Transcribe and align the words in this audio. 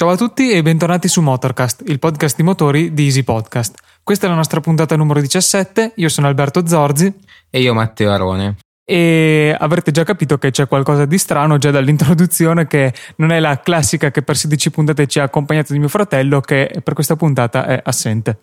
Ciao 0.00 0.08
a 0.08 0.16
tutti 0.16 0.50
e 0.50 0.62
bentornati 0.62 1.08
su 1.08 1.20
Motorcast, 1.20 1.82
il 1.86 1.98
podcast 1.98 2.34
di 2.34 2.42
motori 2.42 2.94
di 2.94 3.04
Easy 3.04 3.22
Podcast. 3.22 3.78
Questa 4.02 4.24
è 4.24 4.30
la 4.30 4.34
nostra 4.34 4.58
puntata 4.60 4.96
numero 4.96 5.20
17, 5.20 5.92
io 5.96 6.08
sono 6.08 6.26
Alberto 6.26 6.66
Zorzi. 6.66 7.14
E 7.50 7.60
io 7.60 7.74
Matteo 7.74 8.10
Arone. 8.10 8.56
E 8.90 9.54
avrete 9.56 9.92
già 9.92 10.02
capito 10.02 10.36
che 10.36 10.50
c'è 10.50 10.66
qualcosa 10.66 11.04
di 11.04 11.16
strano 11.16 11.58
già 11.58 11.70
dall'introduzione 11.70 12.66
che 12.66 12.92
non 13.16 13.30
è 13.30 13.38
la 13.38 13.60
classica 13.60 14.10
che 14.10 14.22
per 14.22 14.36
16 14.36 14.70
puntate 14.72 15.06
ci 15.06 15.20
ha 15.20 15.22
accompagnato 15.22 15.72
di 15.72 15.78
mio 15.78 15.86
fratello 15.86 16.40
che 16.40 16.72
per 16.82 16.94
questa 16.94 17.14
puntata 17.14 17.66
è 17.66 17.80
assente. 17.84 18.38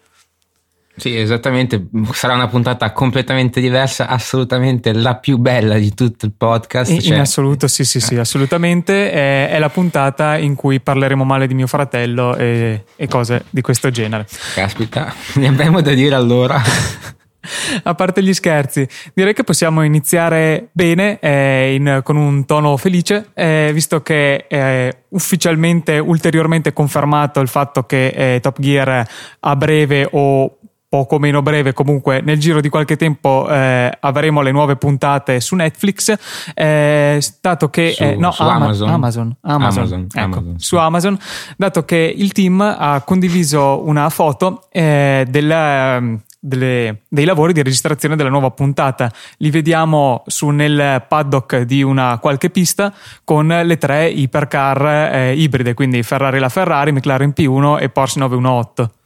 Sì, 0.96 1.16
esattamente, 1.16 1.90
sarà 2.14 2.34
una 2.34 2.48
puntata 2.48 2.94
completamente 2.94 3.60
diversa, 3.60 4.08
assolutamente 4.08 4.94
la 4.94 5.18
più 5.18 5.38
bella 5.38 5.78
di 5.78 5.94
tutto 5.94 6.26
il 6.26 6.32
podcast. 6.36 6.92
In, 6.92 7.02
cioè... 7.02 7.16
in 7.16 7.20
assoluto, 7.20 7.68
sì, 7.68 7.84
sì, 7.84 8.00
sì, 8.00 8.16
eh. 8.16 8.20
assolutamente. 8.20 9.12
È, 9.12 9.50
è, 9.50 9.60
la 9.60 9.70
puntata 9.70 10.38
in 10.38 10.56
cui 10.56 10.80
parleremo 10.80 11.26
male 11.26 11.46
di 11.46 11.54
mio 11.56 11.68
fratello 11.68 12.38
e, 12.38 12.86
e 12.96 13.08
cose 13.08 13.44
di 13.50 13.60
questo 13.60 13.92
genere. 13.92 14.26
Caspita, 14.56 15.14
ne 15.36 15.48
abbiamo 15.48 15.82
da 15.82 15.94
dire 15.94 16.16
allora. 16.16 16.60
A 17.84 17.96
parte 17.96 18.24
gli 18.24 18.34
scherzi, 18.34 18.88
direi 19.14 19.34
che 19.34 19.44
possiamo 19.44 19.84
iniziare 19.84 20.70
bene 20.72 21.20
eh, 21.20 21.76
in, 21.76 22.02
con 22.04 22.16
un 22.16 22.46
tono 22.46 22.78
felice, 22.78 23.30
eh, 23.34 23.72
visto 23.74 24.02
che 24.02 24.48
è 24.48 24.96
ufficialmente, 25.10 26.00
ulteriormente 26.00 26.74
confermato 26.74 27.40
il 27.40 27.48
fatto 27.48 27.84
che 27.84 28.08
eh, 28.08 28.40
Top 28.40 28.60
Gear 28.60 29.08
a 29.40 29.56
breve 29.56 30.08
o 30.12 30.58
poco 30.90 31.20
meno 31.20 31.42
breve, 31.42 31.74
comunque 31.74 32.22
nel 32.22 32.40
giro 32.40 32.62
di 32.62 32.70
qualche 32.70 32.96
tempo 32.96 33.48
eh, 33.50 33.92
avremo 34.00 34.42
le 34.42 34.52
nuove 34.52 34.78
puntate 34.78 35.40
su 35.42 35.56
Netflix. 35.56 36.14
Eh, 36.54 37.22
dato 37.42 37.70
che 37.70 37.92
su, 37.92 38.04
eh, 38.04 38.16
no, 38.16 38.32
su 38.32 38.42
Amazon. 38.44 38.90
Amazon, 38.90 39.36
Amazon, 39.42 39.84
Amazon, 39.84 40.08
ecco, 40.14 40.20
Amazon 40.20 40.56
sì. 40.58 40.66
su 40.66 40.78
Amazon, 40.78 41.20
dato 41.58 41.84
che 41.84 42.14
il 42.16 42.32
team 42.32 42.62
ha 42.62 43.02
condiviso 43.02 43.86
una 43.86 44.10
foto 44.10 44.68
eh, 44.72 45.26
del, 45.30 46.22
delle, 46.40 47.04
dei 47.08 47.26
lavori 47.26 47.54
di 47.54 47.62
registrazione 47.62 48.16
della 48.16 48.30
nuova 48.30 48.52
puntata. 48.52 49.12
Li 49.38 49.50
vediamo 49.50 50.24
su 50.28 50.50
nel 50.50 51.06
paddock 51.08 51.62
di 51.62 51.82
una 51.82 52.18
qualche 52.20 52.50
pista 52.50 52.94
con 53.24 53.48
le 53.48 53.78
tre 53.78 54.10
ipercar 54.10 55.14
eh, 55.14 55.34
ibride, 55.36 55.74
quindi 55.74 56.04
Ferrari 56.04 56.40
la 56.40 56.50
Ferrari, 56.50 56.92
McLaren 56.92 57.34
P1 57.36 57.82
e 57.82 57.90
Porsche 57.90 58.20
918. 58.20 58.97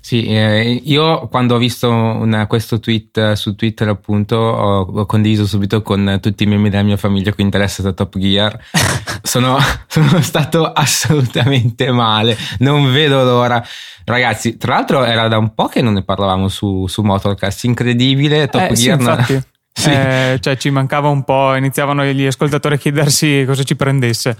Sì, 0.00 0.26
eh, 0.26 0.80
io 0.84 1.28
quando 1.28 1.54
ho 1.54 1.58
visto 1.58 1.90
una, 1.90 2.46
questo 2.46 2.80
tweet 2.80 3.16
eh, 3.18 3.36
su 3.36 3.54
Twitter 3.54 3.88
appunto 3.88 4.36
ho, 4.36 4.80
ho, 4.80 5.06
condiviso 5.06 5.46
subito 5.46 5.82
con 5.82 6.18
tutti 6.20 6.44
i 6.44 6.46
membri 6.46 6.70
della 6.70 6.82
mia 6.82 6.96
famiglia 6.96 7.32
che 7.32 7.42
interessano 7.42 7.88
a 7.88 7.92
Top 7.92 8.16
Gear. 8.16 8.58
sono, 9.22 9.58
sono, 9.86 10.20
stato 10.22 10.72
assolutamente 10.72 11.90
male, 11.90 12.36
non 12.58 12.92
vedo 12.92 13.22
l'ora. 13.22 13.62
Ragazzi, 14.04 14.56
tra 14.56 14.74
l'altro 14.74 15.04
era 15.04 15.28
da 15.28 15.36
un 15.36 15.52
po' 15.54 15.66
che 15.66 15.82
non 15.82 15.92
ne 15.92 16.02
parlavamo 16.02 16.48
su, 16.48 16.86
su 16.86 17.02
Motorcast, 17.02 17.64
incredibile 17.64 18.48
Top 18.48 18.70
eh, 18.70 18.74
Gear. 18.74 19.24
Sì, 19.26 19.40
sì. 19.72 19.90
Eh, 19.90 20.38
cioè 20.40 20.56
ci 20.56 20.70
mancava 20.70 21.08
un 21.08 21.24
po', 21.24 21.54
iniziavano 21.54 22.04
gli 22.04 22.24
ascoltatori 22.24 22.76
a 22.76 22.78
chiedersi 22.78 23.44
cosa 23.46 23.62
ci 23.62 23.76
prendesse. 23.76 24.36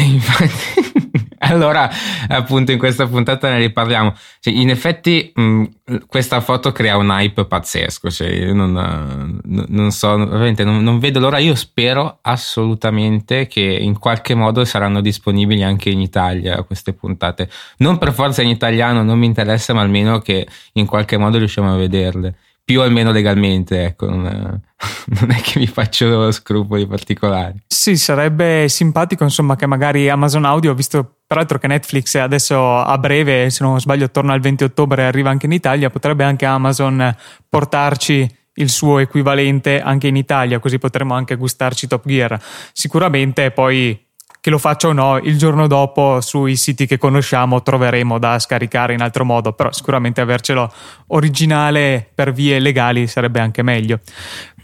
Infatti 0.04 0.98
allora, 1.40 1.88
appunto, 2.28 2.72
in 2.72 2.78
questa 2.78 3.06
puntata 3.06 3.48
ne 3.50 3.58
riparliamo. 3.58 4.14
Cioè, 4.40 4.52
in 4.52 4.70
effetti, 4.70 5.30
mh, 5.32 5.64
questa 6.06 6.40
foto 6.40 6.72
crea 6.72 6.96
un 6.96 7.08
hype 7.10 7.44
pazzesco. 7.46 8.10
Cioè, 8.10 8.28
io 8.28 8.54
non, 8.54 9.40
non 9.44 9.90
so, 9.92 10.10
ovviamente 10.10 10.64
non, 10.64 10.82
non, 10.82 10.98
vedo 10.98 11.20
l'ora. 11.20 11.38
Io 11.38 11.54
spero 11.54 12.18
assolutamente 12.22 13.46
che 13.46 13.60
in 13.60 13.98
qualche 13.98 14.34
modo 14.34 14.64
saranno 14.64 15.00
disponibili 15.00 15.62
anche 15.62 15.90
in 15.90 16.00
Italia 16.00 16.62
queste 16.62 16.92
puntate. 16.92 17.48
Non 17.78 17.98
per 17.98 18.12
forza 18.12 18.42
in 18.42 18.48
italiano, 18.48 19.02
non 19.02 19.18
mi 19.18 19.26
interessa, 19.26 19.72
ma 19.72 19.80
almeno 19.80 20.18
che 20.18 20.46
in 20.72 20.86
qualche 20.86 21.16
modo 21.16 21.38
riusciamo 21.38 21.72
a 21.72 21.76
vederle 21.76 22.34
più 22.68 22.82
o 22.82 22.90
meno 22.90 23.12
legalmente, 23.12 23.82
ecco, 23.82 24.10
non 24.10 24.26
è, 24.26 24.30
non 25.20 25.30
è, 25.30 25.40
che 25.40 25.58
mi 25.58 25.66
faccio 25.66 26.30
scrupoli 26.30 26.86
particolari. 26.86 27.62
Sì, 27.66 27.96
sarebbe 27.96 28.68
simpatico, 28.68 29.24
insomma, 29.24 29.56
che 29.56 29.64
magari 29.64 30.10
Amazon 30.10 30.44
Audio, 30.44 30.74
visto 30.74 31.20
peraltro 31.26 31.58
che 31.58 31.66
Netflix 31.66 32.16
adesso 32.16 32.76
a 32.76 32.98
breve, 32.98 33.48
se 33.48 33.64
non 33.64 33.80
sbaglio, 33.80 34.04
attorno 34.04 34.32
al 34.32 34.40
20 34.40 34.64
ottobre 34.64 35.06
arriva 35.06 35.30
anche 35.30 35.46
in 35.46 35.52
Italia, 35.52 35.88
potrebbe 35.88 36.24
anche 36.24 36.44
Amazon 36.44 37.16
portarci 37.48 38.36
il 38.56 38.68
suo 38.68 38.98
equivalente 38.98 39.80
anche 39.80 40.08
in 40.08 40.16
Italia, 40.16 40.58
così 40.58 40.78
potremo 40.78 41.14
anche 41.14 41.36
gustarci 41.36 41.86
Top 41.86 42.02
Gear. 42.04 42.38
Sicuramente 42.74 43.50
poi 43.50 43.98
che 44.40 44.50
lo 44.50 44.58
faccia 44.58 44.88
o 44.88 44.92
no, 44.92 45.18
il 45.18 45.36
giorno 45.36 45.66
dopo 45.66 46.20
sui 46.20 46.56
siti 46.56 46.86
che 46.86 46.98
conosciamo 46.98 47.62
troveremo 47.62 48.18
da 48.18 48.38
scaricare 48.38 48.94
in 48.94 49.02
altro 49.02 49.24
modo, 49.24 49.52
però 49.52 49.72
sicuramente 49.72 50.20
avercelo 50.20 50.72
originale 51.08 52.08
per 52.14 52.32
vie 52.32 52.58
legali 52.58 53.06
sarebbe 53.06 53.40
anche 53.40 53.62
meglio. 53.62 54.00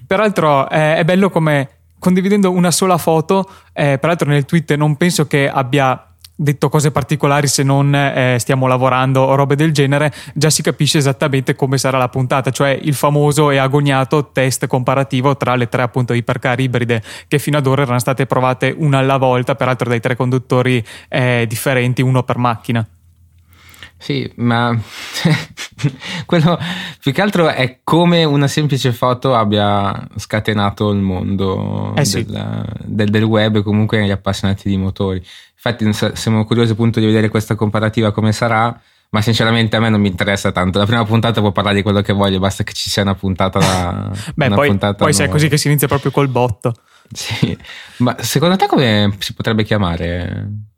Peraltro 0.07 0.69
eh, 0.69 0.97
è 0.97 1.05
bello 1.05 1.31
come 1.31 1.69
condividendo 1.99 2.51
una 2.51 2.71
sola 2.71 2.99
foto, 2.99 3.49
eh, 3.73 3.99
peraltro 3.99 4.29
nel 4.29 4.45
tweet 4.45 4.75
non 4.75 4.97
penso 4.97 5.27
che 5.27 5.49
abbia 5.49 6.14
detto 6.35 6.69
cose 6.69 6.91
particolari 6.91 7.47
se 7.47 7.63
non 7.63 7.95
eh, 7.95 8.37
stiamo 8.39 8.67
lavorando 8.67 9.23
o 9.23 9.35
robe 9.35 9.57
del 9.57 9.73
genere, 9.73 10.13
già 10.35 10.51
si 10.51 10.63
capisce 10.63 10.99
esattamente 10.99 11.55
come 11.55 11.79
sarà 11.79 11.99
la 11.99 12.09
puntata, 12.09 12.51
cioè 12.51 12.79
il 12.83 12.95
famoso 12.95 13.51
e 13.51 13.59
agognato 13.59 14.31
test 14.33 14.67
comparativo 14.67 15.37
tra 15.37 15.55
le 15.55 15.69
tre 15.69 15.83
appunto 15.83 16.13
ipercar 16.13 16.61
ibride 16.61 17.03
che 17.29 17.39
fino 17.39 17.59
ad 17.59 17.67
ora 17.67 17.83
erano 17.83 17.99
state 17.99 18.27
provate 18.27 18.75
una 18.77 18.99
alla 18.99 19.17
volta, 19.17 19.55
peraltro 19.55 19.89
dai 19.89 20.01
tre 20.01 20.17
conduttori 20.17 20.85
eh, 21.09 21.45
differenti, 21.49 22.03
uno 22.03 22.23
per 22.23 22.39
macchina. 22.39 22.87
Sì, 23.97 24.31
ma 24.37 24.77
quello 26.27 26.59
più 27.01 27.13
che 27.13 27.23
altro 27.23 27.49
è 27.49 27.81
come 27.83 28.25
una 28.25 28.49
semplice 28.49 28.93
foto 28.93 29.35
abbia 29.35 30.07
scatenato 30.17 30.91
il 30.91 31.01
mondo 31.01 31.95
eh 31.97 32.05
sì. 32.05 32.25
del, 32.25 32.65
del, 32.85 33.09
del, 33.09 33.23
web 33.23 33.57
e 33.57 33.63
comunque 33.63 33.99
negli 33.99 34.11
appassionati 34.11 34.69
di 34.69 34.77
motori. 34.77 35.25
Infatti 35.55 36.15
siamo 36.15 36.45
curiosi 36.45 36.73
appunto 36.73 37.01
di 37.01 37.07
vedere 37.07 37.31
questa 37.31 37.55
comparativa 37.55 38.13
come 38.13 38.33
sarà, 38.33 38.79
ma 39.09 39.23
sinceramente 39.23 39.77
a 39.77 39.81
me 39.81 39.89
non 39.89 40.01
mi 40.01 40.09
interessa 40.09 40.53
tanto. 40.53 40.79
La 40.79 40.87
prima 40.87 41.05
puntata 41.05 41.41
può 41.41 41.53
parlare 41.53 41.77
di 41.77 41.83
quello 41.83 42.03
che 42.03 42.13
voglio, 42.13 42.39
basta 42.39 42.65
che 42.65 42.75
ci 42.75 42.91
sia 42.91 43.03
una 43.03 43.15
puntata 43.15 43.59
da... 43.59 44.11
Beh, 44.35 44.47
una 44.47 44.57
poi, 44.57 44.69
puntata 44.69 44.97
poi 44.97 45.15
se 45.15 45.25
è 45.25 45.29
così 45.29 45.49
che 45.49 45.57
si 45.57 45.69
inizia 45.69 45.89
proprio 45.89 46.11
col 46.11 46.29
botto. 46.29 46.75
Sì, 47.11 47.57
ma 47.99 48.17
secondo 48.21 48.57
te 48.57 48.67
come 48.67 49.15
si 49.19 49.33
potrebbe 49.33 49.63
chiamare? 49.63 50.73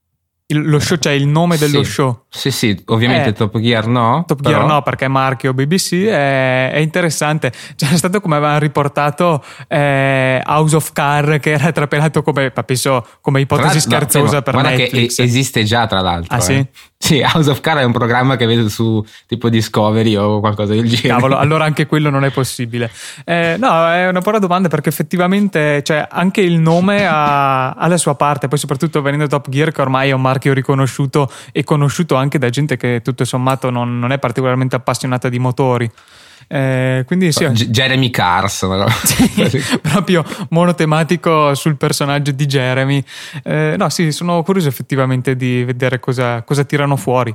Lo 0.48 0.78
show, 0.78 0.96
cioè 0.96 1.12
il 1.12 1.26
nome 1.26 1.56
dello 1.58 1.82
sì, 1.82 1.90
show. 1.90 2.22
Sì, 2.28 2.50
sì, 2.52 2.80
ovviamente 2.86 3.30
eh, 3.30 3.32
Top 3.32 3.58
Gear 3.58 3.88
no. 3.88 4.24
Top 4.26 4.40
però... 4.40 4.58
Gear 4.58 4.68
no 4.68 4.82
perché 4.82 5.06
è 5.06 5.08
marchio 5.08 5.52
BBC, 5.52 6.04
è, 6.04 6.70
è 6.70 6.78
interessante. 6.78 7.52
C'era 7.74 7.96
stato 7.96 8.20
come 8.20 8.36
avevano 8.36 8.60
riportato 8.60 9.42
eh, 9.66 10.40
House 10.44 10.76
of 10.76 10.92
Car 10.92 11.40
che 11.40 11.52
era 11.52 11.72
trapelato 11.72 12.22
come, 12.22 12.52
penso, 12.52 13.04
come 13.20 13.40
ipotesi 13.40 13.80
scherzosa 13.80 14.36
no, 14.36 14.42
per 14.42 14.54
guarda 14.54 14.70
Netflix. 14.70 15.16
che 15.16 15.22
esiste 15.22 15.64
già 15.64 15.86
tra 15.88 16.00
l'altro. 16.00 16.34
Ah 16.34 16.38
eh. 16.38 16.42
sì? 16.42 16.66
Sì, 16.98 17.20
House 17.24 17.50
of 17.50 17.60
Car 17.60 17.78
è 17.78 17.84
un 17.84 17.92
programma 17.92 18.36
che 18.36 18.46
vedo 18.46 18.68
su 18.68 19.04
tipo 19.26 19.48
Discovery 19.48 20.16
o 20.16 20.40
qualcosa 20.40 20.74
del 20.74 20.88
genere. 20.88 21.08
Cavolo, 21.08 21.36
allora 21.36 21.64
anche 21.64 21.86
quello 21.86 22.10
non 22.10 22.24
è 22.24 22.30
possibile. 22.30 22.90
Eh, 23.24 23.56
no, 23.58 23.88
è 23.88 24.08
una 24.08 24.20
buona 24.20 24.38
domanda 24.38 24.68
perché 24.68 24.88
effettivamente 24.88 25.82
cioè, 25.82 26.06
anche 26.10 26.40
il 26.40 26.58
nome 26.58 27.04
ha, 27.06 27.72
ha, 27.72 27.86
la 27.86 27.96
sua 27.96 28.14
parte, 28.14 28.48
poi 28.48 28.58
soprattutto 28.58 29.02
venendo 29.02 29.26
Top 29.26 29.48
Gear 29.48 29.72
che 29.72 29.80
ormai 29.80 30.10
è 30.10 30.12
un 30.12 30.22
marchio 30.22 30.52
riconosciuto 30.52 31.30
e 31.52 31.64
conosciuto 31.64 32.16
anche 32.16 32.38
da 32.38 32.50
gente 32.50 32.76
che 32.76 33.00
tutto 33.02 33.24
sommato 33.24 33.70
non, 33.70 33.98
non 33.98 34.12
è 34.12 34.18
particolarmente 34.18 34.76
appassionata 34.76 35.28
di 35.28 35.38
motori. 35.38 35.90
Eh, 36.48 37.02
quindi 37.06 37.32
sì, 37.32 37.44
G- 37.46 37.70
Jeremy 37.70 38.10
Carson 38.10 38.88
sì, 38.88 39.60
proprio 39.82 40.24
monotematico 40.50 41.54
sul 41.54 41.76
personaggio 41.76 42.32
di 42.32 42.46
Jeremy. 42.46 43.02
Eh, 43.42 43.74
no 43.76 43.88
sì 43.88 44.12
sono 44.12 44.42
curioso 44.42 44.68
effettivamente 44.68 45.34
di 45.36 45.64
vedere 45.64 45.98
cosa, 46.00 46.42
cosa 46.42 46.64
tirano 46.64 46.96
fuori. 46.96 47.34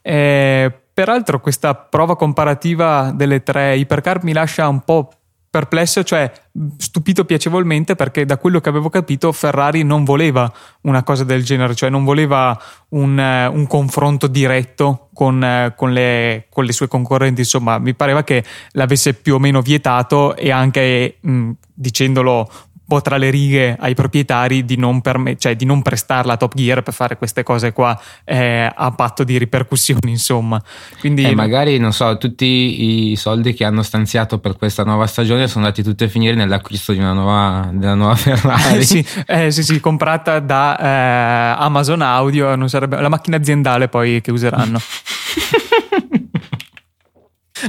Eh, 0.00 0.72
peraltro 0.92 1.40
questa 1.40 1.74
prova 1.74 2.16
comparativa 2.16 3.12
delle 3.14 3.42
tre 3.42 3.76
ipercar 3.76 4.22
mi 4.24 4.32
lascia 4.32 4.68
un 4.68 4.80
po' 4.80 5.10
perplesso, 5.52 6.02
cioè 6.02 6.32
stupito 6.78 7.26
piacevolmente 7.26 7.94
perché 7.94 8.24
da 8.24 8.38
quello 8.38 8.58
che 8.58 8.70
avevo 8.70 8.88
capito 8.88 9.32
Ferrari 9.32 9.82
non 9.82 10.02
voleva 10.02 10.50
una 10.82 11.02
cosa 11.02 11.24
del 11.24 11.44
genere, 11.44 11.74
cioè 11.74 11.90
non 11.90 12.04
voleva 12.04 12.58
un, 12.88 13.18
uh, 13.18 13.54
un 13.54 13.66
confronto 13.66 14.28
diretto 14.28 15.10
con, 15.12 15.42
uh, 15.42 15.74
con, 15.74 15.92
le, 15.92 16.46
con, 16.48 16.64
le, 16.64 16.72
sue 16.72 16.88
concorrenti, 16.88 17.42
insomma 17.42 17.76
mi 17.76 17.92
pareva 17.92 18.24
che 18.24 18.42
l'avesse 18.70 19.12
più 19.12 19.34
o 19.34 19.38
meno 19.38 19.60
vietato 19.60 20.34
e 20.36 20.50
anche 20.50 21.18
mh, 21.20 21.50
dicendolo 21.74 22.50
po' 22.86 23.00
tra 23.00 23.16
le 23.16 23.30
righe 23.30 23.76
ai 23.78 23.94
proprietari 23.94 24.64
di 24.64 24.76
non, 24.76 25.00
permet- 25.00 25.40
cioè 25.40 25.56
di 25.56 25.64
non 25.64 25.82
prestarla 25.82 26.34
a 26.34 26.36
Top 26.36 26.54
Gear 26.54 26.82
per 26.82 26.92
fare 26.92 27.16
queste 27.16 27.42
cose 27.42 27.72
qua 27.72 27.98
eh, 28.24 28.70
a 28.74 28.90
patto 28.92 29.24
di 29.24 29.38
ripercussioni, 29.38 30.10
insomma. 30.10 30.62
Quindi, 31.00 31.24
eh, 31.24 31.34
magari, 31.34 31.78
non 31.78 31.92
so, 31.92 32.16
tutti 32.18 33.10
i 33.10 33.16
soldi 33.16 33.54
che 33.54 33.64
hanno 33.64 33.82
stanziato 33.82 34.38
per 34.38 34.56
questa 34.56 34.84
nuova 34.84 35.06
stagione 35.06 35.48
sono 35.48 35.64
andati 35.64 35.82
tutti 35.82 36.04
a 36.04 36.08
finire 36.08 36.34
nell'acquisto 36.34 36.92
di 36.92 36.98
una 36.98 37.12
nuova, 37.12 37.70
della 37.72 37.94
nuova 37.94 38.14
Ferrari. 38.16 38.84
sì, 38.84 39.04
eh, 39.26 39.50
sì, 39.50 39.62
sì, 39.62 39.80
comprata 39.80 40.40
da 40.40 40.78
eh, 40.78 41.62
Amazon 41.62 42.02
Audio, 42.02 42.54
non 42.56 42.68
sarebbe 42.68 43.00
la 43.00 43.08
macchina 43.08 43.36
aziendale 43.36 43.88
poi 43.88 44.20
che 44.20 44.30
useranno. 44.30 44.80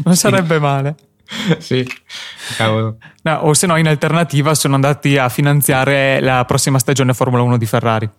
non 0.04 0.15
sarebbe 0.15 0.60
male. 0.60 0.95
sì, 1.60 1.88
cavolo. 2.58 2.98
No, 3.24 3.36
o 3.36 3.54
se 3.54 3.68
no, 3.68 3.78
in 3.78 3.88
alternativa, 3.88 4.54
sono 4.56 4.76
andati 4.76 5.18
a 5.18 5.30
finanziare 5.30 6.20
la 6.20 6.44
prossima 6.46 6.80
stagione 6.80 7.14
Formula 7.14 7.44
1 7.44 7.58
di 7.58 7.66
Ferrari. 7.66 8.10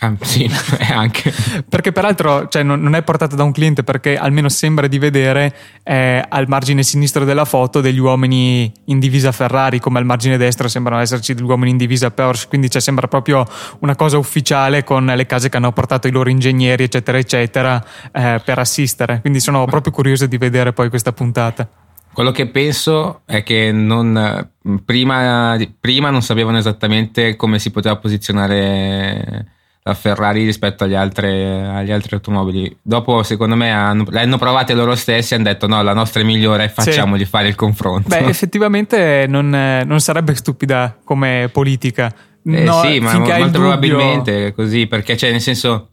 Ah, 0.00 0.14
sì, 0.20 0.48
anche. 0.94 1.34
perché 1.68 1.90
peraltro 1.90 2.46
cioè, 2.46 2.62
non, 2.62 2.80
non, 2.80 2.94
è 2.94 3.02
portata 3.02 3.34
da 3.34 3.42
un 3.42 3.50
cliente 3.50 3.82
perché 3.82 4.16
almeno 4.16 4.48
sembra 4.48 4.86
di 4.86 4.96
vedere 4.96 5.52
eh, 5.82 6.24
al 6.28 6.46
margine 6.46 6.84
sinistro 6.84 7.24
della 7.24 7.44
foto 7.44 7.80
degli 7.80 7.98
uomini 7.98 8.72
in 8.84 9.00
divisa 9.00 9.32
Ferrari 9.32 9.80
come 9.80 9.98
al 9.98 10.04
margine 10.04 10.36
destro 10.36 10.68
sembrano 10.68 11.00
esserci 11.00 11.34
degli 11.34 11.44
uomini 11.44 11.72
in 11.72 11.78
divisa 11.78 12.12
Porsche 12.12 12.46
quindi 12.46 12.70
cioè, 12.70 12.80
sembra 12.80 13.08
proprio 13.08 13.44
una 13.80 13.96
cosa 13.96 14.18
ufficiale 14.18 14.84
con 14.84 15.04
le 15.04 15.26
case 15.26 15.48
che 15.48 15.56
hanno 15.56 15.72
portato 15.72 16.06
i 16.06 16.12
loro 16.12 16.30
ingegneri 16.30 16.84
eccetera 16.84 17.18
eccetera 17.18 17.84
eh, 18.12 18.40
per 18.44 18.60
assistere 18.60 19.18
quindi 19.20 19.40
sono 19.40 19.64
proprio 19.64 19.92
curioso 19.92 20.26
di 20.26 20.38
vedere 20.38 20.72
poi 20.72 20.90
questa 20.90 21.12
puntata 21.12 21.68
quello 22.18 22.32
che 22.32 22.48
penso 22.48 23.20
è 23.26 23.44
che 23.44 23.70
non, 23.70 24.50
prima, 24.84 25.56
prima 25.78 26.10
non 26.10 26.20
sapevano 26.20 26.58
esattamente 26.58 27.36
come 27.36 27.60
si 27.60 27.70
poteva 27.70 27.94
posizionare 27.94 29.46
la 29.84 29.94
Ferrari 29.94 30.44
rispetto 30.44 30.82
agli, 30.82 30.96
altre, 30.96 31.64
agli 31.64 31.92
altri 31.92 32.16
automobili. 32.16 32.76
Dopo, 32.82 33.22
secondo 33.22 33.54
me, 33.54 33.70
hanno, 33.70 34.04
le 34.08 34.22
hanno 34.22 34.36
provate 34.36 34.74
loro 34.74 34.96
stessi 34.96 35.32
e 35.32 35.36
hanno 35.36 35.44
detto: 35.44 35.68
no, 35.68 35.80
la 35.80 35.94
nostra 35.94 36.20
è 36.20 36.24
migliore, 36.24 36.68
facciamogli 36.68 37.22
sì. 37.22 37.26
fare 37.26 37.46
il 37.46 37.54
confronto. 37.54 38.08
Beh, 38.08 38.26
effettivamente 38.26 39.26
non, 39.28 39.50
non 39.86 40.00
sarebbe 40.00 40.34
stupida 40.34 40.98
come 41.04 41.48
politica. 41.52 42.12
Eh, 42.44 42.64
no, 42.64 42.80
sì, 42.80 42.98
ma 42.98 43.16
molto 43.16 43.36
dubbio... 43.36 43.50
probabilmente 43.50 44.52
così, 44.54 44.88
perché 44.88 45.12
c'è 45.12 45.18
cioè, 45.18 45.30
nel 45.30 45.40
senso 45.40 45.90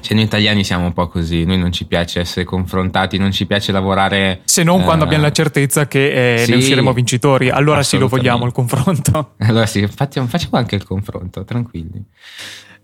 cioè, 0.00 0.14
noi 0.14 0.24
italiani 0.24 0.64
siamo 0.64 0.86
un 0.86 0.92
po' 0.92 1.08
così, 1.08 1.44
noi 1.44 1.58
non 1.58 1.72
ci 1.72 1.84
piace 1.86 2.20
essere 2.20 2.44
confrontati, 2.44 3.18
non 3.18 3.32
ci 3.32 3.46
piace 3.46 3.72
lavorare. 3.72 4.40
Se 4.44 4.62
non 4.62 4.80
eh, 4.80 4.84
quando 4.84 5.04
abbiamo 5.04 5.24
la 5.24 5.32
certezza 5.32 5.86
che 5.86 6.34
eh, 6.34 6.44
sì, 6.44 6.50
ne 6.50 6.56
usciremo 6.56 6.92
vincitori, 6.92 7.50
allora 7.50 7.82
sì 7.82 7.98
lo 7.98 8.08
vogliamo 8.08 8.46
il 8.46 8.52
confronto. 8.52 9.34
Allora 9.50 9.66
sì, 9.66 9.80
infatti 9.80 10.20
facciamo 10.26 10.56
anche 10.56 10.76
il 10.76 10.84
confronto, 10.84 11.44
tranquilli. 11.44 12.04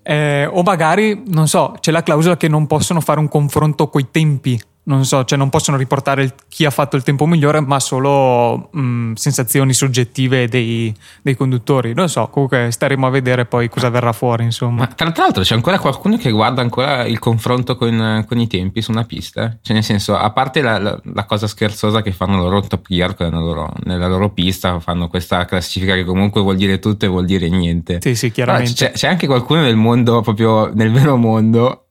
Eh, 0.02 0.46
o 0.46 0.62
magari, 0.62 1.22
non 1.26 1.48
so, 1.48 1.76
c'è 1.80 1.90
la 1.90 2.02
clausola 2.02 2.36
che 2.36 2.48
non 2.48 2.66
possono 2.66 3.00
fare 3.00 3.20
un 3.20 3.28
confronto 3.28 3.88
coi 3.88 4.08
tempi 4.10 4.60
non 4.86 5.04
so, 5.04 5.24
cioè 5.24 5.36
non 5.36 5.50
possono 5.50 5.76
riportare 5.76 6.22
il, 6.22 6.34
chi 6.48 6.64
ha 6.64 6.70
fatto 6.70 6.96
il 6.96 7.02
tempo 7.02 7.26
migliore, 7.26 7.60
ma 7.60 7.80
solo 7.80 8.68
mh, 8.72 9.14
sensazioni 9.14 9.72
soggettive 9.72 10.46
dei, 10.48 10.94
dei, 11.22 11.34
conduttori. 11.34 11.92
Non 11.92 12.08
so, 12.08 12.28
comunque 12.28 12.70
staremo 12.70 13.06
a 13.06 13.10
vedere 13.10 13.46
poi 13.46 13.68
cosa 13.68 13.88
verrà 13.88 14.12
fuori, 14.12 14.44
insomma. 14.44 14.80
Ma 14.80 14.86
tra 14.86 15.12
l'altro 15.16 15.42
c'è 15.42 15.54
ancora 15.54 15.80
qualcuno 15.80 16.16
che 16.16 16.30
guarda 16.30 16.60
ancora 16.60 17.04
il 17.04 17.18
confronto 17.18 17.76
con, 17.76 18.24
con 18.28 18.38
i 18.38 18.46
tempi 18.46 18.80
su 18.80 18.92
una 18.92 19.04
pista? 19.04 19.56
Cioè 19.60 19.74
nel 19.74 19.84
senso, 19.84 20.16
a 20.16 20.30
parte 20.30 20.60
la, 20.60 20.78
la, 20.78 21.00
la 21.02 21.24
cosa 21.24 21.48
scherzosa 21.48 22.00
che 22.02 22.12
fanno 22.12 22.38
loro 22.38 22.60
Top 22.60 22.86
Gear 22.88 23.14
nella 23.18 23.40
loro, 23.40 23.72
nella 23.84 24.06
loro, 24.06 24.30
pista, 24.30 24.78
fanno 24.78 25.08
questa 25.08 25.44
classifica 25.46 25.94
che 25.94 26.04
comunque 26.04 26.40
vuol 26.40 26.56
dire 26.56 26.78
tutto 26.78 27.06
e 27.06 27.08
vuol 27.08 27.24
dire 27.24 27.48
niente. 27.48 27.98
Sì, 28.00 28.14
sì, 28.14 28.30
chiaramente. 28.30 28.72
C'è, 28.72 28.92
c'è 28.92 29.08
anche 29.08 29.26
qualcuno 29.26 29.62
nel 29.62 29.76
mondo, 29.76 30.20
proprio 30.20 30.72
nel 30.72 30.92
vero 30.92 31.16
mondo, 31.16 31.86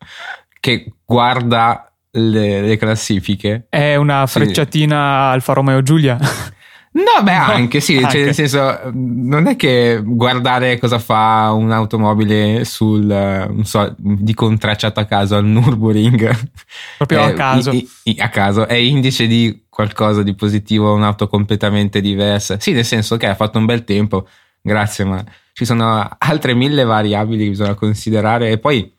che 0.62 0.94
guarda 1.06 1.90
le, 2.16 2.62
le 2.62 2.78
classifiche. 2.78 3.68
È 3.70 3.96
una 3.96 4.26
frecciatina 4.26 4.96
sì. 4.96 5.34
Alfa 5.34 5.54
Romeo 5.54 5.82
Giulia? 5.82 6.18
No, 6.96 7.22
beh, 7.24 7.32
anche 7.32 7.82
sì, 7.82 7.98
anche. 7.98 8.10
Cioè, 8.10 8.24
nel 8.24 8.34
senso, 8.34 8.80
non 8.94 9.48
è 9.48 9.58
che 9.58 10.02
guardare 10.02 10.80
cosa 10.80 10.98
fa 10.98 11.52
un'automobile 11.52 12.64
sul, 12.64 13.04
non 13.04 13.66
so, 13.66 13.94
di 13.98 14.34
contracciato 14.34 15.02
a 15.02 15.06
caso 15.06 15.36
al 15.36 15.46
Nürburgring. 15.46 16.50
Proprio 16.96 17.22
a 17.24 17.34
caso. 17.34 17.72
I, 17.72 17.90
i, 18.04 18.16
a 18.20 18.30
caso, 18.30 18.66
è 18.66 18.76
indice 18.76 19.28
di 19.28 19.66
qualcosa 19.68 20.24
di 20.24 20.36
positivo, 20.36 20.94
un'auto 20.94 21.28
completamente 21.28 22.00
diversa. 22.00 22.62
Sì, 22.62 22.72
nel 22.72 22.86
senso 22.86 23.18
che 23.18 23.28
ha 23.28 23.36
fatto 23.36 23.58
un 23.58 23.66
bel 23.66 23.84
tempo, 23.84 24.30
grazie, 24.62 25.04
ma 25.04 25.22
ci 25.52 25.66
sono 25.66 26.16
altre 26.18 26.54
mille 26.54 26.86
variabili 26.86 27.44
che 27.44 27.50
bisogna 27.50 27.74
considerare 27.74 28.52
e 28.52 28.58
poi, 28.58 28.90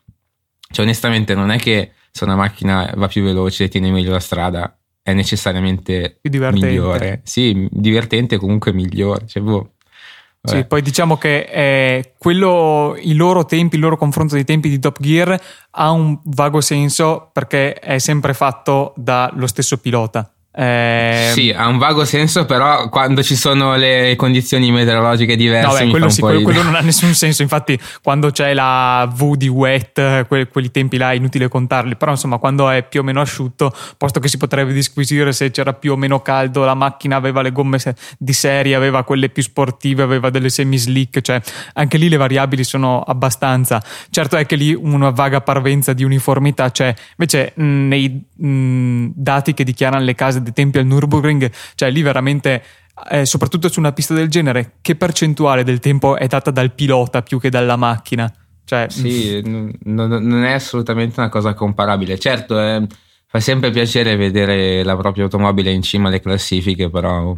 cioè, 0.71 0.85
onestamente, 0.85 1.35
non 1.35 1.51
è 1.51 1.57
che 1.59 1.93
se 2.17 2.25
una 2.25 2.35
macchina 2.35 2.91
va 2.97 3.09
più 3.09 3.23
veloce, 3.23 3.69
tiene 3.69 3.91
meglio 3.91 4.13
la 4.13 4.21
strada, 4.21 4.75
è 5.03 5.13
necessariamente 5.13 6.19
migliore. 6.23 7.21
Sì, 7.25 7.69
divertente 7.71 8.39
comunque 8.39 8.73
migliore. 8.73 9.27
Cioè, 9.27 9.43
boh. 9.43 9.73
Sì, 10.41 10.65
poi 10.65 10.81
diciamo 10.81 11.19
che 11.19 11.41
eh, 11.41 12.15
quello, 12.17 12.97
i 12.99 13.15
loro 13.15 13.45
tempi, 13.45 13.75
il 13.75 13.83
loro 13.83 13.99
confronto 13.99 14.35
dei 14.35 14.45
tempi 14.45 14.71
di 14.71 14.79
Top 14.79 14.99
Gear 14.99 15.39
ha 15.73 15.91
un 15.91 16.19
vago 16.25 16.63
senso 16.63 17.29
perché 17.35 17.75
è 17.75 17.99
sempre 17.99 18.33
fatto 18.33 18.95
dallo 18.97 19.47
stesso 19.47 19.77
pilota. 19.77 20.33
Eh, 20.59 21.33
sì, 21.35 21.51
ha 21.55 21.69
un 21.69 21.77
vago 21.77 22.07
senso, 22.07 22.47
però 22.47 22.89
quando 22.89 23.23
ci 23.23 23.37
sono 23.37 23.77
le 23.77 24.15
condizioni 24.17 24.73
meteorologiche 24.73 25.37
diverse. 25.37 25.67
No, 25.67 25.85
beh, 25.85 25.91
quello, 25.91 26.09
sì, 26.09 26.23
quello, 26.23 26.41
quello 26.41 26.63
non 26.63 26.75
ha 26.75 26.81
nessun 26.81 27.13
senso. 27.13 27.43
Infatti, 27.43 27.79
quando 28.03 28.31
c'è 28.31 28.55
la 28.55 29.07
V 29.15 29.37
di 29.37 29.49
wet, 29.49 30.27
que- 30.27 30.49
quelli 30.49 30.71
tempi 30.71 30.97
là 30.97 31.13
è 31.13 31.15
inutile 31.15 31.49
contarli. 31.49 31.97
Però, 31.97 32.11
insomma, 32.13 32.39
quando 32.39 32.71
è 32.71 32.83
più 32.83 33.01
o 33.01 33.03
meno 33.03 33.21
asciutto, 33.21 33.71
posto 33.99 34.19
che 34.19 34.29
si 34.29 34.39
potrebbe 34.39 34.73
disquisire 34.73 35.31
se 35.35 35.51
c'era 35.51 35.75
più 35.75 35.93
o 35.93 35.97
meno 35.97 36.23
caldo, 36.23 36.65
la 36.65 36.73
macchina 36.73 37.17
aveva 37.17 37.43
le 37.43 37.53
gomme 37.53 37.79
di 38.17 38.33
serie, 38.33 38.75
aveva 38.75 39.05
quelle 39.05 39.29
più 39.29 39.43
sportive, 39.43 40.05
aveva 40.05 40.31
delle 40.31 40.49
semi-slick. 40.49 41.21
Cioè, 41.21 41.39
anche 41.75 41.99
lì 41.99 42.09
le 42.09 42.17
variabili 42.17 42.65
sono 42.65 43.03
abbastanza. 43.03 43.83
Certo 44.09 44.39
è 44.39 44.47
che 44.47 44.57
lì 44.57 44.73
una 44.73 45.11
vaga 45.11 45.43
parvenza 45.43 45.93
di 45.93 46.03
uniformità 46.03 46.71
c'è. 46.71 46.95
Invece, 47.19 47.53
mh, 47.57 47.63
nei 47.63 48.25
mh, 48.35 49.11
dati 49.15 49.53
che 49.53 49.63
dichiarano 49.63 50.03
le 50.03 50.15
case 50.15 50.45
dei 50.47 50.55
tempi 50.55 50.79
al 50.79 50.87
Nürburgring, 50.87 51.51
cioè 51.75 51.91
lì 51.91 52.03
veramente 52.03 52.63
eh, 53.11 53.27
soprattutto 53.27 53.69
su 53.69 53.79
una 53.79 53.93
pista 53.93 54.15
del 54.15 54.29
genere, 54.29 54.77
che 54.81 54.97
percentuale 54.97 55.65
del 55.65 55.81
tempo 55.81 56.17
è 56.17 56.27
data 56.27 56.51
dal 56.51 56.73
pilota 56.73 57.23
più 57.23 57.39
che 57.39 57.51
dalla 57.51 57.77
macchina? 57.77 58.33
Cioè, 58.65 58.87
sì, 58.89 59.41
n- 59.45 59.71
non 59.85 60.45
è 60.45 60.53
assolutamente 60.53 61.21
una 61.21 61.29
cosa 61.29 61.55
comparabile. 61.55 62.19
Certo, 62.19 62.59
eh, 62.59 62.87
fa 63.27 63.39
sempre 63.41 63.71
piacere 63.71 64.17
vedere 64.17 64.83
la 64.83 64.97
propria 64.97 65.25
automobile 65.25 65.71
in 65.71 65.83
cima 65.83 66.09
alle 66.09 66.21
classifiche, 66.21 66.91
però 66.91 67.37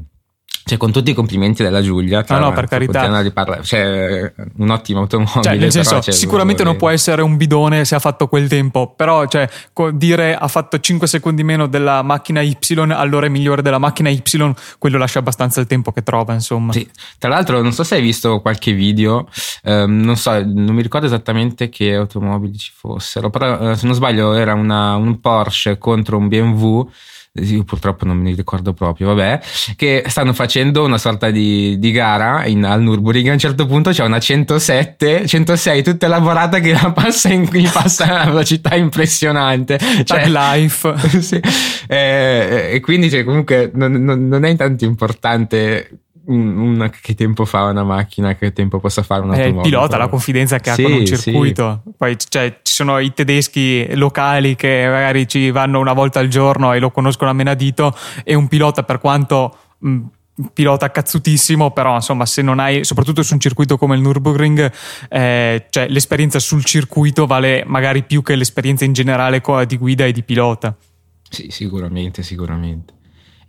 cioè, 0.69 0.77
con 0.77 0.93
tutti 0.93 1.11
i 1.11 1.15
complimenti 1.15 1.63
della 1.63 1.81
Giulia, 1.81 2.23
no, 2.29 2.39
no, 2.39 2.53
per 2.53 2.67
carità. 2.67 3.23
Di. 3.23 3.33
Cioè, 3.63 4.33
un 4.59 4.69
ottimo 4.69 5.01
automobile. 5.01 5.43
Cioè, 5.43 5.57
nel 5.57 5.73
senso, 5.73 5.99
però, 5.99 6.13
sicuramente 6.13 6.63
non 6.63 6.77
può 6.77 6.91
essere 6.91 7.23
un 7.23 7.39
bidone 7.39 7.87
se 7.87 7.95
ha 7.95 7.99
fatto 7.99 8.29
quel 8.29 8.49
tempo, 8.49 8.93
però 8.95 9.27
cioè, 9.27 9.49
dire 9.95 10.37
ha 10.37 10.47
fatto 10.47 10.79
5 10.79 11.07
secondi 11.07 11.43
meno 11.43 11.67
della 11.69 12.03
macchina 12.03 12.43
Y, 12.43 12.57
allora 12.91 13.25
è 13.25 13.29
migliore 13.31 13.63
della 13.63 13.79
macchina 13.79 14.11
Y, 14.11 14.23
quello 14.79 14.99
lascia 14.99 15.21
abbastanza 15.21 15.61
il 15.61 15.67
tempo 15.67 15.91
che 15.91 16.03
trova, 16.03 16.35
insomma. 16.35 16.73
Sì. 16.73 16.87
Tra 17.19 17.31
l'altro, 17.31 17.63
non 17.63 17.73
so 17.73 17.83
se 17.83 17.95
hai 17.95 18.03
visto 18.03 18.41
qualche 18.43 18.73
video, 18.73 19.27
ehm, 19.63 20.03
non 20.03 20.17
so, 20.17 20.33
non 20.33 20.75
mi 20.75 20.83
ricordo 20.83 21.07
esattamente 21.07 21.71
che 21.71 21.95
automobili 21.95 22.59
ci 22.59 22.73
fossero, 22.75 23.31
però 23.31 23.71
eh, 23.71 23.75
se 23.75 23.87
non 23.87 23.95
sbaglio 23.95 24.35
era 24.35 24.53
una, 24.53 24.97
un 24.97 25.19
Porsche 25.19 25.79
contro 25.79 26.19
un 26.19 26.29
BMW 26.29 26.87
io 27.41 27.65
purtroppo 27.65 28.05
non 28.05 28.17
me 28.17 28.31
ne 28.31 28.37
ricordo 28.37 28.73
proprio, 28.73 29.09
vabbè, 29.09 29.41
che 29.77 30.05
stanno 30.07 30.33
facendo 30.33 30.85
una 30.85 30.99
sorta 30.99 31.31
di, 31.31 31.79
di 31.79 31.91
gara 31.91 32.47
in, 32.47 32.65
al 32.65 32.83
Nürburgring. 32.83 33.29
A 33.29 33.33
un 33.33 33.39
certo 33.39 33.67
punto 33.67 33.91
c'è 33.91 34.05
una 34.05 34.19
107, 34.19 35.27
106 35.27 35.83
tutta 35.83 36.07
elaborata 36.07 36.61
che 36.61 36.73
la 36.73 36.93
passa 36.93 37.33
in 37.33 37.49
cui 37.49 37.69
passa 37.73 38.05
a 38.05 38.13
una 38.13 38.25
velocità 38.27 38.75
impressionante. 38.75 39.79
Cioè, 40.05 40.29
life. 40.29 40.95
sì. 41.21 41.41
eh, 41.87 42.71
e 42.73 42.81
quindi 42.81 43.11
cioè, 43.11 43.25
comunque 43.25 43.71
non, 43.75 43.93
non, 43.93 44.29
non 44.29 44.45
è 44.45 44.57
tanto 44.57 44.85
importante 44.85 45.91
una, 46.29 46.91
che 46.91 47.15
tempo 47.15 47.45
fa 47.45 47.65
una 47.65 47.85
macchina, 47.85 48.35
che 48.35 48.53
tempo 48.53 48.79
possa 48.81 49.03
fare 49.03 49.23
un'automobile. 49.23 49.57
Eh, 49.57 49.63
il 49.65 49.71
pilota, 49.71 49.97
la 49.97 50.09
confidenza 50.09 50.59
che 50.59 50.71
ha 50.71 50.75
con 50.75 50.93
un 50.93 51.07
circuito. 51.07 51.83
Sì. 51.85 51.93
Poi 51.97 52.17
cioè, 52.29 52.61
ci 52.63 52.68
sono 52.79 52.99
i 53.01 53.13
tedeschi 53.13 53.95
locali 53.97 54.55
che 54.55 54.87
magari 54.87 55.27
ci 55.27 55.51
vanno 55.51 55.81
una 55.81 55.93
volta 55.93 56.21
al 56.21 56.29
giorno 56.29 56.73
e 56.73 56.79
lo 56.79 56.91
conoscono 56.91 57.31
a 57.31 57.33
menadito 57.33 57.95
e 58.25 58.35
un 58.35 58.49
pilota 58.49 58.83
per 58.83 58.99
quanto... 58.99 59.57
Mh, 59.79 59.99
pilota 60.53 60.89
cazzutissimo, 60.93 61.73
però 61.73 61.97
insomma 61.97 62.25
se 62.25 62.43
non 62.43 62.61
hai, 62.61 62.85
soprattutto 62.85 63.25
su 63.25 63.35
un 63.35 63.41
circuito 63.41 63.77
come 63.77 63.97
il 63.97 64.03
Nürburgring, 64.03 64.73
eh, 65.09 65.67
cioè 65.69 65.89
l'esperienza 65.89 66.39
sul 66.39 66.65
circuito 66.65 67.27
vale 67.27 67.65
magari 67.67 68.05
più 68.05 68.23
che 68.23 68.37
l'esperienza 68.37 68.85
in 68.85 68.93
generale 68.93 69.43
di 69.67 69.77
guida 69.77 70.05
e 70.05 70.13
di 70.13 70.23
pilota. 70.23 70.77
Sì, 71.29 71.49
sicuramente, 71.51 72.23
sicuramente. 72.23 72.98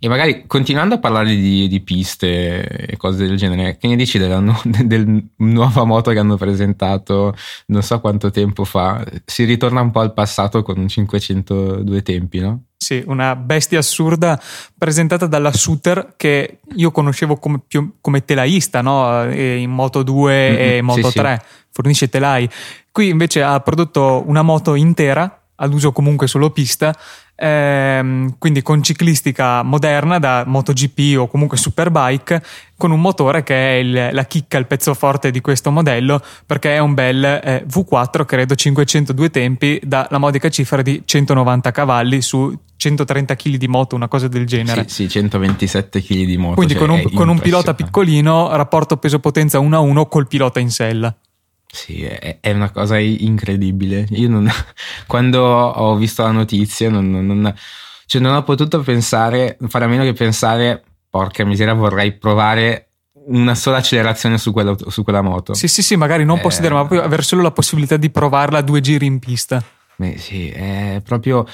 E 0.02 0.08
magari 0.08 0.44
continuando 0.46 0.94
a 0.94 0.98
parlare 0.98 1.36
di, 1.36 1.68
di, 1.68 1.80
piste 1.80 2.66
e 2.66 2.96
cose 2.96 3.26
del 3.26 3.36
genere, 3.36 3.76
che 3.76 3.86
ne 3.86 3.96
dici 3.96 4.16
della 4.16 4.40
nu- 4.40 4.58
del 4.64 5.28
nuova 5.36 5.84
moto 5.84 6.10
che 6.10 6.18
hanno 6.18 6.38
presentato 6.38 7.36
non 7.66 7.82
so 7.82 8.00
quanto 8.00 8.30
tempo 8.30 8.64
fa? 8.64 9.04
Si 9.26 9.44
ritorna 9.44 9.82
un 9.82 9.90
po' 9.90 10.00
al 10.00 10.14
passato 10.14 10.62
con 10.62 10.78
un 10.78 10.88
502 10.88 12.02
tempi, 12.02 12.38
no? 12.38 12.62
Sì, 12.78 13.02
una 13.06 13.36
bestia 13.36 13.78
assurda 13.78 14.40
presentata 14.78 15.26
dalla 15.26 15.52
Suter 15.52 16.14
che 16.16 16.60
io 16.76 16.90
conoscevo 16.90 17.36
come, 17.36 17.60
più, 17.68 17.96
come 18.00 18.24
telaista 18.24 18.80
no? 18.80 19.30
in 19.30 19.70
Moto 19.70 20.02
2 20.02 20.32
mm-hmm, 20.32 20.56
e 20.58 20.80
Moto 20.80 21.10
sì, 21.10 21.18
3, 21.18 21.42
sì. 21.44 21.64
fornisce 21.72 22.08
telai. 22.08 22.48
Qui 22.90 23.08
invece 23.08 23.42
ha 23.42 23.60
prodotto 23.60 24.24
una 24.26 24.40
moto 24.40 24.74
intera, 24.76 25.42
ad 25.56 25.74
uso 25.74 25.92
comunque 25.92 26.26
solo 26.26 26.50
pista, 26.50 26.96
ehm, 27.40 28.36
quindi 28.38 28.62
con 28.62 28.82
ciclistica 28.82 29.62
moderna 29.62 30.18
da 30.18 30.44
MotoGP 30.46 31.18
o 31.18 31.26
comunque 31.26 31.56
Superbike, 31.56 32.42
con 32.76 32.90
un 32.90 33.00
motore 33.00 33.42
che 33.42 33.54
è 33.54 33.72
il, 33.78 34.10
la 34.12 34.24
chicca, 34.24 34.58
il 34.58 34.66
pezzo 34.66 34.92
forte 34.94 35.30
di 35.30 35.40
questo 35.40 35.70
modello, 35.70 36.22
perché 36.44 36.74
è 36.74 36.78
un 36.78 36.94
bel 36.94 37.24
eh, 37.24 37.64
V4, 37.66 38.24
credo 38.24 38.54
502 38.54 39.30
tempi, 39.30 39.80
dalla 39.82 40.18
modica 40.18 40.48
cifra 40.50 40.82
di 40.82 41.02
190 41.04 41.70
cavalli 41.70 42.20
su 42.20 42.54
130 42.76 43.36
kg 43.36 43.56
di 43.56 43.68
moto, 43.68 43.94
una 43.94 44.08
cosa 44.08 44.28
del 44.28 44.46
genere. 44.46 44.84
Sì, 44.88 45.02
sì 45.04 45.08
127 45.08 46.02
kg 46.02 46.24
di 46.24 46.36
moto. 46.36 46.54
Quindi 46.54 46.74
cioè 46.74 46.86
con, 46.86 46.90
un, 46.90 47.12
con 47.12 47.28
un 47.28 47.38
pilota 47.38 47.74
piccolino, 47.74 48.54
rapporto 48.56 48.96
peso-potenza 48.96 49.58
1 49.58 49.76
a 49.76 49.80
1 49.80 50.06
col 50.06 50.26
pilota 50.26 50.60
in 50.60 50.70
sella. 50.70 51.14
Sì, 51.72 52.02
è, 52.02 52.38
è, 52.40 52.52
una 52.52 52.70
cosa 52.70 52.98
incredibile. 52.98 54.06
Io 54.10 54.28
non, 54.28 54.50
quando 55.06 55.42
ho 55.42 55.96
visto 55.96 56.22
la 56.22 56.32
notizia 56.32 56.90
non, 56.90 57.10
non, 57.10 57.54
cioè 58.06 58.20
non 58.20 58.34
ho 58.34 58.42
potuto 58.42 58.80
pensare, 58.80 59.56
fare 59.68 59.84
a 59.84 59.88
meno 59.88 60.02
che 60.02 60.12
pensare, 60.12 60.82
porca 61.08 61.44
miseria, 61.44 61.74
vorrei 61.74 62.12
provare 62.12 62.90
una 63.26 63.54
sola 63.54 63.78
accelerazione 63.78 64.38
su 64.38 64.52
quella, 64.52 64.74
su 64.88 65.04
quella 65.04 65.22
moto. 65.22 65.54
Sì, 65.54 65.68
sì, 65.68 65.82
sì, 65.82 65.96
magari 65.96 66.24
non 66.24 66.38
eh, 66.38 66.40
possedere, 66.40 66.74
ma 66.74 66.80
proprio 66.80 67.02
avere 67.02 67.22
solo 67.22 67.42
la 67.42 67.52
possibilità 67.52 67.96
di 67.96 68.10
provarla 68.10 68.58
a 68.58 68.62
due 68.62 68.80
giri 68.80 69.06
in 69.06 69.18
pista. 69.18 69.62
Beh, 69.96 70.18
sì, 70.18 70.48
è 70.48 71.00
proprio... 71.04 71.46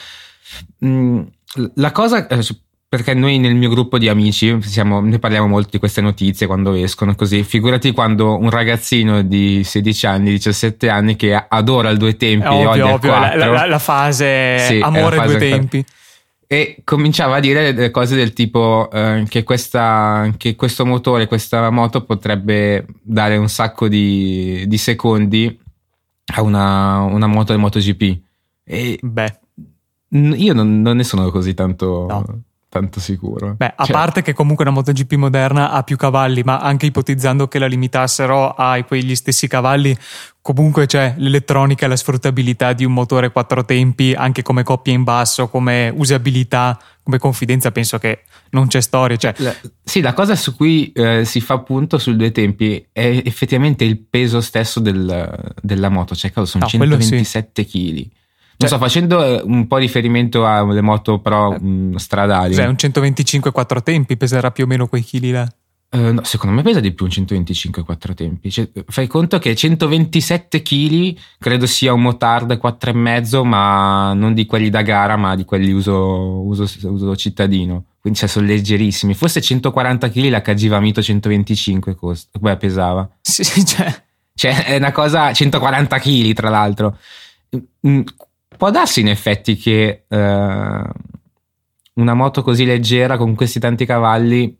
Mh, 0.78 0.88
mm, 0.88 1.20
la 1.74 1.92
cosa, 1.92 2.26
eh, 2.26 2.42
perché 2.88 3.14
noi 3.14 3.38
nel 3.38 3.54
mio 3.56 3.68
gruppo 3.68 3.98
di 3.98 4.08
amici 4.08 4.62
siamo, 4.62 5.00
ne 5.00 5.18
parliamo 5.18 5.48
molto 5.48 5.70
di 5.72 5.78
queste 5.78 6.00
notizie 6.00 6.46
quando 6.46 6.72
escono 6.74 7.16
così. 7.16 7.42
Figurati 7.42 7.90
quando 7.90 8.38
un 8.38 8.48
ragazzino 8.48 9.22
di 9.22 9.64
16 9.64 10.06
anni, 10.06 10.30
17 10.30 10.88
anni 10.88 11.16
che 11.16 11.34
adora 11.34 11.90
il 11.90 11.98
due 11.98 12.16
tempi 12.16 12.46
ovvio, 12.46 12.70
odia 12.70 12.94
ovvio, 12.94 13.10
il 13.10 13.18
4. 13.18 13.38
La, 13.38 13.46
la, 13.46 13.66
la 13.66 13.78
fase 13.80 14.58
sì, 14.60 14.80
amore 14.80 15.16
fase 15.16 15.36
due 15.36 15.50
tempi. 15.50 15.84
E 16.46 16.82
cominciava 16.84 17.36
a 17.36 17.40
dire 17.40 17.90
cose 17.90 18.14
del 18.14 18.32
tipo 18.32 18.88
eh, 18.92 19.24
che, 19.28 19.42
questa, 19.42 20.32
che, 20.36 20.54
questo 20.54 20.86
motore, 20.86 21.26
questa 21.26 21.70
moto 21.70 22.04
potrebbe 22.04 22.86
dare 23.02 23.36
un 23.36 23.48
sacco 23.48 23.88
di, 23.88 24.62
di 24.68 24.78
secondi 24.78 25.58
a 26.34 26.42
una, 26.42 27.00
una 27.00 27.26
moto 27.26 27.50
del 27.50 27.60
MotoGP. 27.60 28.18
E 28.62 28.98
Beh. 29.02 29.38
Io 30.10 30.54
non, 30.54 30.82
non 30.82 30.96
ne 30.98 31.02
sono 31.02 31.32
così 31.32 31.52
tanto... 31.52 32.06
No 32.08 32.42
tanto 32.76 33.00
sicuro. 33.00 33.54
Beh, 33.56 33.72
a 33.74 33.84
cioè... 33.84 33.94
parte 33.94 34.22
che 34.22 34.34
comunque 34.34 34.64
una 34.64 34.74
MotoGP 34.74 35.14
moderna 35.14 35.70
ha 35.70 35.82
più 35.82 35.96
cavalli, 35.96 36.42
ma 36.42 36.58
anche 36.58 36.86
ipotizzando 36.86 37.48
che 37.48 37.58
la 37.58 37.66
limitassero 37.66 38.50
a 38.50 38.82
quegli 38.84 39.14
stessi 39.14 39.48
cavalli, 39.48 39.96
comunque 40.42 40.86
c'è 40.86 41.14
l'elettronica 41.16 41.86
e 41.86 41.88
la 41.88 41.96
sfruttabilità 41.96 42.72
di 42.72 42.84
un 42.84 42.92
motore 42.92 43.30
quattro 43.30 43.64
tempi, 43.64 44.12
anche 44.12 44.42
come 44.42 44.62
coppia 44.62 44.92
in 44.92 45.04
basso, 45.04 45.48
come 45.48 45.92
usabilità, 45.94 46.78
come 47.02 47.18
confidenza, 47.18 47.72
penso 47.72 47.98
che 47.98 48.24
non 48.50 48.66
c'è 48.66 48.80
storia. 48.80 49.16
Cioè... 49.16 49.34
La, 49.38 49.54
sì, 49.82 50.00
la 50.00 50.12
cosa 50.12 50.36
su 50.36 50.54
cui 50.54 50.92
eh, 50.92 51.24
si 51.24 51.40
fa 51.40 51.58
punto 51.60 51.98
sul 51.98 52.16
due 52.16 52.32
tempi 52.32 52.86
è 52.92 53.22
effettivamente 53.24 53.84
il 53.84 53.98
peso 53.98 54.40
stesso 54.40 54.80
del, 54.80 55.54
della 55.62 55.88
moto, 55.88 56.14
cioè 56.14 56.30
sono 56.44 56.64
no, 56.64 56.68
127 56.68 57.64
kg. 57.64 57.70
Sì. 57.70 58.10
Non 58.58 58.70
cioè, 58.70 58.78
so, 58.78 58.78
facendo 58.78 59.22
eh, 59.22 59.42
un 59.44 59.66
po' 59.66 59.76
riferimento 59.76 60.46
alle 60.46 60.80
moto 60.80 61.18
però 61.18 61.52
eh, 61.52 61.60
mh, 61.60 61.96
stradali. 61.96 62.54
Cioè, 62.54 62.66
un 62.66 62.78
125 62.78 63.52
4 63.52 63.82
tempi 63.82 64.16
peserà 64.16 64.50
più 64.50 64.64
o 64.64 64.66
meno 64.66 64.86
quei 64.86 65.02
chili 65.02 65.30
là. 65.30 65.46
Uh, 65.88 66.12
no, 66.12 66.24
secondo 66.24 66.56
me 66.56 66.62
pesa 66.62 66.80
di 66.80 66.92
più 66.92 67.04
un 67.04 67.10
125 67.10 67.84
4 67.84 68.14
tempi. 68.14 68.50
Cioè, 68.50 68.68
fai 68.86 69.06
conto 69.06 69.38
che 69.38 69.54
127 69.54 70.62
kg 70.62 71.16
credo 71.38 71.66
sia 71.66 71.92
un 71.92 72.02
motard 72.02 72.58
4,5, 72.60 73.44
ma 73.44 74.12
non 74.14 74.32
di 74.32 74.46
quelli 74.46 74.70
da 74.70 74.82
gara, 74.82 75.16
ma 75.16 75.36
di 75.36 75.44
quelli 75.44 75.70
uso, 75.70 75.94
uso, 75.94 76.66
uso 76.88 77.14
cittadino. 77.14 77.84
Quindi 78.00 78.18
cioè, 78.18 78.28
sono 78.28 78.46
leggerissimi. 78.46 79.14
Forse 79.14 79.40
140 79.40 80.08
kg 80.08 80.28
la 80.28 80.40
Cagiva 80.40 80.80
Mito 80.80 81.02
125 81.02 81.94
costa, 81.94 82.38
beh, 82.38 82.56
pesava. 82.56 83.08
Sì, 83.20 83.44
cioè. 83.64 84.02
cioè, 84.34 84.64
è 84.64 84.76
una 84.76 84.92
cosa 84.92 85.32
140 85.32 85.98
kg, 85.98 86.32
tra 86.32 86.48
l'altro. 86.48 86.98
Può 88.56 88.70
darsi 88.70 89.00
in 89.00 89.08
effetti 89.08 89.56
che 89.56 90.04
eh, 90.08 90.82
una 91.94 92.14
moto 92.14 92.42
così 92.42 92.64
leggera 92.64 93.16
con 93.16 93.34
questi 93.34 93.58
tanti 93.58 93.86
cavalli 93.86 94.58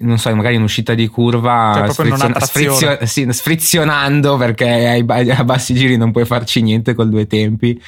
non 0.00 0.18
so, 0.18 0.34
magari 0.34 0.54
in 0.54 0.62
uscita 0.62 0.94
di 0.94 1.06
curva 1.08 1.72
cioè, 1.74 1.90
sfrizion- 1.90 2.40
sfrizio- 2.40 2.98
sì, 3.06 3.26
sfrizionando 3.30 4.36
perché 4.36 4.66
ai, 4.66 5.30
a 5.30 5.44
bassi 5.44 5.74
giri 5.74 5.96
non 5.96 6.12
puoi 6.12 6.24
farci 6.24 6.62
niente 6.62 6.94
col 6.94 7.10
due 7.10 7.26
tempi 7.26 7.80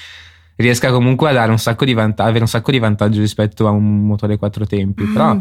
riesca 0.56 0.92
comunque 0.92 1.30
a 1.30 1.32
dare 1.32 1.50
un 1.50 1.58
sacco 1.58 1.84
di 1.84 1.94
vantaggio 1.94 2.28
avere 2.28 2.44
un 2.44 2.50
sacco 2.50 2.70
di 2.70 2.78
vantaggio 2.78 3.20
rispetto 3.20 3.66
a 3.66 3.70
un 3.70 4.04
motore 4.04 4.36
quattro 4.36 4.66
tempi 4.66 5.04
mm. 5.04 5.12
però 5.12 5.38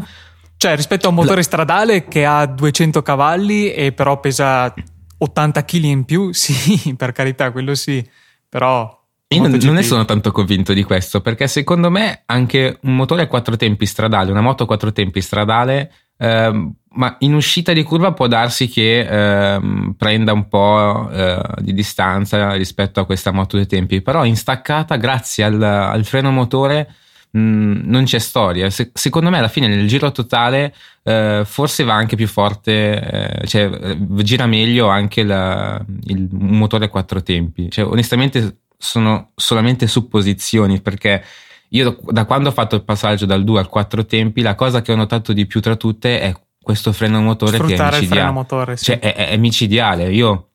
cioè 0.56 0.76
rispetto 0.76 1.06
a 1.06 1.10
un 1.10 1.16
motore 1.16 1.42
stradale 1.42 2.04
che 2.06 2.24
ha 2.24 2.46
200 2.46 3.02
cavalli 3.02 3.72
e 3.72 3.92
però 3.92 4.18
pesa 4.20 4.72
80 5.18 5.64
kg 5.64 5.84
in 5.84 6.04
più 6.04 6.32
sì 6.32 6.94
per 6.96 7.12
carità 7.12 7.50
quello 7.50 7.74
sì 7.74 8.06
però 8.48 9.00
io 9.34 9.42
non, 9.42 9.58
non, 9.62 9.74
ne 9.74 9.82
sono 9.82 10.04
tanto 10.04 10.30
convinto 10.32 10.72
di 10.72 10.82
questo, 10.82 11.20
perché 11.20 11.46
secondo 11.46 11.90
me 11.90 12.22
anche 12.26 12.78
un 12.82 12.96
motore 12.96 13.22
a 13.22 13.26
quattro 13.26 13.56
tempi 13.56 13.86
stradale, 13.86 14.30
una 14.30 14.40
moto 14.40 14.64
a 14.64 14.66
quattro 14.66 14.92
tempi 14.92 15.20
stradale, 15.20 15.92
ehm, 16.18 16.74
ma 16.94 17.16
in 17.20 17.34
uscita 17.34 17.72
di 17.72 17.82
curva 17.82 18.12
può 18.12 18.26
darsi 18.26 18.68
che 18.68 19.00
ehm, 19.00 19.94
prenda 19.96 20.32
un 20.32 20.48
po' 20.48 21.08
eh, 21.10 21.40
di 21.58 21.72
distanza 21.72 22.52
rispetto 22.52 23.00
a 23.00 23.06
questa 23.06 23.32
moto 23.32 23.56
dei 23.56 23.66
tempi, 23.66 24.02
però 24.02 24.24
in 24.24 24.36
staccata, 24.36 24.96
grazie 24.96 25.44
al, 25.44 25.62
al 25.62 26.04
freno 26.04 26.30
motore, 26.30 26.94
mh, 27.32 27.80
non 27.84 28.04
c'è 28.04 28.18
storia. 28.18 28.68
Se, 28.70 28.90
secondo 28.94 29.30
me 29.30 29.38
alla 29.38 29.48
fine 29.48 29.68
nel 29.68 29.86
giro 29.86 30.12
totale 30.12 30.74
eh, 31.02 31.42
forse 31.44 31.84
va 31.84 31.94
anche 31.94 32.16
più 32.16 32.28
forte, 32.28 33.40
eh, 33.42 33.46
cioè 33.46 33.70
eh, 33.70 33.98
gira 34.22 34.46
meglio 34.46 34.88
anche 34.88 35.22
la, 35.22 35.82
il 36.04 36.28
motore 36.30 36.86
a 36.86 36.88
quattro 36.88 37.22
tempi. 37.22 37.70
Cioè, 37.70 37.86
onestamente 37.86 38.58
sono 38.82 39.30
solamente 39.36 39.86
supposizioni 39.86 40.80
perché 40.80 41.22
io 41.68 41.98
da 42.02 42.24
quando 42.24 42.48
ho 42.48 42.52
fatto 42.52 42.74
il 42.74 42.82
passaggio 42.82 43.26
dal 43.26 43.44
2 43.44 43.60
al 43.60 43.68
4 43.68 44.04
tempi 44.06 44.42
la 44.42 44.56
cosa 44.56 44.82
che 44.82 44.90
ho 44.90 44.96
notato 44.96 45.32
di 45.32 45.46
più 45.46 45.60
tra 45.60 45.76
tutte 45.76 46.20
è 46.20 46.34
questo 46.60 46.92
freno 46.92 47.20
motore 47.20 47.58
Sfruttare 47.58 47.90
che 47.90 47.96
è 47.96 48.00
micidiale. 48.00 48.30
Motore, 48.32 48.76
sì. 48.76 48.84
Cioè 48.86 48.98
è, 48.98 49.28
è, 49.28 49.36
micidiale. 49.36 50.12
Io 50.12 50.50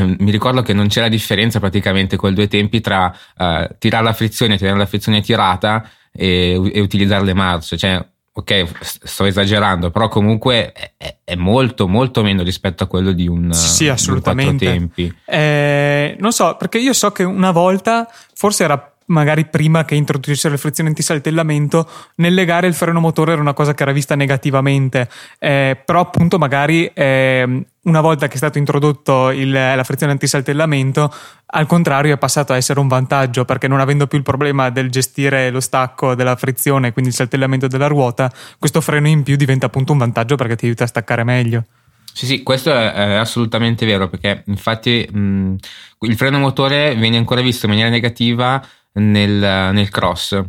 mm, 0.00 0.14
mi 0.18 0.30
ricordo 0.32 0.62
che 0.62 0.72
non 0.72 0.88
c'era 0.88 1.08
differenza 1.08 1.60
praticamente 1.60 2.16
con 2.16 2.32
i 2.32 2.34
due 2.34 2.48
tempi 2.48 2.80
tra 2.80 3.16
uh, 3.36 3.68
tirare 3.78 4.04
la 4.04 4.12
frizione, 4.12 4.58
tenere 4.58 4.76
la 4.76 4.86
frizione 4.86 5.20
tirata 5.20 5.88
e, 6.12 6.60
e 6.72 6.80
utilizzare 6.80 7.24
le 7.24 7.34
marce. 7.34 7.76
Cioè 7.76 8.04
ok, 8.36 8.64
sto 8.80 9.24
esagerando, 9.26 9.90
però 9.90 10.08
comunque 10.08 10.72
è, 10.72 11.18
è, 11.22 11.34
molto, 11.36 11.86
molto 11.86 12.22
meno 12.24 12.42
rispetto 12.42 12.82
a 12.82 12.86
quello 12.88 13.12
di 13.12 13.28
un, 13.28 13.52
sì, 13.52 13.88
assolutamente. 13.88 14.66
Un 14.66 14.72
tempi. 14.72 15.14
Eh, 15.24 16.16
non 16.18 16.32
so, 16.32 16.56
perché 16.58 16.78
io 16.78 16.92
so 16.92 17.12
che 17.12 17.22
una 17.22 17.52
volta, 17.52 18.08
forse 18.34 18.64
era 18.64 18.92
magari 19.06 19.44
prima 19.46 19.84
che 19.84 19.94
introducessero 19.94 20.54
le 20.54 20.58
frizioni 20.58 20.88
antisaltellamento, 20.88 21.88
nelle 22.16 22.44
gare 22.44 22.66
il 22.66 22.74
freno 22.74 22.98
motore 22.98 23.32
era 23.32 23.40
una 23.40 23.52
cosa 23.52 23.72
che 23.72 23.82
era 23.82 23.92
vista 23.92 24.16
negativamente, 24.16 25.08
eh, 25.38 25.80
però 25.84 26.00
appunto 26.00 26.36
magari 26.36 26.90
eh, 26.92 27.66
una 27.84 28.00
volta 28.00 28.28
che 28.28 28.34
è 28.34 28.36
stato 28.36 28.58
introdotto 28.58 29.30
il, 29.30 29.50
la 29.50 29.84
frizione 29.84 30.12
antisaltellamento, 30.12 31.12
al 31.46 31.66
contrario 31.66 32.14
è 32.14 32.18
passato 32.18 32.52
a 32.52 32.56
essere 32.56 32.80
un 32.80 32.88
vantaggio 32.88 33.44
perché 33.44 33.68
non 33.68 33.80
avendo 33.80 34.06
più 34.06 34.18
il 34.18 34.24
problema 34.24 34.70
del 34.70 34.90
gestire 34.90 35.50
lo 35.50 35.60
stacco 35.60 36.14
della 36.14 36.36
frizione, 36.36 36.92
quindi 36.92 37.10
il 37.10 37.16
saltellamento 37.16 37.66
della 37.66 37.86
ruota, 37.86 38.32
questo 38.58 38.80
freno 38.80 39.08
in 39.08 39.22
più 39.22 39.36
diventa 39.36 39.66
appunto 39.66 39.92
un 39.92 39.98
vantaggio 39.98 40.36
perché 40.36 40.56
ti 40.56 40.64
aiuta 40.66 40.84
a 40.84 40.88
staccare 40.88 41.24
meglio. 41.24 41.64
Sì, 42.12 42.26
sì, 42.26 42.42
questo 42.42 42.72
è, 42.72 43.14
assolutamente 43.14 43.84
vero 43.84 44.08
perché 44.08 44.44
infatti 44.46 45.06
mh, 45.10 45.56
il 46.00 46.16
freno 46.16 46.38
motore 46.38 46.94
viene 46.94 47.16
ancora 47.16 47.40
visto 47.40 47.66
in 47.66 47.72
maniera 47.72 47.90
negativa 47.90 48.64
nel, 48.92 49.72
nel 49.72 49.88
cross. 49.90 50.40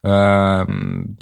Uh, 0.00 0.64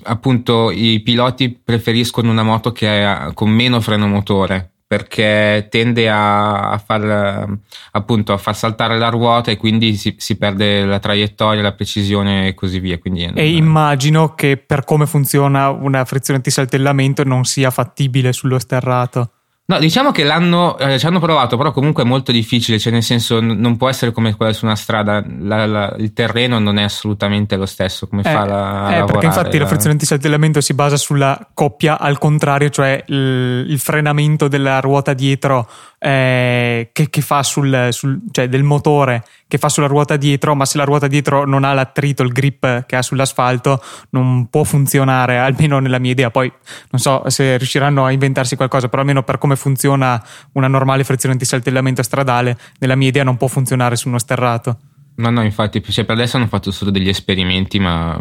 appunto 0.05 0.71
i 0.71 1.01
piloti 1.01 1.51
preferiscono 1.51 2.31
una 2.31 2.43
moto 2.43 2.73
che 2.73 3.05
ha 3.05 3.31
con 3.35 3.51
meno 3.51 3.79
freno 3.83 4.07
motore 4.07 4.71
perché 4.91 5.69
tende 5.71 6.11
a, 6.11 6.71
a, 6.71 6.79
far, 6.79 7.47
appunto, 7.93 8.33
a 8.33 8.39
far 8.39 8.57
saltare 8.57 8.99
la 8.99 9.09
ruota 9.09 9.53
e 9.53 9.57
quindi 9.57 9.95
si, 9.95 10.17
si, 10.19 10.37
perde 10.37 10.85
la 10.85 10.99
traiettoria, 10.99 11.63
la 11.63 11.75
precisione 11.75 12.49
e 12.49 12.55
così 12.55 12.81
via. 12.81 12.99
Quindi, 12.99 13.23
e 13.23 13.31
non... 13.31 13.45
immagino 13.45 14.35
che 14.35 14.57
per 14.57 14.83
come 14.83 15.07
funziona 15.07 15.69
una 15.69 16.05
frizione 16.05 16.39
antisaltellamento 16.39 17.23
non 17.23 17.45
sia 17.45 17.71
fattibile 17.71 18.33
sullo 18.33 18.59
sterrato. 18.59 19.31
No, 19.71 19.79
diciamo 19.79 20.11
che 20.11 20.25
l'hanno, 20.25 20.77
eh, 20.79 20.99
ci 20.99 21.07
hanno 21.07 21.21
provato, 21.21 21.57
però 21.57 21.71
comunque 21.71 22.03
è 22.03 22.07
molto 22.07 22.33
difficile, 22.33 22.77
cioè 22.81 22.93
nel 22.93 23.05
senso 23.05 23.41
n- 23.41 23.57
non 23.61 23.77
può 23.77 23.89
essere 23.89 24.11
come 24.11 24.35
quella 24.35 24.53
su 24.53 24.65
una 24.65 24.75
strada, 24.75 25.25
la, 25.43 25.65
la, 25.65 25.95
il 25.97 26.13
terreno 26.13 26.59
non 26.59 26.77
è 26.77 26.83
assolutamente 26.83 27.55
lo 27.55 27.67
stesso 27.67 28.09
come 28.09 28.23
eh, 28.23 28.33
fa 28.33 28.45
la, 28.45 28.99
eh, 28.99 29.05
Perché 29.05 29.27
infatti 29.27 29.59
la, 29.59 29.63
la 29.63 29.69
frizione 29.69 29.93
antisaltellamento 29.93 30.61
si 30.61 30.75
basa 30.75 30.97
sulla 30.97 31.51
coppia 31.55 32.01
al 32.01 32.19
contrario, 32.19 32.69
cioè 32.69 33.05
il, 33.07 33.67
il 33.69 33.79
frenamento 33.79 34.49
della 34.49 34.81
ruota 34.81 35.15
dietro 35.15 35.69
eh, 36.03 36.89
che, 36.93 37.11
che, 37.11 37.21
fa 37.21 37.43
sul, 37.43 37.89
sul, 37.91 38.21
cioè 38.31 38.49
del 38.49 38.63
motore 38.63 39.23
che 39.47 39.59
fa 39.59 39.69
sulla 39.69 39.87
ruota 39.87 40.17
dietro, 40.17 40.55
ma 40.55 40.65
se 40.65 40.79
la 40.79 40.85
ruota 40.85 41.07
dietro 41.09 41.45
non 41.45 41.65
ha 41.65 41.75
l'attrito, 41.75 42.23
il 42.23 42.33
grip 42.33 42.87
che 42.87 42.97
ha 42.97 43.03
sull'asfalto, 43.03 43.83
non 44.11 44.49
può 44.49 44.65
funzionare, 44.65 45.39
almeno 45.39 45.79
nella 45.79 45.99
mia 45.99 46.13
idea. 46.13 46.31
Poi 46.31 46.51
non 46.91 47.01
so 47.01 47.25
se 47.27 47.59
riusciranno 47.59 48.05
a 48.05 48.13
inventarsi 48.13 48.57
qualcosa, 48.57 48.89
però 48.89 49.03
almeno 49.03 49.23
per 49.23 49.39
come 49.39 49.57
funziona 49.57 50.25
una 50.53 50.69
normale 50.69 51.05
frizione 51.05 51.35
antisaltellamento 51.35 52.03
stradale, 52.03 52.57
nella 52.79 52.95
mia 52.95 53.09
idea 53.09 53.25
non 53.25 53.37
può 53.37 53.49
funzionare 53.49 53.97
su 53.97 54.09
uno 54.09 54.19
sterrato. 54.19 54.79
No, 55.17 55.29
no, 55.29 55.43
infatti, 55.43 55.83
cioè 55.83 56.05
per 56.05 56.17
adesso 56.17 56.39
hanno 56.39 56.47
fatto 56.47 56.71
solo 56.71 56.91
degli 56.91 57.09
esperimenti, 57.09 57.79
ma 57.79 58.19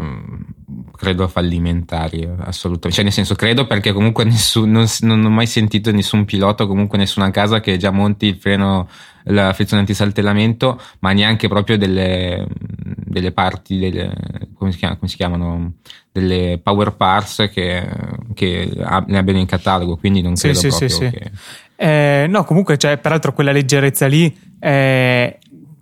credo 1.00 1.26
fallimentari, 1.28 2.28
assolutamente. 2.40 2.90
Cioè, 2.90 3.04
nel 3.04 3.12
senso, 3.14 3.34
credo 3.34 3.66
perché 3.66 3.90
comunque 3.90 4.24
nessun, 4.24 4.70
non, 4.70 4.84
non, 5.00 5.24
ho 5.24 5.30
mai 5.30 5.46
sentito 5.46 5.90
nessun 5.90 6.26
pilota, 6.26 6.66
comunque 6.66 6.98
nessuna 6.98 7.30
casa 7.30 7.60
che 7.60 7.78
già 7.78 7.90
monti 7.90 8.26
il 8.26 8.36
freno, 8.36 8.86
la 9.24 9.54
frizione 9.54 9.80
antisaltellamento, 9.80 10.78
ma 10.98 11.12
neanche 11.12 11.48
proprio 11.48 11.78
delle, 11.78 12.46
delle 12.58 13.32
parti, 13.32 13.78
delle, 13.78 14.12
come, 14.54 14.72
si 14.72 14.78
chiamano, 14.78 14.98
come 14.98 15.10
si 15.10 15.16
chiamano, 15.16 15.72
delle 16.12 16.60
power 16.62 16.94
parts 16.94 17.48
che, 17.50 17.88
che 18.34 18.70
ne 18.74 19.18
abbiano 19.18 19.38
in 19.38 19.46
catalogo, 19.46 19.96
quindi 19.96 20.20
non 20.20 20.34
credo 20.34 20.58
sì, 20.58 20.68
proprio 20.68 20.88
sì, 20.90 20.94
sì, 20.96 21.10
che... 21.10 21.30
Eh, 21.76 22.26
no, 22.28 22.44
comunque, 22.44 22.76
cioè, 22.76 22.98
peraltro 22.98 23.32
quella 23.32 23.52
leggerezza 23.52 24.06
lì... 24.06 24.48
Eh, 24.60 25.38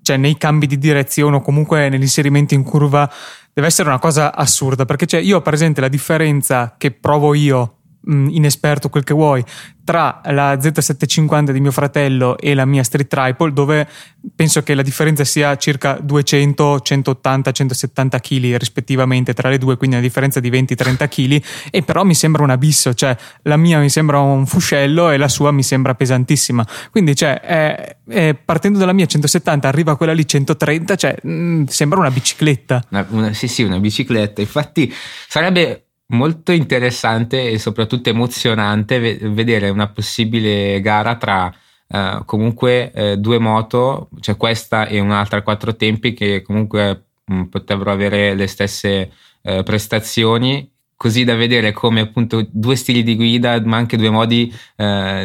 cioè 0.08 0.16
nei 0.16 0.38
cambi 0.38 0.66
di 0.66 0.78
direzione 0.78 1.36
o 1.36 1.40
comunque 1.42 1.90
nell'inserimento 1.90 2.54
in 2.54 2.62
curva 2.62 3.10
deve 3.52 3.66
essere 3.66 3.90
una 3.90 3.98
cosa 3.98 4.34
assurda 4.34 4.86
perché 4.86 5.04
cioè, 5.04 5.20
io 5.20 5.36
ho 5.36 5.42
presente 5.42 5.82
la 5.82 5.88
differenza 5.88 6.76
che 6.78 6.92
provo 6.92 7.34
io 7.34 7.77
inesperto 8.06 8.88
quel 8.88 9.04
che 9.04 9.14
vuoi 9.14 9.44
tra 9.88 10.20
la 10.26 10.52
Z750 10.52 11.50
di 11.50 11.60
mio 11.60 11.70
fratello 11.70 12.36
e 12.36 12.52
la 12.52 12.66
mia 12.66 12.82
Street 12.82 13.08
Tripod 13.08 13.54
dove 13.54 13.88
penso 14.36 14.62
che 14.62 14.74
la 14.74 14.82
differenza 14.82 15.24
sia 15.24 15.56
circa 15.56 15.98
200, 15.98 16.80
180, 16.80 17.52
170 17.52 18.20
kg 18.20 18.56
rispettivamente 18.56 19.32
tra 19.32 19.48
le 19.48 19.56
due, 19.56 19.78
quindi 19.78 19.96
una 19.96 20.04
differenza 20.04 20.40
di 20.40 20.50
20-30 20.50 21.08
kg 21.08 21.42
e 21.70 21.82
però 21.82 22.04
mi 22.04 22.14
sembra 22.14 22.42
un 22.42 22.50
abisso, 22.50 22.92
cioè 22.92 23.16
la 23.44 23.56
mia 23.56 23.78
mi 23.78 23.88
sembra 23.88 24.18
un 24.18 24.46
fuscello 24.46 25.08
e 25.08 25.16
la 25.16 25.28
sua 25.28 25.52
mi 25.52 25.62
sembra 25.62 25.94
pesantissima, 25.94 26.66
quindi 26.90 27.16
cioè 27.16 27.40
è, 27.40 27.96
è, 28.06 28.34
partendo 28.34 28.78
dalla 28.78 28.92
mia 28.92 29.06
170 29.06 29.68
arriva 29.68 29.96
quella 29.96 30.12
lì 30.12 30.26
130, 30.26 30.96
cioè 30.96 31.16
mh, 31.22 31.64
sembra 31.64 31.98
una 31.98 32.10
bicicletta. 32.10 32.84
Una, 32.90 33.06
una, 33.08 33.32
sì 33.32 33.48
sì, 33.48 33.62
una 33.62 33.78
bicicletta, 33.78 34.42
infatti 34.42 34.92
sarebbe 35.26 35.87
molto 36.08 36.52
interessante 36.52 37.50
e 37.50 37.58
soprattutto 37.58 38.08
emozionante 38.08 38.98
vedere 39.28 39.68
una 39.68 39.88
possibile 39.88 40.80
gara 40.80 41.16
tra 41.16 41.52
uh, 41.88 42.24
comunque 42.24 42.92
uh, 42.94 43.16
due 43.16 43.38
moto, 43.38 44.08
cioè 44.20 44.36
questa 44.36 44.86
e 44.86 45.00
un'altra 45.00 45.38
a 45.38 45.42
quattro 45.42 45.76
tempi 45.76 46.14
che 46.14 46.42
comunque 46.42 47.04
mh, 47.24 47.34
mm, 47.34 47.42
potrebbero 47.44 47.90
avere 47.90 48.34
le 48.34 48.46
stesse 48.46 49.10
uh, 49.42 49.62
prestazioni. 49.62 50.70
Così 50.96 51.22
da 51.22 51.36
vedere 51.36 51.70
come 51.72 52.00
appunto 52.00 52.44
due 52.50 52.74
stili 52.74 53.04
di 53.04 53.14
guida 53.14 53.60
ma 53.64 53.76
anche 53.76 53.96
due 53.96 54.10
modi 54.10 54.52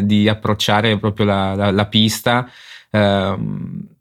di 0.04 0.30
approcciare 0.30 1.00
proprio 1.00 1.26
la, 1.26 1.56
la, 1.56 1.72
la 1.72 1.86
pista. 1.88 2.48
Ehm, 2.92 3.93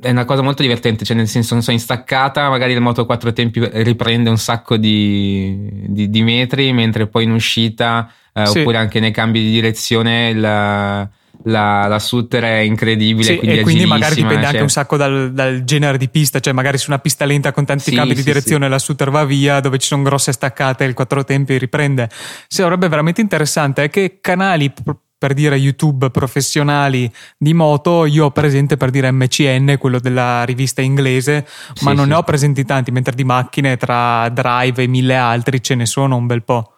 è 0.00 0.10
una 0.10 0.24
cosa 0.24 0.42
molto 0.42 0.62
divertente, 0.62 1.04
cioè 1.04 1.16
nel 1.16 1.28
senso 1.28 1.54
non 1.54 1.62
so, 1.62 1.70
in 1.70 1.80
staccata 1.80 2.48
magari 2.48 2.72
il 2.72 2.80
moto 2.80 3.06
4 3.06 3.32
tempi 3.32 3.66
riprende 3.82 4.30
un 4.30 4.38
sacco 4.38 4.76
di, 4.76 5.86
di, 5.86 6.10
di 6.10 6.22
metri, 6.22 6.72
mentre 6.72 7.06
poi 7.06 7.24
in 7.24 7.32
uscita 7.32 8.10
eh, 8.32 8.46
sì. 8.46 8.60
oppure 8.60 8.78
anche 8.78 9.00
nei 9.00 9.10
cambi 9.10 9.42
di 9.42 9.50
direzione 9.50 10.34
la, 10.34 11.08
la, 11.44 11.86
la 11.86 11.98
Sutter 11.98 12.42
è 12.44 12.58
incredibile. 12.58 13.24
Sì, 13.24 13.36
quindi 13.36 13.58
e 13.58 13.62
quindi 13.62 13.86
magari 13.86 14.14
dipende 14.14 14.36
cioè... 14.36 14.46
anche 14.46 14.62
un 14.62 14.70
sacco 14.70 14.96
dal, 14.96 15.32
dal, 15.32 15.64
genere 15.64 15.98
di 15.98 16.08
pista, 16.08 16.40
cioè 16.40 16.52
magari 16.52 16.78
su 16.78 16.90
una 16.90 16.98
pista 16.98 17.24
lenta 17.24 17.52
con 17.52 17.64
tanti 17.64 17.90
sì, 17.90 17.94
cambi 17.94 18.14
di 18.14 18.22
direzione 18.22 18.68
la 18.68 18.78
Sutter 18.78 19.10
va 19.10 19.24
via, 19.24 19.60
dove 19.60 19.78
ci 19.78 19.86
sono 19.86 20.02
grosse 20.02 20.32
staccate 20.32 20.84
il 20.84 20.94
4 20.94 21.24
tempi 21.24 21.58
riprende. 21.58 22.08
Sarebbe 22.46 22.88
veramente 22.88 23.20
interessante 23.20 23.84
è 23.84 23.90
che 23.90 24.18
canali 24.20 24.72
per 25.18 25.34
dire 25.34 25.56
YouTube 25.56 26.10
professionali 26.10 27.12
di 27.36 27.52
moto, 27.52 28.04
io 28.04 28.26
ho 28.26 28.30
presente 28.30 28.76
per 28.76 28.90
dire 28.90 29.10
MCN, 29.10 29.76
quello 29.78 29.98
della 29.98 30.44
rivista 30.44 30.80
inglese, 30.80 31.46
sì, 31.74 31.84
ma 31.84 31.92
non 31.92 32.04
sì. 32.04 32.10
ne 32.10 32.16
ho 32.16 32.22
presenti 32.22 32.64
tanti, 32.64 32.92
mentre 32.92 33.14
di 33.16 33.24
macchine 33.24 33.76
tra 33.76 34.28
Drive 34.28 34.82
e 34.82 34.86
mille 34.86 35.16
altri 35.16 35.60
ce 35.60 35.74
ne 35.74 35.86
sono 35.86 36.16
un 36.16 36.26
bel 36.26 36.44
po'. 36.44 36.72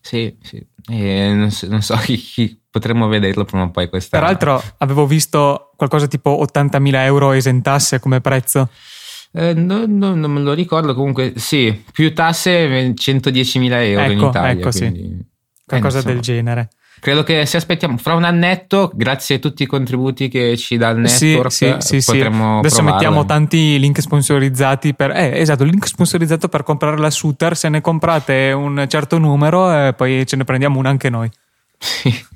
Sì, 0.00 0.36
sì. 0.42 0.64
E 0.86 1.32
non 1.32 1.50
so, 1.50 1.66
non 1.68 1.80
so 1.80 1.96
chi, 2.04 2.16
chi, 2.18 2.60
potremmo 2.70 3.08
vederlo 3.08 3.44
prima 3.44 3.64
o 3.64 3.70
poi 3.70 3.88
questa. 3.88 4.34
Tra 4.36 4.62
avevo 4.78 5.06
visto 5.06 5.70
qualcosa 5.76 6.06
tipo 6.06 6.44
80.000 6.52 6.94
euro 6.96 7.32
esentasse 7.32 7.98
come 7.98 8.20
prezzo. 8.20 8.68
Eh, 9.32 9.54
no, 9.54 9.84
no, 9.86 10.14
non 10.14 10.30
me 10.30 10.40
lo 10.40 10.52
ricordo, 10.52 10.94
comunque 10.94 11.32
sì, 11.36 11.82
più 11.92 12.12
tasse 12.12 12.68
110.000 12.68 13.72
euro 13.72 14.02
ecco, 14.02 14.12
in 14.12 14.28
Italia. 14.28 14.60
Ecco, 14.60 14.70
quindi... 14.70 15.00
sì. 15.00 15.32
Qualcosa 15.66 16.00
eh, 16.00 16.02
del 16.02 16.20
genere. 16.20 16.68
Credo 17.00 17.22
che 17.22 17.44
se 17.44 17.56
aspettiamo 17.56 17.98
fra 17.98 18.14
un 18.14 18.24
annetto, 18.24 18.90
grazie 18.94 19.36
a 19.36 19.38
tutti 19.38 19.62
i 19.62 19.66
contributi 19.66 20.28
che 20.28 20.56
ci 20.56 20.76
dà 20.76 20.90
il 20.90 21.00
network, 21.00 21.52
sì, 21.52 21.74
sì, 21.78 22.00
sì, 22.00 22.12
potremo 22.12 22.58
Adesso 22.60 22.76
provarlo. 22.76 22.92
mettiamo 22.92 23.24
tanti 23.26 23.78
link 23.78 24.00
sponsorizzati 24.00 24.94
per 24.94 25.10
eh, 25.10 25.38
esatto, 25.38 25.64
link 25.64 25.86
sponsorizzato 25.86 26.48
per 26.48 26.62
comprare 26.62 26.96
la 26.96 27.10
Suter, 27.10 27.56
se 27.56 27.68
ne 27.68 27.80
comprate 27.80 28.52
un 28.52 28.86
certo 28.88 29.18
numero 29.18 29.70
e 29.70 29.92
poi 29.92 30.24
ce 30.26 30.36
ne 30.36 30.44
prendiamo 30.44 30.78
una 30.78 30.88
anche 30.88 31.10
noi. 31.10 31.30
Sì. 31.78 32.32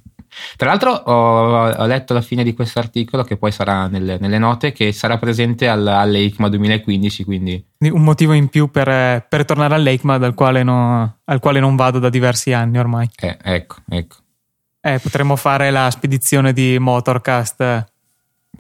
Tra 0.57 0.69
l'altro 0.69 0.93
ho, 0.93 1.69
ho, 1.69 1.87
letto 1.87 2.13
alla 2.13 2.23
fine 2.23 2.45
di 2.45 2.55
questo 2.55 2.79
articolo, 2.79 3.25
che 3.25 3.37
poi 3.37 3.51
sarà 3.51 3.87
nelle, 3.87 4.19
nelle 4.21 4.39
note, 4.39 4.73
che 4.73 4.93
sarà 4.93 5.19
presente 5.19 5.69
al, 5.69 5.87
all'EICMA 5.87 6.49
2015, 6.49 7.25
quindi... 7.25 7.65
Un 7.79 8.03
motivo 8.03 8.33
in 8.33 8.49
più 8.49 8.71
per, 8.71 9.27
per 9.29 9.45
tornare 9.45 9.75
all'EICMA 9.75 10.19
dal 10.19 10.35
quale, 10.35 10.63
no, 10.63 11.19
al 11.25 11.41
quale 11.41 11.61
non 11.61 11.77
vado 11.77 11.99
da 11.99 12.09
diversi 12.09 12.53
anni 12.53 12.79
ormai. 12.79 13.09
Eh, 13.17 13.37
ecco, 13.43 13.77
ecco. 13.89 14.17
Eh, 14.95 14.99
potremmo 15.01 15.37
fare 15.37 15.71
la 15.71 15.91
spedizione 15.91 16.53
di 16.53 16.79
Motorcast. 16.79 17.85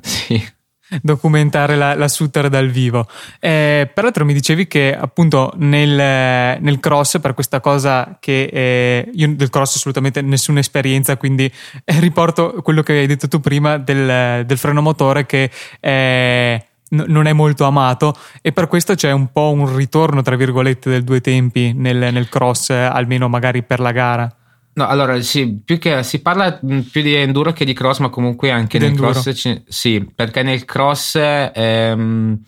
Sì. 0.01 0.57
Documentare 1.03 1.77
la, 1.77 1.95
la 1.95 2.09
Sutter 2.09 2.49
dal 2.49 2.69
vivo. 2.69 3.07
Eh, 3.41 3.91
peraltro 3.93 4.25
mi 4.25 4.33
dicevi 4.33 4.67
che 4.67 4.97
appunto 4.97 5.53
nel, 5.57 6.59
nel 6.61 6.81
cross, 6.81 7.19
per 7.21 7.35
questa 7.35 7.61
cosa 7.61 8.17
che 8.21 8.45
eh, 8.45 9.11
io 9.12 9.35
del 9.35 9.51
cross 9.51 9.77
assolutamente 9.77 10.23
nessuna 10.23 10.61
esperienza, 10.61 11.17
quindi 11.17 11.51
eh, 11.85 12.01
riporto 12.01 12.61
quello 12.62 12.83
che 12.83 12.93
hai 12.93 13.07
detto 13.07 13.29
tu 13.29 13.41
prima 13.41 13.77
del, 13.77 14.47
del 14.47 14.59
freno 14.59 14.81
motore 14.81 15.27
che 15.27 15.51
eh, 15.81 16.67
non 16.91 17.27
è 17.27 17.33
molto 17.35 17.64
amato 17.64 18.17
e 18.41 18.53
per 18.53 18.67
questo 18.67 18.95
c'è 18.95 19.11
un 19.11 19.31
po' 19.31 19.51
un 19.51 19.75
ritorno, 19.77 20.23
tra 20.23 20.37
virgolette, 20.37 20.88
del 20.88 21.05
due 21.05 21.21
tempi 21.21 21.75
nel, 21.75 22.12
nel 22.12 22.29
cross, 22.31 22.71
almeno 22.71 23.29
magari 23.29 23.62
per 23.62 23.81
la 23.81 23.93
gara. 23.93 24.38
No, 24.79 24.87
allora 24.87 25.21
sì, 25.23 25.61
più 25.64 25.77
che 25.79 26.05
si 26.05 26.23
parla 26.23 26.61
mm, 26.64 26.81
più 26.93 27.03
di 27.03 27.12
enduro 27.12 27.53
che 27.53 27.64
di 27.64 27.73
cross, 27.73 27.99
ma 27.99 28.11
comunque 28.11 28.53
anche 28.53 28.79
nel 28.79 28.91
enduro. 28.91 29.11
cross 29.11 29.35
ci, 29.35 29.61
sì, 29.67 30.09
perché 30.14 30.45
nel 30.45 30.64
cross 30.64 31.17
ehm, 31.17 32.38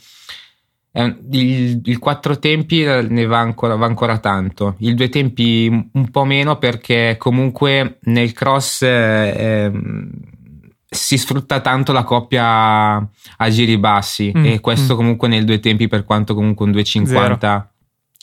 il, 0.92 1.80
il, 1.82 1.98
quattro 1.98 2.38
tempi 2.38 2.84
ne 2.84 3.26
va 3.26 3.40
ancora, 3.40 3.74
va 3.74 3.86
ancora, 3.86 4.18
tanto, 4.18 4.76
il 4.78 4.94
due 4.94 5.08
tempi 5.08 5.66
un 5.92 6.10
po' 6.12 6.24
meno 6.24 6.56
perché 6.58 7.16
comunque 7.18 7.98
nel 8.02 8.32
cross 8.32 8.82
ehm, 8.82 10.08
si 10.88 11.18
sfrutta 11.18 11.58
tanto 11.58 11.90
la 11.90 12.04
coppia 12.04 12.94
a 12.94 13.50
giri 13.50 13.76
bassi 13.76 14.32
mm, 14.36 14.44
e 14.44 14.60
questo 14.60 14.94
mm. 14.94 14.96
comunque 14.96 15.26
nel 15.26 15.44
due 15.44 15.58
tempi 15.58 15.88
per 15.88 16.04
quanto 16.04 16.34
comunque 16.34 16.64
un 16.64 16.70
250 16.70 17.48
Zero 17.48 17.69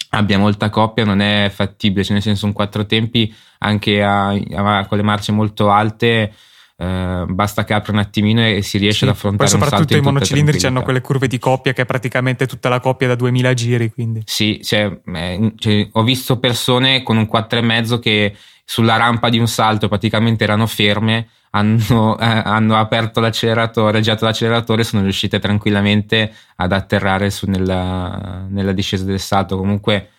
abbia 0.10 0.38
molta 0.38 0.70
coppia 0.70 1.04
non 1.06 1.20
è 1.20 1.52
fattibile, 1.54 2.04
cioè 2.04 2.14
nel 2.14 2.22
senso 2.22 2.46
un 2.46 2.54
quattro 2.54 2.86
tempi 2.86 3.34
anche 3.60 4.04
a, 4.04 4.30
a, 4.30 4.86
con 4.86 4.98
le 4.98 5.04
marce 5.04 5.32
molto 5.32 5.70
alte 5.70 6.34
eh, 6.80 7.26
basta 7.28 7.64
che 7.64 7.74
apra 7.74 7.92
un 7.92 7.98
attimino 7.98 8.46
e 8.46 8.62
si 8.62 8.78
riesce 8.78 9.00
sì, 9.00 9.04
ad 9.06 9.10
affrontare 9.12 9.50
poi 9.50 9.60
soprattutto 9.60 9.98
i 9.98 10.02
monocilindrici 10.02 10.68
hanno 10.68 10.84
quelle 10.84 11.02
curve 11.02 11.28
di 11.28 11.40
coppia 11.40 11.74
che 11.74 11.82
è 11.82 11.86
praticamente 11.86 12.46
tutta 12.46 12.70
la 12.70 12.80
coppia 12.80 13.08
da 13.08 13.16
2000 13.16 13.54
giri 13.56 13.92
quindi. 13.92 14.22
Sì 14.26 14.60
cioè, 14.64 15.00
eh, 15.04 15.54
cioè, 15.58 15.90
ho 15.92 16.04
visto 16.04 16.38
persone 16.38 17.02
con 17.02 17.18
un 17.18 17.28
4,5 17.32 18.00
che 18.00 18.36
sulla 18.70 18.98
rampa 18.98 19.30
di 19.30 19.40
un 19.40 19.48
salto 19.48 19.88
praticamente 19.88 20.44
erano 20.44 20.68
ferme, 20.68 21.30
hanno, 21.52 22.20
eh, 22.20 22.26
hanno 22.26 22.76
aperto 22.76 23.22
l'acceleratore, 23.22 24.02
girato 24.02 24.26
l'acceleratore 24.26 24.82
e 24.82 24.84
sono 24.84 25.04
riuscite 25.04 25.40
tranquillamente 25.40 26.34
ad 26.58 26.74
atterrare 26.74 27.30
su 27.30 27.50
nella, 27.50 28.46
nella 28.50 28.74
discesa 28.74 29.06
del 29.06 29.22
salto. 29.22 29.58
Comunque 29.58 30.10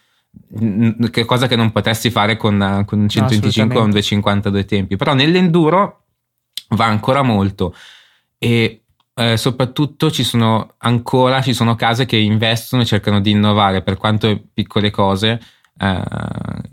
che 1.10 1.26
cosa 1.26 1.46
che 1.46 1.56
non 1.56 1.72
potresti 1.72 2.10
fare 2.10 2.38
con, 2.38 2.84
con 2.86 3.00
un 3.00 3.08
125 3.08 3.78
o 3.78 3.82
un 3.82 3.90
252 3.90 4.64
tempi 4.64 4.96
però 4.96 5.14
nell'enduro 5.14 6.04
va 6.70 6.84
ancora 6.84 7.22
molto 7.22 7.74
e 8.36 8.82
eh, 9.14 9.36
soprattutto 9.36 10.10
ci 10.10 10.22
sono 10.22 10.74
ancora 10.78 11.40
ci 11.40 11.54
sono 11.54 11.74
case 11.76 12.04
che 12.04 12.18
investono 12.18 12.82
e 12.82 12.86
cercano 12.86 13.20
di 13.20 13.30
innovare 13.30 13.82
per 13.82 13.96
quanto 13.96 14.38
piccole 14.52 14.90
cose 14.90 15.40
eh, 15.78 16.02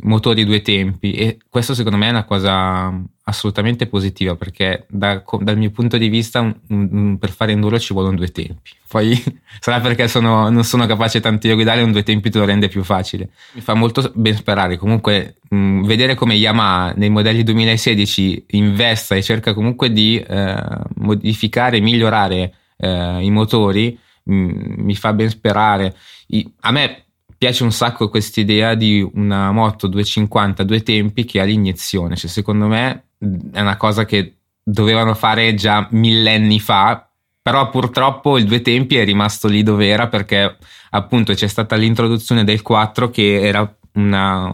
motori 0.02 0.44
due 0.44 0.62
tempi. 0.62 1.14
E 1.14 1.38
questo 1.50 1.74
secondo 1.74 1.98
me 1.98 2.08
è 2.08 2.12
una 2.12 2.26
cosa 2.26 2.94
assolutamente 3.28 3.88
positiva 3.88 4.36
perché 4.36 4.86
da, 4.88 5.24
dal 5.40 5.58
mio 5.58 5.72
punto 5.72 5.98
di 5.98 6.10
vista 6.10 6.42
un, 6.42 6.56
un, 6.70 7.18
per 7.18 7.32
fare 7.32 7.52
enduro 7.52 7.80
ci 7.80 7.94
vogliono 7.94 8.18
due 8.18 8.32
tempi. 8.32 8.72
Poi 8.88 9.22
sarà 9.60 9.80
perché 9.80 10.08
sono, 10.08 10.50
non 10.50 10.64
sono 10.64 10.86
capace 10.86 11.20
tanto 11.20 11.48
di 11.48 11.54
guidare 11.54 11.82
un 11.82 11.92
due 11.92 12.04
tempi 12.04 12.30
te 12.30 12.40
lo 12.40 12.46
rende 12.46 12.68
più 12.68 12.84
facile. 12.84 13.30
Mi 13.54 13.62
fa 13.62 13.74
molto 13.74 14.12
ben 14.16 14.36
sperare. 14.36 14.78
Comunque 14.78 15.38
mh, 15.50 15.86
vedere 15.86 16.16
come 16.16 16.36
Yamaha 16.36 16.94
nei 16.96 17.10
modelli 17.10 17.44
2016 17.44 18.46
investa 18.50 19.16
e 19.16 19.22
cerca 19.22 19.54
comunque 19.54 19.92
di 19.92 20.18
eh, 20.20 20.64
modificare 20.96 21.78
e 21.78 21.82
migliorare 21.82 22.54
eh, 22.78 23.24
i 23.24 23.32
motori 23.32 23.98
mh, 24.24 24.84
mi 24.84 24.96
fa 24.96 25.14
ben 25.14 25.30
sperare. 25.30 25.96
I, 26.28 26.52
a 26.62 26.72
me 26.72 27.05
piace 27.46 27.64
un 27.64 27.72
sacco 27.72 28.10
questa 28.10 28.40
idea 28.40 28.76
di 28.76 29.08
una 29.14 29.52
moto 29.52 29.88
250 29.88 30.64
due 30.64 30.82
tempi 30.84 31.26
che 31.26 31.40
ha 31.40 31.44
l'iniezione 31.44 32.16
cioè 32.16 32.30
secondo 32.30 32.68
me 32.68 33.04
è 33.52 33.62
una 33.62 33.78
cosa 33.78 34.06
che 34.06 34.36
dovevano 34.68 35.14
fare 35.14 35.54
già 35.54 35.88
millenni 35.92 36.60
fa, 36.60 37.08
però 37.42 37.70
purtroppo 37.70 38.40
il 38.40 38.46
due 38.46 38.62
tempi 38.62 38.98
è 38.98 39.06
rimasto 39.06 39.48
lì 39.48 39.62
dove 39.62 39.88
era 39.88 40.08
perché 40.08 40.58
appunto 40.90 41.34
c'è 41.34 41.48
stata 41.48 41.76
l'introduzione 41.76 42.44
del 42.44 42.64
4 42.64 43.12
che 43.12 43.42
era 43.42 43.78
una, 43.94 44.52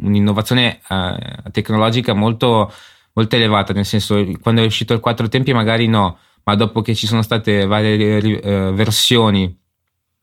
un'innovazione 0.00 0.80
uh, 0.88 1.50
tecnologica 1.50 2.12
molto, 2.12 2.70
molto 3.14 3.36
elevata, 3.36 3.72
nel 3.72 3.86
senso 3.86 4.22
quando 4.42 4.62
è 4.62 4.66
uscito 4.66 4.92
il 4.92 5.00
4 5.00 5.28
tempi 5.28 5.54
magari 5.54 5.86
no, 5.86 6.18
ma 6.44 6.54
dopo 6.54 6.82
che 6.82 6.94
ci 6.94 7.06
sono 7.06 7.22
state 7.22 7.64
varie 7.64 8.18
uh, 8.18 8.74
versioni 8.74 9.64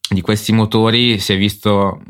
di 0.09 0.21
questi 0.21 0.51
motori 0.51 1.19
si, 1.19 1.35
visto, 1.35 2.01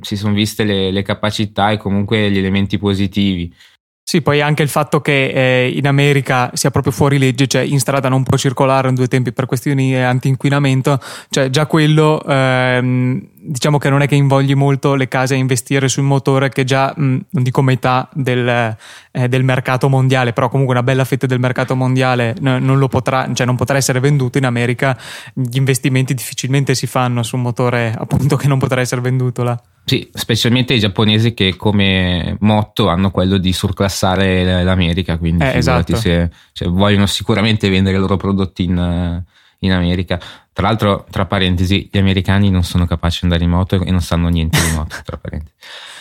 si 0.00 0.16
sono 0.16 0.34
viste 0.34 0.64
le, 0.64 0.90
le 0.90 1.02
capacità 1.02 1.70
e 1.70 1.78
comunque 1.78 2.30
gli 2.30 2.38
elementi 2.38 2.78
positivi. 2.78 3.52
Sì, 4.02 4.22
poi 4.22 4.40
anche 4.40 4.64
il 4.64 4.68
fatto 4.68 5.00
che 5.00 5.28
eh, 5.28 5.68
in 5.68 5.86
America 5.86 6.50
sia 6.54 6.72
proprio 6.72 6.92
fuori 6.92 7.16
legge, 7.16 7.46
cioè 7.46 7.62
in 7.62 7.78
strada 7.78 8.08
non 8.08 8.24
può 8.24 8.36
circolare 8.36 8.88
in 8.88 8.96
due 8.96 9.06
tempi 9.06 9.32
per 9.32 9.46
questioni 9.46 9.94
anti-inquinamento, 9.94 10.98
cioè 11.28 11.48
già 11.48 11.66
quello 11.66 12.20
ehm, 12.26 13.24
diciamo 13.42 13.78
che 13.78 13.88
non 13.88 14.02
è 14.02 14.08
che 14.08 14.16
invogli 14.16 14.54
molto 14.54 14.94
le 14.94 15.06
case 15.06 15.34
a 15.34 15.36
investire 15.36 15.88
sul 15.88 16.02
motore 16.02 16.48
che 16.48 16.64
già 16.64 16.92
mh, 16.94 17.02
non 17.30 17.42
dico 17.42 17.62
metà 17.62 18.08
del, 18.12 18.76
eh, 19.12 19.28
del, 19.28 19.44
mercato 19.44 19.88
mondiale, 19.88 20.32
però 20.32 20.48
comunque 20.48 20.74
una 20.74 20.82
bella 20.82 21.04
fetta 21.04 21.26
del 21.26 21.38
mercato 21.38 21.76
mondiale 21.76 22.34
n- 22.40 22.58
non, 22.60 22.88
potrà, 22.88 23.32
cioè 23.32 23.46
non 23.46 23.54
potrà 23.54 23.76
essere 23.76 24.00
venduto 24.00 24.38
in 24.38 24.44
America, 24.44 24.96
gli 25.32 25.56
investimenti 25.56 26.14
difficilmente 26.14 26.74
si 26.74 26.86
fanno 26.86 27.22
su 27.22 27.36
un 27.36 27.42
motore 27.42 27.94
appunto 27.96 28.34
che 28.36 28.48
non 28.48 28.58
potrà 28.58 28.80
essere 28.80 29.00
venduto 29.00 29.44
là. 29.44 29.60
Sì, 29.84 30.08
specialmente 30.12 30.74
i 30.74 30.78
giapponesi 30.78 31.34
che 31.34 31.56
come 31.56 32.36
motto 32.40 32.88
hanno 32.88 33.10
quello 33.10 33.38
di 33.38 33.52
surclassare 33.52 34.62
l'America, 34.62 35.18
quindi 35.18 35.42
eh, 35.42 35.56
esatto. 35.56 35.96
se 35.96 36.30
cioè, 36.52 36.68
vogliono 36.68 37.06
sicuramente 37.06 37.68
vendere 37.68 37.96
i 37.96 38.00
loro 38.00 38.16
prodotti 38.16 38.64
in, 38.64 39.22
in, 39.58 39.72
America. 39.72 40.20
Tra 40.52 40.68
l'altro, 40.68 41.06
tra 41.10 41.26
parentesi, 41.26 41.88
gli 41.90 41.98
americani 41.98 42.50
non 42.50 42.62
sono 42.62 42.86
capaci 42.86 43.20
di 43.20 43.24
andare 43.24 43.44
in 43.44 43.50
moto 43.50 43.82
e 43.82 43.90
non 43.90 44.00
sanno 44.00 44.28
niente 44.28 44.60
di 44.60 44.70
moto, 44.76 44.96
tra 45.04 45.16
parentesi. 45.16 45.54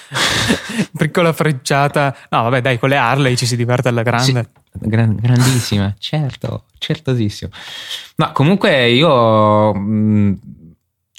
Piccola 0.97 1.33
frecciata. 1.33 2.15
No, 2.29 2.43
vabbè, 2.43 2.61
dai, 2.61 2.79
con 2.79 2.89
le 2.89 2.97
Harley 2.97 3.35
ci 3.35 3.45
si 3.45 3.55
diverte 3.55 3.87
alla 3.87 4.03
grande. 4.03 4.49
Sì, 4.71 4.87
gran, 4.87 5.15
grandissima, 5.15 5.93
certo, 5.97 6.65
certosissimo. 6.77 7.51
No, 8.17 8.31
comunque 8.33 8.89
io 8.89 9.73
mh, 9.73 10.39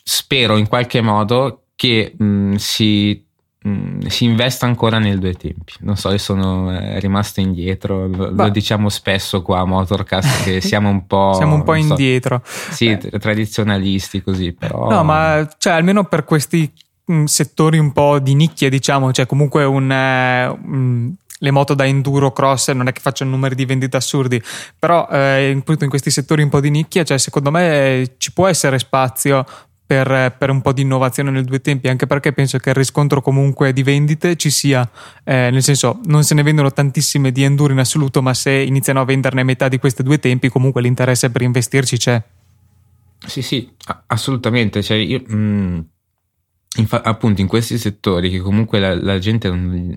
spero 0.03 0.57
in 0.57 0.69
qualche 0.69 1.01
modo 1.01 1.65
che 1.81 2.13
mh, 2.15 2.57
si, 2.57 3.25
mh, 3.63 4.01
si, 4.09 4.25
investa 4.27 4.67
ancora 4.67 4.99
nel 4.99 5.19
due 5.19 5.33
tempi. 5.33 5.73
Non 5.79 5.97
so, 5.97 6.11
io 6.11 6.19
sono 6.19 6.71
eh, 6.79 7.01
rimasto 7.01 7.41
indietro, 7.41 8.07
lo, 8.07 8.31
lo, 8.31 8.49
diciamo 8.51 8.91
spesso 8.91 9.41
qua 9.41 9.61
a 9.61 9.65
Motorcast 9.65 10.45
che 10.45 10.61
siamo 10.61 10.91
un 10.91 11.07
po'... 11.07 11.33
siamo 11.33 11.55
un 11.55 11.63
po' 11.63 11.73
indietro. 11.73 12.43
So, 12.45 12.73
sì, 12.75 12.89
eh. 12.89 12.99
tradizionalisti 12.99 14.23
così, 14.23 14.53
però... 14.53 14.91
No, 14.91 15.03
ma 15.05 15.49
cioè, 15.57 15.73
almeno 15.73 16.05
per 16.05 16.25
questi 16.25 16.71
mh, 17.07 17.25
settori 17.25 17.79
un 17.79 17.93
po' 17.93 18.19
di 18.19 18.35
nicchia, 18.35 18.69
diciamo, 18.69 19.11
cioè 19.13 19.25
comunque 19.25 19.65
un... 19.65 19.91
Eh, 19.91 21.17
le 21.43 21.51
moto 21.51 21.73
da 21.73 21.87
enduro 21.87 22.33
cross 22.33 22.71
non 22.73 22.89
è 22.89 22.93
che 22.93 23.01
facciano 23.01 23.31
numeri 23.31 23.55
di 23.55 23.65
vendita 23.65 23.97
assurdi, 23.97 24.43
però 24.79 25.09
eh, 25.11 25.49
in, 25.49 25.63
in 25.67 25.89
questi 25.89 26.11
settori 26.11 26.43
un 26.43 26.51
po' 26.51 26.61
di 26.61 26.69
nicchia, 26.69 27.03
cioè 27.05 27.17
secondo 27.17 27.51
me 27.51 28.17
ci 28.19 28.35
può 28.35 28.47
essere 28.47 28.79
spazio 28.79 29.47
per, 29.91 30.37
per, 30.39 30.51
un 30.51 30.63
po' 30.63 30.73
di 30.73 30.83
innovazione 30.83 31.33
nel 31.33 31.43
due 31.43 31.61
tempi, 31.61 31.89
anche 31.89 32.07
perché 32.07 32.33
penso 32.33 32.59
che 32.59 32.69
il 32.69 32.77
riscontro 32.77 33.21
comunque 33.21 33.73
di 33.73 33.83
vendite 33.83 34.37
ci 34.37 34.49
sia, 34.49 34.89
eh, 35.25 35.51
nel 35.51 35.65
senso 35.65 35.99
non 36.05 36.23
se 36.23 36.35
ne 36.35 36.45
vendono 36.45 36.71
tantissime 36.71 37.33
di 37.33 37.43
enduro 37.43 37.73
in 37.73 37.81
assoluto, 37.81 38.23
ma 38.23 38.33
se 38.33 38.53
iniziano 38.53 39.01
a 39.01 39.05
venderne 39.05 39.43
metà 39.43 39.67
di 39.67 39.81
questi 39.81 40.05
due 40.05 40.21
tempi, 40.21 40.49
comunque 40.49 40.81
l'interesse 40.81 41.31
per 41.31 41.43
investirci 41.43 41.97
c'è. 41.97 42.23
Sì, 43.27 43.43
sì, 43.43 43.69
assolutamente. 44.07 44.81
Cioè, 44.81 44.97
io, 44.97 45.25
mh, 45.27 45.35
mm, 45.35 45.79
infa- 46.77 47.03
appunto 47.03 47.41
in 47.41 47.49
questi 47.49 47.77
settori 47.77 48.31
che 48.31 48.39
comunque 48.39 48.79
la, 48.79 48.95
la 48.95 49.19
gente 49.19 49.49
non, 49.49 49.93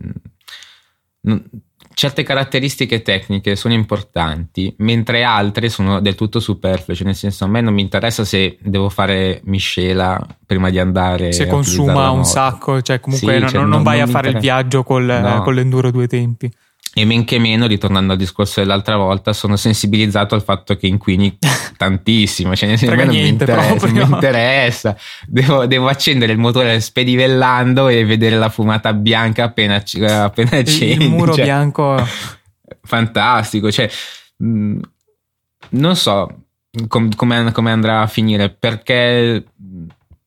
non 1.21 1.49
certe 1.93 2.23
caratteristiche 2.23 3.01
tecniche 3.01 3.55
sono 3.55 3.73
importanti, 3.73 4.73
mentre 4.79 5.23
altre 5.23 5.69
sono 5.69 5.99
del 5.99 6.15
tutto 6.15 6.39
superflue. 6.39 6.95
Cioè, 6.95 7.05
nel 7.05 7.15
senso, 7.15 7.45
a 7.45 7.47
me 7.47 7.61
non 7.61 7.73
mi 7.73 7.81
interessa 7.81 8.25
se 8.25 8.57
devo 8.61 8.89
fare 8.89 9.41
miscela 9.45 10.19
prima 10.45 10.69
di 10.69 10.79
andare. 10.79 11.31
Se 11.31 11.47
consuma 11.47 12.09
un 12.11 12.25
sacco, 12.25 12.81
cioè 12.81 12.99
comunque 12.99 13.33
sì, 13.33 13.39
non, 13.39 13.49
cioè, 13.49 13.59
non, 13.61 13.69
non, 13.69 13.83
vai 13.83 13.99
a 14.01 14.07
fare 14.07 14.29
interessa. 14.29 14.37
il 14.37 14.41
viaggio 14.41 14.83
col, 14.83 15.03
no. 15.03 15.41
con 15.41 15.53
l'enduro 15.53 15.91
due 15.91 16.07
tempi. 16.07 16.51
E 16.95 17.05
men 17.05 17.25
che 17.25 17.39
meno, 17.39 17.65
ritornando 17.65 18.11
al 18.13 18.19
discorso 18.19 18.59
dell'altra 18.59 18.97
volta, 18.97 19.33
sono 19.33 19.55
sensibilizzato 19.55 20.35
al 20.35 20.43
fatto 20.43 20.75
che 20.75 20.85
inquini 20.85 21.37
tantissimo. 21.75 22.55
Cioè, 22.55 22.69
nel 22.69 22.95
non 22.95 23.07
mi 23.07 23.27
interessa, 23.27 23.87
mi 23.87 24.01
interessa. 24.01 24.97
Devo, 25.25 25.65
devo, 25.65 25.87
accendere 25.87 26.31
il 26.31 26.37
motore 26.37 26.79
spedivellando 26.79 27.87
e 27.87 28.05
vedere 28.05 28.37
la 28.37 28.49
fumata 28.49 28.93
bianca 28.93 29.45
appena, 29.45 29.75
appena 29.75 30.57
accendi. 30.57 31.05
Il 31.05 31.09
muro 31.09 31.33
cioè, 31.33 31.43
bianco. 31.45 31.97
Fantastico. 32.83 33.71
Cioè, 33.71 33.89
mh, 34.37 34.79
non 35.69 35.95
so 35.95 36.43
com, 36.87 37.13
come, 37.15 37.51
come 37.51 37.71
andrà 37.71 38.01
a 38.01 38.07
finire 38.07 38.49
perché 38.49 39.43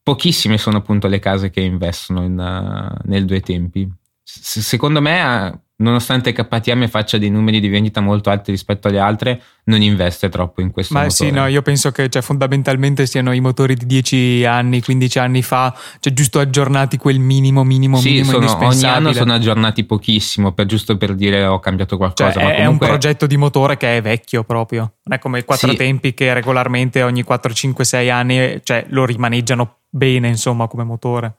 pochissime 0.03 0.59
sono 0.59 0.79
appunto 0.79 1.07
le 1.09 1.19
case 1.19 1.51
che 1.51 1.61
investono 1.61 2.25
in, 2.25 2.39
uh, 2.39 3.09
nel 3.09 3.25
due 3.25 3.41
tempi. 3.41 3.89
S- 4.23 4.61
secondo 4.61 5.01
me 5.01 5.61
nonostante 5.79 6.33
KTM 6.33 6.89
faccia 6.89 7.19
dei 7.19 7.29
numeri 7.29 7.61
di 7.61 7.69
vendita 7.69 8.01
molto 8.01 8.31
alti 8.31 8.51
rispetto 8.51 8.89
alle 8.89 8.99
altre, 8.99 9.43
non 9.65 9.83
investe 9.83 10.29
troppo 10.29 10.61
in 10.61 10.71
questo 10.71 10.95
Ma 10.95 11.03
motore. 11.03 11.29
sì, 11.29 11.31
no, 11.31 11.47
io 11.47 11.61
penso 11.61 11.91
che 11.91 12.09
cioè, 12.09 12.23
fondamentalmente 12.23 13.07
siano 13.07 13.33
i 13.33 13.41
motori 13.41 13.75
di 13.75 13.85
10 13.85 14.45
anni, 14.45 14.81
15 14.81 15.19
anni 15.19 15.43
fa, 15.43 15.77
cioè 16.01 16.13
giusto 16.13 16.39
aggiornati 16.39 16.97
quel 16.97 17.19
minimo, 17.19 17.65
minimo, 17.65 17.99
sì, 17.99 18.11
minimo 18.11 18.31
sono, 18.31 18.67
ogni 18.67 18.85
anno 18.85 19.13
sono 19.13 19.35
aggiornati 19.35 19.85
pochissimo, 19.85 20.53
per, 20.53 20.67
giusto 20.67 20.97
per 20.97 21.15
dire 21.15 21.45
ho 21.45 21.59
cambiato 21.59 21.97
qualcosa. 21.97 22.33
Cioè, 22.33 22.43
è, 22.43 22.57
comunque... 22.65 22.87
un 22.87 22.93
progetto 22.93 23.27
di 23.27 23.37
motore 23.37 23.77
che 23.77 23.97
è 23.99 24.03
vecchio 24.03 24.45
proprio, 24.45 24.93
non 25.03 25.19
è 25.19 25.21
come 25.21 25.41
i 25.41 25.45
quattro 25.45 25.71
sì. 25.71 25.77
tempi 25.77 26.15
che 26.15 26.33
regolarmente 26.33 27.03
ogni 27.03 27.23
4, 27.23 27.53
5, 27.53 27.85
6 27.85 28.11
anni 28.11 28.61
cioè, 28.63 28.87
lo 28.89 29.05
rimaneggiano 29.05 29.79
bene, 29.91 30.29
insomma, 30.29 30.69
come 30.69 30.85
motore. 30.85 31.35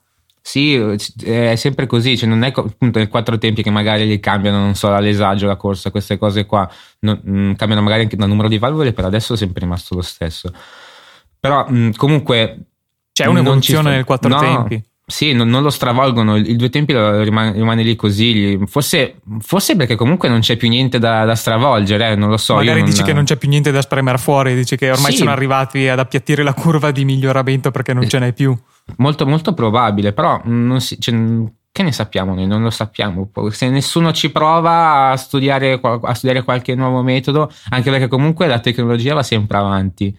Sì, 0.48 0.76
è 1.26 1.56
sempre 1.58 1.88
così, 1.88 2.18
cioè 2.18 2.30
non 2.30 2.42
è 2.44 2.54
appunto 2.56 3.00
nei 3.00 3.10
quattro 3.10 3.38
tempi 3.38 3.62
che 3.62 3.70
magari 3.70 4.08
li 4.08 4.18
cambiano, 4.22 4.60
non 4.60 4.76
so, 4.76 4.98
l'esagio, 4.98 5.46
la 5.46 5.58
corsa, 5.58 5.92
queste 5.92 6.18
cose 6.18 6.46
qua, 6.46 6.66
non, 7.00 7.20
mh, 7.22 7.38
mm, 7.38 7.54
cambiano 7.56 7.84
magari 7.84 8.04
anche 8.04 8.16
il 8.16 8.26
numero 8.26 8.48
di 8.48 8.58
valvole, 8.58 8.94
per 8.94 9.04
adesso 9.04 9.34
è 9.34 9.38
sempre 9.38 9.60
rimasto 9.60 9.94
lo 9.94 10.02
stesso. 10.02 10.50
Però 11.38 11.66
mh, 11.68 11.78
mm, 11.78 11.90
comunque... 11.98 12.60
C'è 13.12 13.26
un'evoluzione 13.26 13.90
nel 13.90 14.06
quattro 14.06 14.30
no, 14.30 14.40
tempi. 14.40 14.82
Sì, 15.06 15.34
non, 15.34 15.50
non, 15.50 15.64
lo 15.64 15.70
stravolgono, 15.70 16.38
il, 16.38 16.50
il 16.50 16.56
due 16.56 16.70
tempi 16.70 16.94
rimane, 16.94 17.52
rimane, 17.52 17.84
lì 17.84 17.98
così, 17.98 18.58
forse, 18.68 19.20
forse, 19.40 19.76
perché 19.76 19.96
comunque 19.96 20.30
non 20.30 20.40
c'è 20.40 20.56
più 20.56 20.70
niente 20.70 20.98
da, 20.98 21.26
da 21.26 21.36
stravolgere, 21.36 22.12
eh, 22.12 22.16
non 22.16 22.30
lo 22.30 22.38
so. 22.38 22.56
Magari 22.56 22.80
non... 22.80 22.90
dici 22.90 23.04
che 23.04 23.12
non 23.12 23.26
c'è 23.26 23.36
più 23.36 23.50
niente 23.50 23.72
da 23.72 23.82
spremere 23.82 24.18
fuori, 24.18 24.56
dici 24.56 24.78
che 24.78 24.92
ormai 24.92 25.12
sì. 25.12 25.18
sono 25.18 25.32
arrivati 25.32 25.90
ad 25.90 26.00
appiattire 26.00 26.42
la 26.42 26.54
curva 26.54 26.92
di 26.92 27.04
miglioramento 27.04 27.70
perché 27.70 27.94
non 27.94 28.08
ce 28.08 28.20
n'è 28.20 28.32
più. 28.32 28.58
Molto, 28.96 29.28
molto 29.28 29.54
probabile, 29.54 30.14
però 30.14 30.42
si, 30.78 31.00
cioè, 31.00 31.14
che 31.78 31.84
ne 31.84 31.92
sappiamo 31.92 32.34
noi? 32.34 32.48
Non 32.48 32.64
lo 32.64 32.72
sappiamo. 32.72 33.30
Se 33.52 33.70
nessuno 33.70 34.12
ci 34.12 34.32
prova 34.32 35.12
a 35.12 35.16
studiare, 35.16 35.80
a 35.80 36.14
studiare 36.16 36.44
qualche 36.44 36.74
nuovo 36.74 37.04
metodo, 37.04 37.52
anche 37.70 37.92
perché 37.92 38.08
comunque 38.08 38.48
la 38.48 38.60
tecnologia 38.60 39.14
va 39.14 39.22
sempre 39.22 39.58
avanti. 39.58 40.18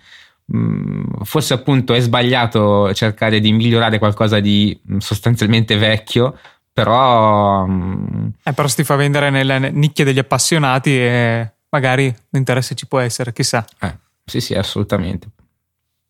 Mm, 0.55 1.05
forse 1.25 1.55
appunto 1.55 1.95
è 1.95 2.01
sbagliato 2.01 2.95
cercare 2.95 3.41
di 3.41 3.53
migliorare 3.53 3.99
qualcosa 3.99 4.39
di 4.39 4.79
mm, 4.89 4.99
sostanzialmente 4.99 5.77
vecchio, 5.77 6.39
però... 6.73 7.67
Mm, 7.67 8.29
eh, 8.45 8.53
però 8.53 8.69
si 8.69 8.85
fa 8.85 8.95
vendere 8.95 9.31
nelle 9.31 9.71
nicchie 9.73 10.05
degli 10.05 10.21
appassionati 10.21 10.97
e 10.97 11.53
magari 11.71 12.15
l'interesse 12.31 12.77
ci 12.77 12.87
può 12.87 13.01
essere, 13.01 13.33
chissà. 13.33 13.67
Eh, 13.81 13.97
sì, 14.25 14.41
sì, 14.41 14.55
assolutamente. 14.55 15.29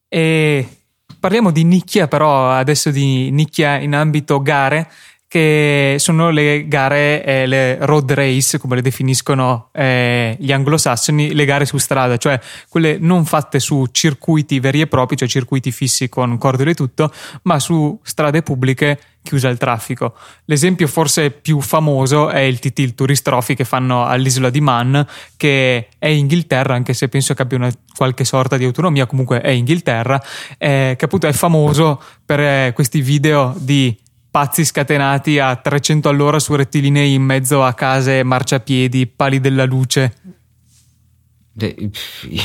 E 0.08 0.77
parliamo 1.18 1.50
di 1.50 1.64
nicchia, 1.64 2.08
però 2.08 2.50
adesso 2.50 2.90
di 2.90 3.30
nicchia 3.30 3.78
in 3.78 3.94
ambito 3.94 4.40
gare 4.40 4.90
che 5.28 5.96
sono 5.98 6.30
le 6.30 6.66
gare, 6.68 7.22
eh, 7.22 7.46
le 7.46 7.76
road 7.84 8.12
race, 8.12 8.58
come 8.58 8.76
le 8.76 8.82
definiscono 8.82 9.68
eh, 9.72 10.34
gli 10.40 10.50
anglosassoni, 10.50 11.34
le 11.34 11.44
gare 11.44 11.66
su 11.66 11.76
strada, 11.76 12.16
cioè 12.16 12.40
quelle 12.70 12.96
non 12.98 13.26
fatte 13.26 13.60
su 13.60 13.86
circuiti 13.92 14.58
veri 14.58 14.80
e 14.80 14.86
propri, 14.86 15.18
cioè 15.18 15.28
circuiti 15.28 15.70
fissi 15.70 16.08
con 16.08 16.38
cordole 16.38 16.70
e 16.70 16.74
tutto, 16.74 17.12
ma 17.42 17.58
su 17.58 18.00
strade 18.02 18.40
pubbliche 18.42 18.98
chiuse 19.22 19.48
al 19.48 19.58
traffico. 19.58 20.14
L'esempio 20.46 20.86
forse 20.86 21.30
più 21.30 21.60
famoso 21.60 22.30
è 22.30 22.40
il 22.40 22.58
TT, 22.58 22.78
il 22.78 22.94
Tourist 22.94 23.22
Trophy 23.22 23.54
che 23.54 23.64
fanno 23.64 24.06
all'isola 24.06 24.48
di 24.48 24.62
Man, 24.62 25.06
che 25.36 25.88
è 25.98 26.06
Inghilterra, 26.06 26.74
anche 26.74 26.94
se 26.94 27.10
penso 27.10 27.34
che 27.34 27.42
abbia 27.42 27.58
una 27.58 27.72
qualche 27.94 28.24
sorta 28.24 28.56
di 28.56 28.64
autonomia, 28.64 29.04
comunque 29.04 29.42
è 29.42 29.50
Inghilterra, 29.50 30.22
eh, 30.56 30.94
che 30.96 31.04
appunto 31.04 31.26
è 31.26 31.32
famoso 31.32 32.00
per 32.24 32.40
eh, 32.40 32.72
questi 32.74 33.02
video 33.02 33.54
di 33.58 33.94
pazzi 34.38 34.64
scatenati 34.64 35.40
a 35.40 35.56
300 35.56 36.08
all'ora 36.08 36.38
su 36.38 36.54
rettilinei 36.54 37.12
in 37.12 37.22
mezzo 37.22 37.64
a 37.64 37.74
case, 37.74 38.22
marciapiedi, 38.22 39.08
pali 39.08 39.40
della 39.40 39.64
luce. 39.64 40.14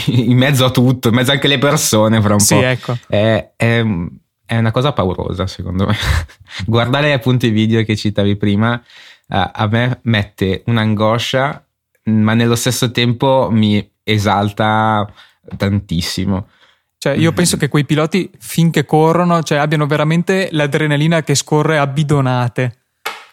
In 0.07 0.35
mezzo 0.35 0.65
a 0.65 0.71
tutto, 0.71 1.09
in 1.09 1.13
mezzo 1.13 1.29
anche 1.29 1.45
alle 1.45 1.59
persone, 1.59 2.19
fra 2.19 2.33
un 2.33 2.39
sì, 2.39 2.55
po'. 2.55 2.61
Ecco. 2.63 2.97
È, 3.07 3.51
è, 3.55 3.85
è, 4.43 4.57
una 4.57 4.71
cosa 4.71 4.91
paurosa, 4.91 5.45
secondo 5.45 5.85
me. 5.85 5.95
Guardare 6.65 7.13
appunto 7.13 7.45
i 7.45 7.51
video 7.51 7.83
che 7.83 7.95
citavi 7.95 8.37
prima, 8.37 8.73
uh, 8.73 9.49
a 9.53 9.67
me 9.69 9.99
mette 10.01 10.63
un'angoscia, 10.65 11.63
ma 12.05 12.33
nello 12.33 12.55
stesso 12.55 12.89
tempo 12.89 13.49
mi 13.51 13.87
esalta 14.01 15.07
tantissimo. 15.57 16.47
Cioè, 17.03 17.17
io 17.17 17.33
penso 17.33 17.57
che 17.57 17.67
quei 17.67 17.83
piloti, 17.83 18.31
finché 18.39 18.85
corrono, 18.85 19.43
cioè, 19.43 19.57
abbiano 19.57 19.85
veramente 19.85 20.47
l'adrenalina 20.51 21.21
che 21.21 21.35
scorre 21.35 21.77
a 21.77 21.85
bidonate. 21.85 22.77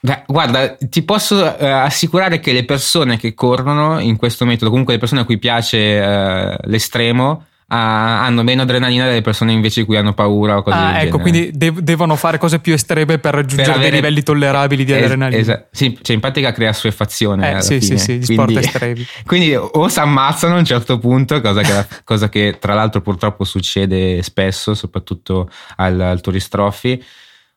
Beh, 0.00 0.24
guarda, 0.26 0.74
ti 0.76 1.04
posso 1.04 1.56
eh, 1.56 1.68
assicurare 1.68 2.40
che 2.40 2.52
le 2.52 2.64
persone 2.64 3.16
che 3.16 3.32
corrono 3.32 4.00
in 4.00 4.16
questo 4.16 4.44
metodo, 4.44 4.70
comunque 4.70 4.94
le 4.94 4.98
persone 4.98 5.20
a 5.20 5.24
cui 5.24 5.38
piace 5.38 5.78
eh, 5.78 6.56
l'estremo, 6.62 7.44
ah, 7.70 8.24
hanno 8.24 8.42
meno 8.42 8.62
adrenalina 8.62 9.06
delle 9.06 9.20
persone 9.22 9.52
invece 9.52 9.80
di 9.80 9.86
cui 9.86 9.96
hanno 9.96 10.12
paura 10.12 10.56
o 10.56 10.62
cose 10.62 10.76
ah, 10.76 11.00
ecco, 11.02 11.18
genere. 11.18 11.22
quindi 11.22 11.50
dev- 11.54 11.78
devono 11.80 12.16
fare 12.16 12.38
cose 12.38 12.58
più 12.58 12.72
estreme 12.72 13.18
per 13.18 13.34
raggiungere 13.34 13.68
per 13.68 13.76
avere... 13.76 13.90
dei 13.90 14.00
livelli 14.00 14.22
tollerabili 14.22 14.84
di 14.84 14.92
es- 14.92 15.02
adrenalina. 15.02 15.40
Esatto, 15.40 15.68
sì, 15.70 15.98
cioè 16.02 16.14
in 16.14 16.20
pratica 16.20 16.52
crea 16.52 16.70
assuefazione. 16.70 17.56
Eh, 17.56 17.62
sì, 17.62 17.80
fine. 17.80 17.98
sì, 17.98 18.04
sì, 18.04 18.18
di 18.18 18.24
sport 18.24 18.56
estremi. 18.58 19.06
Quindi 19.24 19.54
o 19.54 19.88
si 19.88 19.98
ammazzano 19.98 20.56
a 20.56 20.58
un 20.58 20.64
certo 20.64 20.98
punto, 20.98 21.40
cosa 21.40 21.62
che, 21.62 21.86
cosa 22.04 22.28
che, 22.28 22.56
tra 22.58 22.74
l'altro 22.74 23.00
purtroppo 23.00 23.44
succede 23.44 24.22
spesso, 24.22 24.74
soprattutto 24.74 25.48
al, 25.76 26.00
al 26.00 26.20
Tourist 26.20 26.50
Trophy, 26.50 27.02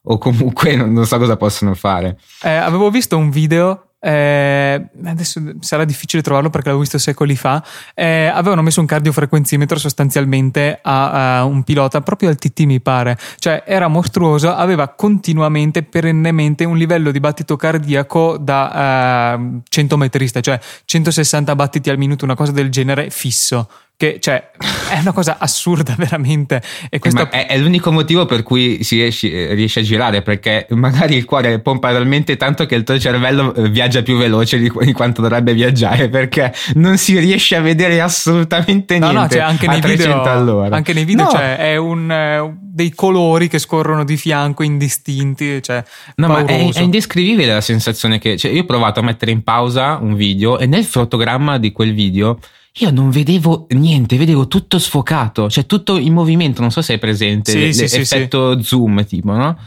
o 0.03 0.17
comunque 0.17 0.75
non, 0.75 0.91
non 0.93 1.05
so 1.05 1.17
cosa 1.17 1.37
possono 1.37 1.73
fare. 1.73 2.17
Eh, 2.43 2.49
avevo 2.49 2.89
visto 2.89 3.17
un 3.17 3.29
video 3.29 3.92
eh, 4.03 4.89
adesso 5.05 5.41
sarà 5.61 5.85
difficile 5.85 6.21
trovarlo 6.21 6.49
perché 6.49 6.67
l'avevo 6.67 6.83
visto 6.83 6.97
secoli 6.97 7.37
fa, 7.37 7.63
eh, 7.93 8.25
avevano 8.25 8.61
messo 8.61 8.81
un 8.81 8.85
cardiofrequenzimetro 8.85 9.79
sostanzialmente 9.79 10.77
a, 10.81 11.37
a, 11.37 11.45
un 11.45 11.63
pilota 11.63 12.01
proprio 12.01 12.27
al 12.27 12.35
TT 12.35 12.61
mi 12.61 12.81
pare, 12.81 13.17
cioè 13.37 13.63
era 13.65 13.87
mostruoso, 13.87 14.53
aveva 14.53 14.89
continuamente, 14.89 15.83
perennemente 15.83 16.65
un 16.65 16.75
livello 16.77 17.11
di 17.11 17.21
battito 17.21 17.55
cardiaco 17.55 18.37
da 18.37 19.37
uh, 19.39 19.61
100 19.67 19.97
metrista, 19.97 20.41
cioè 20.41 20.59
160 20.83 21.55
battiti 21.55 21.89
al 21.89 21.97
minuto, 21.97 22.25
una 22.25 22.35
cosa 22.35 22.51
del 22.51 22.69
genere 22.69 23.09
fisso 23.09 23.69
che 23.95 24.19
cioè, 24.19 24.51
è 24.89 24.99
una 24.99 25.11
cosa 25.11 25.37
assurda 25.39 25.95
veramente. 25.97 26.61
E 26.89 26.99
questo... 26.99 27.29
è, 27.29 27.47
è, 27.47 27.57
l'unico 27.57 27.91
motivo 27.91 28.25
per 28.25 28.43
cui 28.43 28.83
si 28.83 28.95
riesce, 28.95 29.53
riesce, 29.53 29.79
a 29.79 29.83
girare, 29.83 30.21
perché 30.21 30.67
magari 30.71 31.15
il 31.15 31.25
cuore 31.25 31.59
pompa 31.59 31.91
talmente 31.91 32.35
tanto 32.35 32.65
che 32.65 32.75
il 32.75 32.83
tuo 32.83 32.99
cervello 32.99 33.53
eh, 33.53 33.69
viaggia 33.69 34.01
più 34.01 34.17
veloce 34.17 34.57
di, 34.57 34.71
di 34.81 34.91
quanto 34.93 35.21
dovrebbe 35.21 35.53
viaggiare, 35.53 36.09
perché 36.09 36.53
non 36.75 36.97
si 36.97 37.17
riesce 37.17 37.55
a 37.55 37.61
vedere 37.61 38.01
assolutamente 38.01 38.97
niente. 38.97 39.15
No, 39.15 39.21
no, 39.21 39.29
cioè 39.29 39.41
anche, 39.41 39.67
nei 39.67 39.81
video, 39.81 40.21
all'ora. 40.23 40.75
anche 40.75 40.93
nei 40.93 41.05
video, 41.05 41.25
no. 41.25 41.31
cioè, 41.31 41.57
è 41.57 41.75
un, 41.77 42.09
uh, 42.09 42.57
dei 42.59 42.93
colori 42.93 43.47
che 43.47 43.59
scorrono 43.59 44.03
di 44.03 44.17
fianco 44.17 44.63
indistinti. 44.63 45.61
Cioè, 45.61 45.83
no, 46.15 46.27
ma 46.27 46.45
è, 46.45 46.71
è, 46.71 46.81
indescrivibile 46.81 47.53
la 47.53 47.61
sensazione 47.61 48.19
che... 48.19 48.37
Cioè, 48.37 48.51
io 48.51 48.61
ho 48.61 48.65
provato 48.65 48.99
a 48.99 49.03
mettere 49.03 49.31
in 49.31 49.43
pausa 49.43 49.97
un 50.01 50.15
video 50.15 50.59
e 50.59 50.65
nel 50.65 50.83
fotogramma 50.83 51.57
di 51.57 51.71
quel 51.71 51.93
video 51.93 52.39
io 52.77 52.89
non 52.89 53.11
vedevo 53.11 53.67
niente, 53.69 54.17
vedevo 54.17 54.47
tutto 54.47 54.79
sfocato, 54.79 55.49
cioè 55.49 55.65
tutto 55.65 55.97
in 55.97 56.13
movimento, 56.13 56.61
non 56.61 56.71
so 56.71 56.81
se 56.81 56.95
è 56.95 56.99
presente, 56.99 57.51
sì, 57.51 57.83
l- 57.83 57.87
sì, 57.87 57.97
l'effetto 57.97 58.57
sì, 58.57 58.63
zoom 58.63 59.05
tipo, 59.05 59.33
no? 59.33 59.57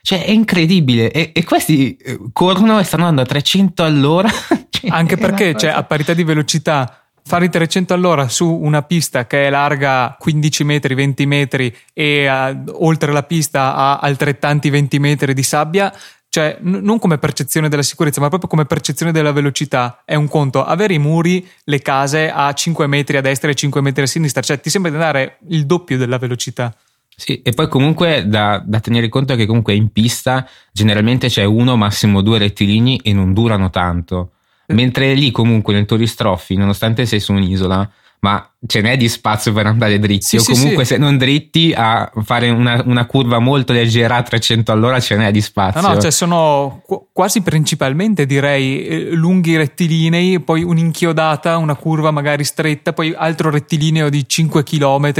Cioè 0.00 0.24
è 0.24 0.30
incredibile 0.30 1.10
e, 1.10 1.32
e, 1.34 1.44
questi 1.44 1.96
eh, 1.96 2.18
corrono 2.32 2.78
e 2.78 2.84
stanno 2.84 3.02
andando 3.02 3.22
a 3.22 3.26
300 3.26 3.82
all'ora. 3.82 4.30
cioè, 4.70 4.88
Anche 4.88 5.16
perché 5.16 5.56
cioè, 5.56 5.70
a 5.70 5.82
parità 5.82 6.14
di 6.14 6.22
velocità 6.22 7.06
fare 7.26 7.46
i 7.46 7.50
300 7.50 7.92
all'ora 7.92 8.28
su 8.28 8.48
una 8.48 8.82
pista 8.82 9.26
che 9.26 9.48
è 9.48 9.50
larga 9.50 10.16
15 10.16 10.62
metri, 10.62 10.94
20 10.94 11.26
metri 11.26 11.76
e 11.92 12.30
uh, 12.30 12.84
oltre 12.84 13.10
la 13.10 13.24
pista 13.24 13.74
ha 13.74 13.98
altrettanti 13.98 14.70
20 14.70 14.98
metri 15.00 15.34
di 15.34 15.42
sabbia 15.42 15.92
cioè 16.36 16.58
n- 16.60 16.80
non 16.82 16.98
come 16.98 17.16
percezione 17.16 17.70
della 17.70 17.80
sicurezza, 17.80 18.20
ma 18.20 18.28
proprio 18.28 18.50
come 18.50 18.66
percezione 18.66 19.10
della 19.10 19.32
velocità. 19.32 20.02
È 20.04 20.14
un 20.16 20.28
conto 20.28 20.62
avere 20.62 20.92
i 20.92 20.98
muri, 20.98 21.46
le 21.64 21.80
case 21.80 22.30
a 22.30 22.52
5 22.52 22.86
metri 22.86 23.16
a 23.16 23.22
destra 23.22 23.50
e 23.50 23.54
5 23.54 23.80
metri 23.80 24.02
a 24.02 24.06
sinistra, 24.06 24.42
cioè 24.42 24.60
ti 24.60 24.68
sembra 24.68 24.90
di 24.90 24.98
andare 24.98 25.38
il 25.48 25.64
doppio 25.64 25.96
della 25.96 26.18
velocità. 26.18 26.76
Sì, 27.16 27.40
e 27.40 27.52
poi 27.52 27.68
comunque 27.68 28.28
da, 28.28 28.62
da, 28.62 28.80
tenere 28.80 29.08
conto 29.08 29.34
che 29.34 29.46
comunque 29.46 29.72
in 29.72 29.90
pista 29.90 30.46
generalmente 30.70 31.28
c'è 31.28 31.44
uno, 31.44 31.74
massimo 31.74 32.20
due 32.20 32.36
rettilini 32.36 33.00
e 33.02 33.14
non 33.14 33.32
durano 33.32 33.70
tanto. 33.70 34.32
Eh. 34.66 34.74
Mentre 34.74 35.14
lì 35.14 35.30
comunque 35.30 35.72
nel 35.72 35.86
Tourist 35.86 36.18
Trophy, 36.18 36.56
nonostante 36.56 37.06
sei 37.06 37.20
su 37.20 37.32
un'isola, 37.32 37.90
ma 38.20 38.46
ce 38.64 38.80
n'è 38.80 38.96
di 38.96 39.08
spazio 39.08 39.52
per 39.52 39.66
andare 39.66 39.98
dritti 39.98 40.24
sì, 40.24 40.36
o 40.36 40.40
sì, 40.40 40.52
comunque 40.52 40.84
sì. 40.84 40.94
se 40.94 40.98
non 40.98 41.18
dritti 41.18 41.74
a 41.76 42.10
fare 42.24 42.48
una, 42.48 42.82
una, 42.86 43.04
curva 43.04 43.38
molto 43.38 43.74
leggera 43.74 44.16
a 44.16 44.22
300 44.22 44.72
all'ora 44.72 44.98
ce 44.98 45.16
n'è 45.16 45.30
di 45.30 45.42
spazio. 45.42 45.82
No 45.82 45.92
no 45.92 46.00
cioè 46.00 46.10
sono 46.10 46.80
qu- 46.84 47.08
quasi 47.12 47.42
principalmente 47.42 48.24
direi 48.24 48.86
eh, 48.86 49.10
lunghi 49.10 49.56
rettilinei 49.56 50.40
poi 50.40 50.62
un'inchiodata 50.62 51.58
una 51.58 51.74
curva 51.74 52.10
magari 52.10 52.44
stretta 52.44 52.94
poi 52.94 53.14
altro 53.16 53.50
rettilineo 53.50 54.08
di 54.08 54.26
5 54.26 54.62
km 54.62 55.12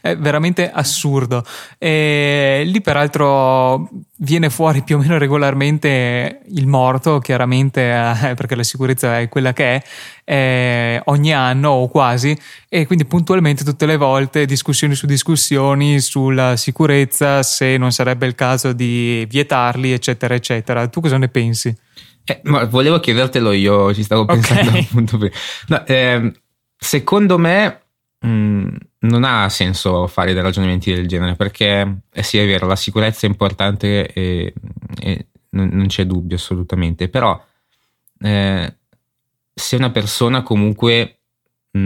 è 0.00 0.16
veramente 0.16 0.70
assurdo. 0.70 1.44
E 1.78 2.62
lì 2.64 2.80
peraltro 2.80 3.88
viene 4.18 4.50
fuori 4.50 4.82
più 4.82 4.96
o 4.96 5.00
meno 5.00 5.18
regolarmente 5.18 6.42
il 6.54 6.68
morto 6.68 7.18
chiaramente 7.18 7.80
eh, 7.90 8.34
perché 8.34 8.54
la 8.54 8.62
sicurezza 8.62 9.18
è 9.18 9.28
quella 9.28 9.52
che 9.52 9.64
è 9.74 9.82
eh, 10.24 11.02
ogni 11.06 11.32
anno 11.34 11.70
o 11.70 11.88
quasi 11.88 12.36
e 12.68 12.83
quindi 12.86 13.04
puntualmente 13.04 13.64
tutte 13.64 13.86
le 13.86 13.96
volte 13.96 14.46
discussioni 14.46 14.94
su 14.94 15.06
discussioni 15.06 16.00
sulla 16.00 16.56
sicurezza, 16.56 17.42
se 17.42 17.76
non 17.76 17.92
sarebbe 17.92 18.26
il 18.26 18.34
caso 18.34 18.72
di 18.72 19.26
vietarli, 19.28 19.92
eccetera, 19.92 20.34
eccetera. 20.34 20.86
Tu 20.88 21.00
cosa 21.00 21.18
ne 21.18 21.28
pensi? 21.28 21.74
Eh, 22.24 22.40
ma 22.44 22.64
volevo 22.64 23.00
chiedertelo 23.00 23.52
io, 23.52 23.92
ci 23.92 24.02
stavo 24.02 24.24
pensando 24.24 24.70
okay. 24.70 24.82
appunto 24.88 25.18
prima. 25.18 25.34
No, 25.68 25.86
eh, 25.86 26.32
secondo 26.76 27.38
me 27.38 27.82
mh, 28.20 28.28
mm, 28.28 28.66
non 29.00 29.24
ha 29.24 29.48
senso 29.48 30.06
fare 30.06 30.32
dei 30.32 30.42
ragionamenti 30.42 30.94
del 30.94 31.06
genere 31.06 31.36
perché 31.36 31.98
eh 32.10 32.22
sì 32.22 32.38
è 32.38 32.46
vero, 32.46 32.66
la 32.66 32.76
sicurezza 32.76 33.26
è 33.26 33.30
importante 33.30 34.06
e, 34.12 34.54
e 35.00 35.26
non, 35.50 35.68
non, 35.72 35.86
c'è 35.86 36.06
dubbio 36.06 36.36
assolutamente, 36.36 37.08
però 37.08 37.42
eh, 38.20 38.74
se 39.52 39.76
una 39.76 39.90
persona 39.90 40.42
comunque 40.42 41.18
mh, 41.78 41.80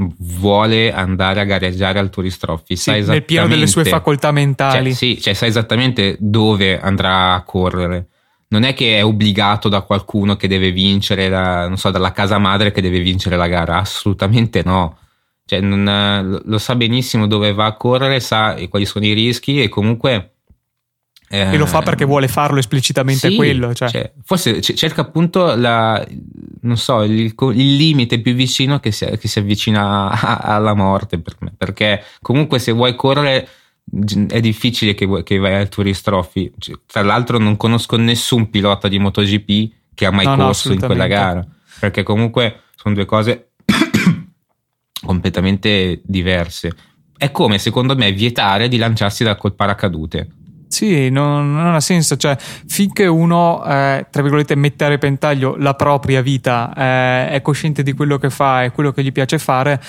mm, 0.00 0.06
vuole 0.18 0.92
andare 0.92 1.40
a 1.40 1.44
gareggiare 1.44 1.98
al 1.98 2.10
Tourist 2.10 2.40
Trophy, 2.40 2.76
sì, 2.76 2.90
nel 2.90 3.24
pieno 3.24 3.48
delle 3.48 3.66
sue 3.66 3.84
facoltà 3.84 4.30
mentali. 4.30 4.90
Cioè, 4.90 4.94
sì, 4.94 5.20
cioè 5.20 5.34
sa 5.34 5.46
esattamente 5.46 6.16
dove 6.20 6.80
andrà 6.80 7.34
a 7.34 7.42
correre. 7.42 8.08
Non 8.48 8.62
è 8.62 8.72
che 8.72 8.98
è 8.98 9.04
obbligato 9.04 9.68
da 9.68 9.80
qualcuno 9.80 10.36
che 10.36 10.46
deve 10.46 10.70
vincere, 10.70 11.28
da, 11.28 11.66
non 11.66 11.76
so, 11.76 11.90
dalla 11.90 12.12
casa 12.12 12.38
madre 12.38 12.70
che 12.70 12.80
deve 12.80 13.00
vincere 13.00 13.36
la 13.36 13.48
gara. 13.48 13.78
Assolutamente 13.78 14.62
no. 14.64 14.98
Cioè, 15.44 15.60
non, 15.60 16.40
lo 16.44 16.58
sa 16.58 16.76
benissimo 16.76 17.26
dove 17.26 17.52
va 17.52 17.66
a 17.66 17.76
correre, 17.76 18.20
sa 18.20 18.56
quali 18.68 18.86
sono 18.86 19.04
i 19.04 19.12
rischi 19.12 19.60
e 19.60 19.68
comunque 19.68 20.33
Eh, 21.34 21.52
e 21.52 21.56
lo 21.56 21.66
fa 21.66 21.82
perché 21.82 22.04
vuole 22.04 22.28
farlo 22.28 22.60
esplicitamente 22.60 23.28
sì, 23.28 23.34
quello. 23.34 23.74
Cioè. 23.74 23.88
Cioè, 23.88 24.12
forse 24.22 24.60
c- 24.60 24.74
cerca 24.74 25.00
appunto 25.00 25.56
la, 25.56 26.06
non 26.60 26.76
so, 26.76 27.02
il, 27.02 27.34
il, 27.36 27.76
limite 27.76 28.20
più 28.20 28.34
vicino 28.34 28.78
che 28.78 28.92
si, 28.92 29.04
che 29.18 29.26
si 29.26 29.40
avvicina 29.40 30.10
a, 30.10 30.36
alla 30.36 30.74
morte 30.74 31.18
per 31.18 31.34
me. 31.40 31.52
Perché 31.58 32.04
comunque 32.22 32.60
se 32.60 32.70
vuoi 32.70 32.94
correre 32.94 33.48
è 34.28 34.40
difficile 34.40 34.94
che, 34.94 35.24
che 35.24 35.38
vai 35.38 35.54
al 35.54 35.68
Trophy. 35.68 36.52
Cioè, 36.56 36.76
tra 36.86 37.02
l'altro 37.02 37.38
non 37.38 37.56
conosco 37.56 37.96
nessun 37.96 38.48
pilota 38.48 38.86
di 38.86 39.00
MotoGP 39.00 39.72
che 39.92 40.06
ha 40.06 40.12
mai 40.12 40.26
no, 40.26 40.36
corso 40.36 40.68
no, 40.68 40.74
in 40.74 40.80
quella 40.82 41.08
gara. 41.08 41.44
Perché 41.80 42.04
comunque 42.04 42.60
sono 42.76 42.94
due 42.94 43.06
cose 43.06 43.54
completamente 45.04 46.00
diverse. 46.04 46.72
È 47.16 47.32
come, 47.32 47.58
secondo 47.58 47.96
me, 47.96 48.12
vietare 48.12 48.68
di 48.68 48.76
lanciarsi 48.76 49.24
dal 49.24 49.36
col 49.36 49.54
paracadute. 49.54 50.28
Sì, 50.74 51.08
non, 51.08 51.52
non, 51.54 51.72
ha 51.72 51.80
senso. 51.80 52.16
Cioè, 52.16 52.36
finché 52.36 53.06
uno, 53.06 53.64
eh, 53.64 54.06
tra 54.10 54.22
virgolette, 54.22 54.56
mette 54.56 54.84
a 54.84 54.88
repentaglio 54.88 55.54
la 55.56 55.74
propria 55.74 56.20
vita, 56.20 56.72
eh, 56.76 57.28
è 57.28 57.42
cosciente 57.42 57.84
di 57.84 57.92
quello 57.92 58.18
che 58.18 58.28
fa 58.28 58.64
e 58.64 58.72
quello 58.72 58.90
che 58.90 59.04
gli 59.04 59.12
piace 59.12 59.38
fare, 59.38 59.80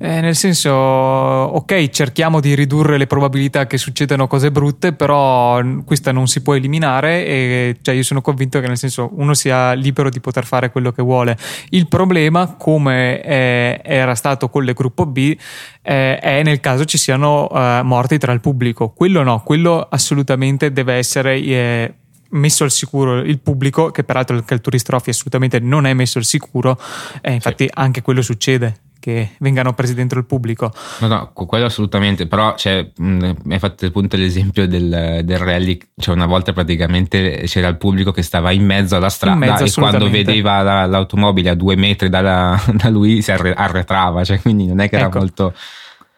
eh, 0.00 0.20
nel 0.20 0.36
senso, 0.36 0.70
ok, 0.70 1.88
cerchiamo 1.88 2.38
di 2.38 2.54
ridurre 2.54 2.98
le 2.98 3.08
probabilità 3.08 3.66
che 3.66 3.78
succedano 3.78 4.28
cose 4.28 4.52
brutte, 4.52 4.92
però 4.92 5.60
questa 5.84 6.12
non 6.12 6.28
si 6.28 6.40
può 6.40 6.54
eliminare 6.54 7.26
e 7.26 7.76
cioè, 7.82 7.96
io 7.96 8.04
sono 8.04 8.20
convinto 8.20 8.60
che 8.60 8.68
nel 8.68 8.76
senso 8.76 9.10
uno 9.14 9.34
sia 9.34 9.72
libero 9.72 10.08
di 10.08 10.20
poter 10.20 10.44
fare 10.44 10.70
quello 10.70 10.92
che 10.92 11.02
vuole. 11.02 11.36
Il 11.70 11.88
problema, 11.88 12.54
come 12.56 13.20
eh, 13.22 13.80
era 13.82 14.14
stato 14.14 14.48
con 14.48 14.62
le 14.62 14.72
gruppo 14.72 15.04
B, 15.04 15.36
eh, 15.82 16.18
è 16.18 16.42
nel 16.44 16.60
caso 16.60 16.84
ci 16.84 16.96
siano 16.96 17.48
eh, 17.50 17.80
morti 17.82 18.18
tra 18.18 18.30
il 18.30 18.40
pubblico. 18.40 18.90
Quello 18.90 19.24
no, 19.24 19.42
quello 19.42 19.84
assolutamente 19.90 20.72
deve 20.72 20.94
essere 20.94 21.42
eh, 21.42 21.94
messo 22.30 22.62
al 22.62 22.70
sicuro 22.70 23.18
il 23.18 23.40
pubblico, 23.40 23.90
che 23.90 24.04
peraltro 24.04 24.36
il 24.36 24.82
Trophy 24.82 25.10
assolutamente 25.10 25.58
non 25.58 25.86
è 25.86 25.92
messo 25.92 26.18
al 26.18 26.24
sicuro, 26.24 26.78
e 27.20 27.32
infatti 27.32 27.64
sì. 27.64 27.70
anche 27.74 28.00
quello 28.00 28.22
succede 28.22 28.86
che 29.08 29.30
vengano 29.38 29.72
presi 29.72 29.94
dentro 29.94 30.18
il 30.18 30.26
pubblico. 30.26 30.70
No, 31.00 31.06
no, 31.06 31.30
quello 31.32 31.64
assolutamente, 31.64 32.26
però 32.26 32.54
cioè, 32.56 32.90
mi 32.98 33.34
hai 33.48 33.58
fatto 33.58 33.86
appunto 33.86 34.16
l'esempio 34.16 34.68
del, 34.68 35.22
del, 35.24 35.38
rally, 35.38 35.78
cioè 35.96 36.14
una 36.14 36.26
volta 36.26 36.52
praticamente 36.52 37.44
c'era 37.46 37.68
il 37.68 37.78
pubblico 37.78 38.12
che 38.12 38.22
stava 38.22 38.50
in 38.50 38.66
mezzo 38.66 38.96
alla 38.96 39.08
strada 39.08 39.36
mezzo, 39.36 39.64
e 39.64 39.72
quando 39.72 40.10
vedeva 40.10 40.60
la, 40.60 40.84
l'automobile 40.84 41.50
a 41.50 41.54
due 41.54 41.74
metri 41.74 42.10
dalla, 42.10 42.60
da 42.74 42.90
lui 42.90 43.22
si 43.22 43.32
arretrava, 43.32 44.24
cioè, 44.24 44.40
quindi 44.40 44.66
non 44.66 44.80
è 44.80 44.90
che 44.90 44.96
era 44.96 45.06
ecco. 45.06 45.18
molto 45.18 45.54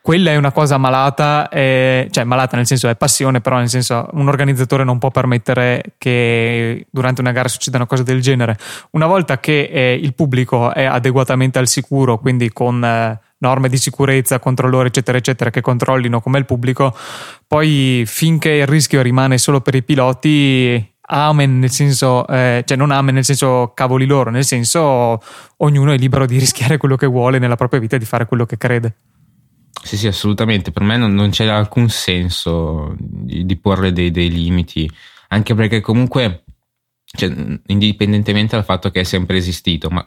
quella 0.03 0.31
è 0.31 0.37
una 0.37 0.51
cosa 0.51 0.79
malata, 0.79 1.49
eh, 1.49 2.09
cioè 2.11 2.25
malata 2.25 2.57
nel 2.57 2.67
senso 2.67 2.89
è 2.89 2.97
passione, 2.97 3.41
però 3.41 3.59
nel 3.59 3.69
senso 3.69 4.09
un 4.13 4.29
organizzatore 4.29 4.83
non 4.83 4.99
può 4.99 5.11
permettere 5.11 5.95
che 5.99 6.87
durante 6.91 7.21
una 7.21 7.33
gara 7.33 7.49
succedano 7.49 7.87
cose 7.87 8.03
del 8.03 8.21
genere. 8.21 8.57
Una 8.93 9.07
volta 9.07 9.39
che 9.39 9.69
eh, 9.71 9.93
il 9.95 10.15
pubblico 10.15 10.73
è 10.73 10.85
adeguatamente 10.85 11.59
al 11.59 11.69
sicuro, 11.69 12.19
quindi 12.19 12.51
con 12.51 12.83
eh, 12.83 13.21
norme 13.39 13.69
di 13.69 13.77
sicurezza, 13.77 14.39
controllori 14.39 14.89
eccetera 14.89 15.19
eccetera 15.19 15.51
che 15.51 15.61
controllino 15.61 16.21
come 16.21 16.39
il 16.39 16.47
pubblico, 16.47 16.97
poi 17.47 18.05
finché 18.07 18.51
il 18.51 18.67
rischio 18.67 19.03
rimane 19.03 19.37
solo 19.37 19.61
per 19.61 19.75
i 19.75 19.83
piloti 19.83 20.89
amen 21.13 21.59
nel 21.59 21.71
senso, 21.71 22.27
eh, 22.27 22.63
cioè 22.65 22.77
non 22.77 22.91
amen 22.91 23.15
nel 23.15 23.25
senso 23.25 23.73
cavoli 23.75 24.07
loro, 24.07 24.31
nel 24.31 24.45
senso 24.45 25.21
ognuno 25.59 25.93
è 25.93 25.97
libero 25.97 26.25
di 26.25 26.39
rischiare 26.39 26.79
quello 26.79 26.97
che 26.97 27.07
vuole 27.07 27.39
nella 27.39 27.57
propria 27.57 27.81
vita 27.81 27.97
e 27.97 27.99
di 27.99 28.05
fare 28.05 28.27
quello 28.27 28.47
che 28.47 28.57
crede. 28.57 28.95
Sì, 29.83 29.96
sì, 29.96 30.06
assolutamente. 30.06 30.70
Per 30.70 30.83
me 30.83 30.96
non, 30.96 31.14
non 31.14 31.30
c'è 31.30 31.46
alcun 31.46 31.88
senso 31.88 32.94
di, 32.98 33.46
di 33.46 33.56
porre 33.56 33.92
dei, 33.92 34.11
dei, 34.11 34.30
limiti, 34.30 34.90
anche 35.28 35.54
perché 35.54 35.80
comunque, 35.80 36.44
cioè, 37.04 37.33
indipendentemente 37.66 38.56
dal 38.56 38.64
fatto 38.64 38.90
che 38.90 39.00
è 39.00 39.04
sempre 39.04 39.37
esistito, 39.37 39.88
ma 39.88 40.06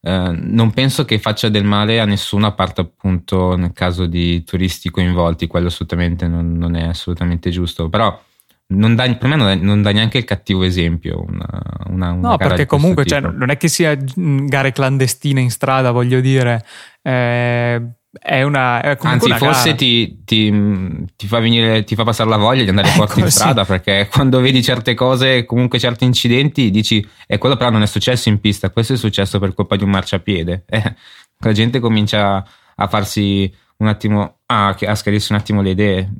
eh, 0.00 0.30
non 0.32 0.70
penso 0.72 1.04
che 1.04 1.18
faccia 1.18 1.48
del 1.48 1.64
male 1.64 1.98
a 1.98 2.04
nessuno, 2.04 2.46
a 2.46 2.52
parte 2.52 2.82
appunto 2.82 3.56
nel 3.56 3.72
caso 3.72 4.06
di 4.06 4.44
turisti 4.44 4.90
coinvolti, 4.90 5.46
quello 5.46 5.68
assolutamente 5.68 6.28
non, 6.28 6.52
non 6.52 6.76
è 6.76 6.84
assolutamente 6.84 7.48
giusto. 7.50 7.88
Però 7.88 8.20
non 8.66 8.94
dà, 8.94 9.12
per 9.14 9.28
me 9.28 9.36
non 9.36 9.46
dà, 9.46 9.54
non 9.54 9.82
dà, 9.82 9.92
neanche 9.92 10.18
il 10.18 10.24
cattivo 10.24 10.62
esempio. 10.62 11.24
Una, 11.26 11.48
una, 11.88 12.12
una 12.12 12.28
no, 12.28 12.36
perché 12.36 12.66
comunque 12.66 13.06
cioè, 13.06 13.20
non 13.20 13.48
è 13.48 13.56
che 13.56 13.68
sia 13.68 13.96
gare 13.96 14.72
clandestine 14.72 15.40
in 15.40 15.50
strada, 15.50 15.90
voglio 15.90 16.20
dire. 16.20 16.64
Eh, 17.00 17.82
è 18.20 18.42
una. 18.42 18.80
È 18.80 18.96
Anzi, 19.00 19.26
una 19.26 19.38
forse 19.38 19.74
ti, 19.74 20.22
ti, 20.24 21.06
ti, 21.16 21.26
fa 21.26 21.40
venire, 21.40 21.84
ti 21.84 21.94
fa 21.94 22.04
passare 22.04 22.28
la 22.28 22.36
voglia 22.36 22.62
di 22.62 22.68
andare 22.68 22.88
ecco, 22.88 22.98
forte 22.98 23.20
in 23.20 23.30
strada 23.30 23.64
perché 23.64 24.08
quando 24.10 24.40
vedi 24.40 24.62
certe 24.62 24.94
cose, 24.94 25.44
comunque 25.44 25.78
certi 25.78 26.04
incidenti, 26.04 26.70
dici, 26.70 27.06
e 27.26 27.38
quello 27.38 27.56
però 27.56 27.70
non 27.70 27.82
è 27.82 27.86
successo 27.86 28.28
in 28.28 28.40
pista, 28.40 28.70
questo 28.70 28.94
è 28.94 28.96
successo 28.96 29.38
per 29.38 29.54
colpa 29.54 29.76
di 29.76 29.84
un 29.84 29.90
marciapiede. 29.90 30.64
Eh, 30.74 30.94
la 31.38 31.52
gente 31.52 31.78
comincia 31.78 32.44
a 32.74 32.88
farsi 32.88 33.52
un 33.76 33.86
attimo, 33.86 34.38
a, 34.46 34.68
a 34.68 34.94
schiarirsi 34.94 35.32
un 35.32 35.38
attimo 35.38 35.62
le 35.62 35.70
idee. 35.70 36.10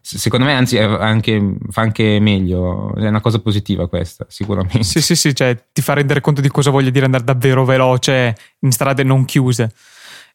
Secondo 0.00 0.44
me, 0.44 0.52
anzi, 0.54 0.78
anche, 0.78 1.56
fa 1.70 1.80
anche 1.80 2.18
meglio. 2.20 2.94
È 2.94 3.08
una 3.08 3.20
cosa 3.20 3.40
positiva 3.40 3.88
questa, 3.88 4.26
sicuramente. 4.28 4.82
Sì, 4.84 5.00
sì, 5.00 5.16
sì, 5.16 5.34
cioè 5.34 5.58
ti 5.72 5.80
fa 5.82 5.94
rendere 5.94 6.20
conto 6.20 6.40
di 6.40 6.48
cosa 6.48 6.70
voglia 6.70 6.90
dire 6.90 7.06
andare 7.06 7.24
davvero 7.24 7.64
veloce 7.64 8.36
in 8.60 8.70
strade 8.70 9.02
non 9.02 9.24
chiuse. 9.24 9.72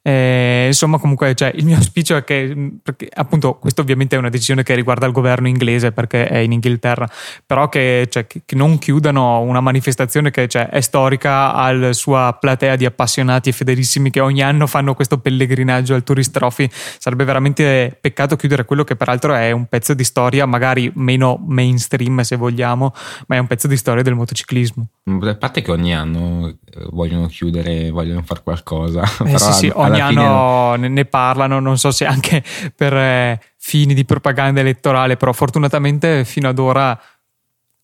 Eh, 0.01 0.65
insomma, 0.67 0.97
comunque, 0.97 1.35
cioè, 1.35 1.51
il 1.55 1.65
mio 1.65 1.75
auspicio 1.77 2.15
è 2.15 2.23
che, 2.23 2.71
perché, 2.81 3.09
appunto, 3.13 3.55
questo 3.55 3.81
ovviamente 3.81 4.15
è 4.15 4.19
una 4.19 4.29
decisione 4.29 4.63
che 4.63 4.73
riguarda 4.73 5.05
il 5.05 5.11
governo 5.11 5.47
inglese 5.47 5.91
perché 5.91 6.27
è 6.27 6.37
in 6.37 6.53
Inghilterra, 6.53 7.07
però 7.45 7.67
che, 7.67 8.07
cioè, 8.09 8.25
che, 8.25 8.43
non 8.55 8.77
chiudano 8.77 9.41
una 9.41 9.59
manifestazione 9.59 10.31
che 10.31 10.47
cioè, 10.47 10.69
è 10.69 10.81
storica 10.81 11.53
alla 11.53 11.93
sua 11.93 12.37
platea 12.39 12.75
di 12.75 12.85
appassionati 12.85 13.49
e 13.49 13.51
fedelissimi 13.51 14.09
che 14.09 14.19
ogni 14.19 14.41
anno 14.41 14.67
fanno 14.67 14.93
questo 14.93 15.19
pellegrinaggio 15.19 15.93
al 15.93 16.03
Tourist 16.03 16.31
Trophy. 16.31 16.69
Sarebbe 16.71 17.23
veramente 17.23 17.97
peccato 17.99 18.35
chiudere 18.35 18.65
quello 18.65 18.83
che 18.83 18.95
peraltro 18.95 19.33
è 19.33 19.51
un 19.51 19.65
pezzo 19.65 19.93
di 19.93 20.03
storia, 20.03 20.45
magari 20.45 20.91
meno 20.95 21.41
mainstream 21.45 22.21
se 22.21 22.35
vogliamo, 22.35 22.93
ma 23.27 23.35
è 23.35 23.39
un 23.39 23.47
pezzo 23.47 23.67
di 23.67 23.77
storia 23.77 24.03
del 24.03 24.15
motociclismo. 24.15 24.87
A 25.05 25.35
parte 25.35 25.61
che 25.61 25.71
ogni 25.71 25.93
anno 25.95 26.47
eh, 26.47 26.55
vogliono 26.91 27.27
chiudere, 27.27 27.89
vogliono 27.89 28.21
fare 28.23 28.41
qualcosa. 28.43 29.03
Eh, 29.29 29.37
sì, 29.37 29.51
sì, 29.51 29.71
ogni 29.75 29.88
anno 29.95 30.73
fine... 30.75 30.87
ne 30.89 31.05
parlano, 31.05 31.59
non 31.59 31.77
so 31.77 31.91
se 31.91 32.05
anche 32.05 32.43
per 32.75 32.93
eh, 32.93 33.41
fini 33.57 33.93
di 33.93 34.05
propaganda 34.05 34.59
elettorale, 34.59 35.17
però 35.17 35.33
fortunatamente 35.33 36.25
fino 36.25 36.49
ad 36.49 36.59
ora 36.59 36.99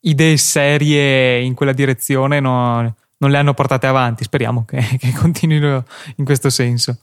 idee 0.02 0.38
serie 0.38 1.39
in 1.41 1.54
quella 1.54 1.74
direzione 1.74 2.39
no, 2.39 2.96
non 3.18 3.32
le 3.32 3.38
hanno 3.38 3.54
portate 3.54 3.88
avanti. 3.88 4.24
Speriamo 4.24 4.65
che, 4.65 4.78
che 5.00 5.12
continuino 5.13 5.84
in 6.18 6.26
questo 6.26 6.50
senso. 6.50 6.98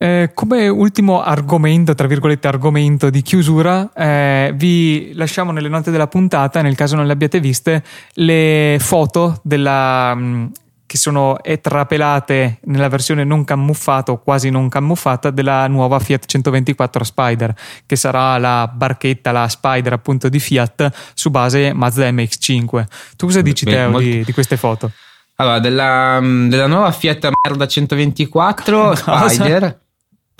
Eh, 0.00 0.30
come 0.32 0.68
ultimo 0.68 1.22
argomento, 1.22 1.92
tra 1.92 2.06
virgolette, 2.06 2.46
argomento 2.46 3.10
di 3.10 3.20
chiusura, 3.20 3.92
eh, 3.92 4.52
vi 4.54 5.12
lasciamo 5.14 5.50
nelle 5.50 5.68
note 5.68 5.90
della 5.90 6.06
puntata, 6.06 6.62
nel 6.62 6.76
caso 6.76 6.94
non 6.94 7.06
le 7.06 7.12
abbiate 7.12 7.40
viste, 7.40 7.82
le 8.12 8.76
foto 8.78 9.40
della, 9.42 10.14
mm, 10.14 10.46
che 10.88 10.96
sono 10.96 11.36
trapelate 11.60 12.60
nella 12.64 12.88
versione 12.88 13.22
non 13.22 13.44
camuffata 13.44 14.10
o 14.10 14.22
quasi 14.22 14.48
non 14.48 14.70
camuffata 14.70 15.28
della 15.28 15.68
nuova 15.68 15.98
Fiat 15.98 16.24
124 16.24 17.04
Spider, 17.04 17.54
che 17.84 17.94
sarà 17.94 18.38
la 18.38 18.66
barchetta, 18.72 19.30
la 19.30 19.46
Spider 19.48 19.92
appunto 19.92 20.30
di 20.30 20.40
Fiat 20.40 20.90
su 21.12 21.28
base 21.28 21.74
Mazda 21.74 22.08
MX5. 22.08 22.86
Tu 23.16 23.26
cosa 23.26 23.42
dici, 23.42 23.66
Beh, 23.66 23.70
Teo, 23.72 23.90
molto... 23.90 24.06
di, 24.06 24.24
di 24.24 24.32
queste 24.32 24.56
foto? 24.56 24.90
Allora, 25.36 25.58
della, 25.58 26.20
della 26.22 26.66
nuova 26.66 26.90
Fiat 26.90 27.28
merda 27.44 27.66
124 27.66 28.94
Spider 29.28 29.80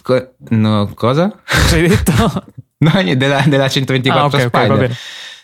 Co- 0.08 0.32
no, 0.48 0.90
cosa? 0.94 1.30
Cosa 1.44 1.76
hai 1.76 1.86
detto? 1.86 2.12
no, 2.78 3.14
della, 3.14 3.44
della 3.46 3.68
124 3.68 4.22
ah, 4.22 4.24
okay, 4.24 4.46
Spider. 4.46 4.84
Okay, 4.84 4.96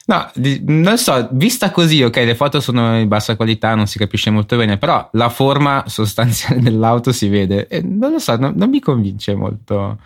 no, 0.07 0.31
non 0.67 0.99
so, 0.99 1.29
vista 1.33 1.71
così, 1.71 2.03
ok, 2.03 2.17
le 2.17 2.35
foto 2.35 2.61
sono 2.61 2.99
in 2.99 3.09
bassa 3.09 3.37
qualità, 3.37 3.75
non 3.75 3.87
si 3.87 3.99
capisce 3.99 4.31
molto 4.31 4.57
bene, 4.57 4.77
però 4.77 5.09
la 5.13 5.29
forma 5.29 5.85
sostanziale 5.87 6.61
dell'auto 6.63 7.13
si 7.13 7.29
vede 7.29 7.67
e 7.69 7.81
non 7.81 8.13
lo 8.13 8.19
so, 8.19 8.37
non, 8.37 8.53
non 8.57 8.69
mi 8.69 8.81
convince 8.81 9.35
molto. 9.35 9.99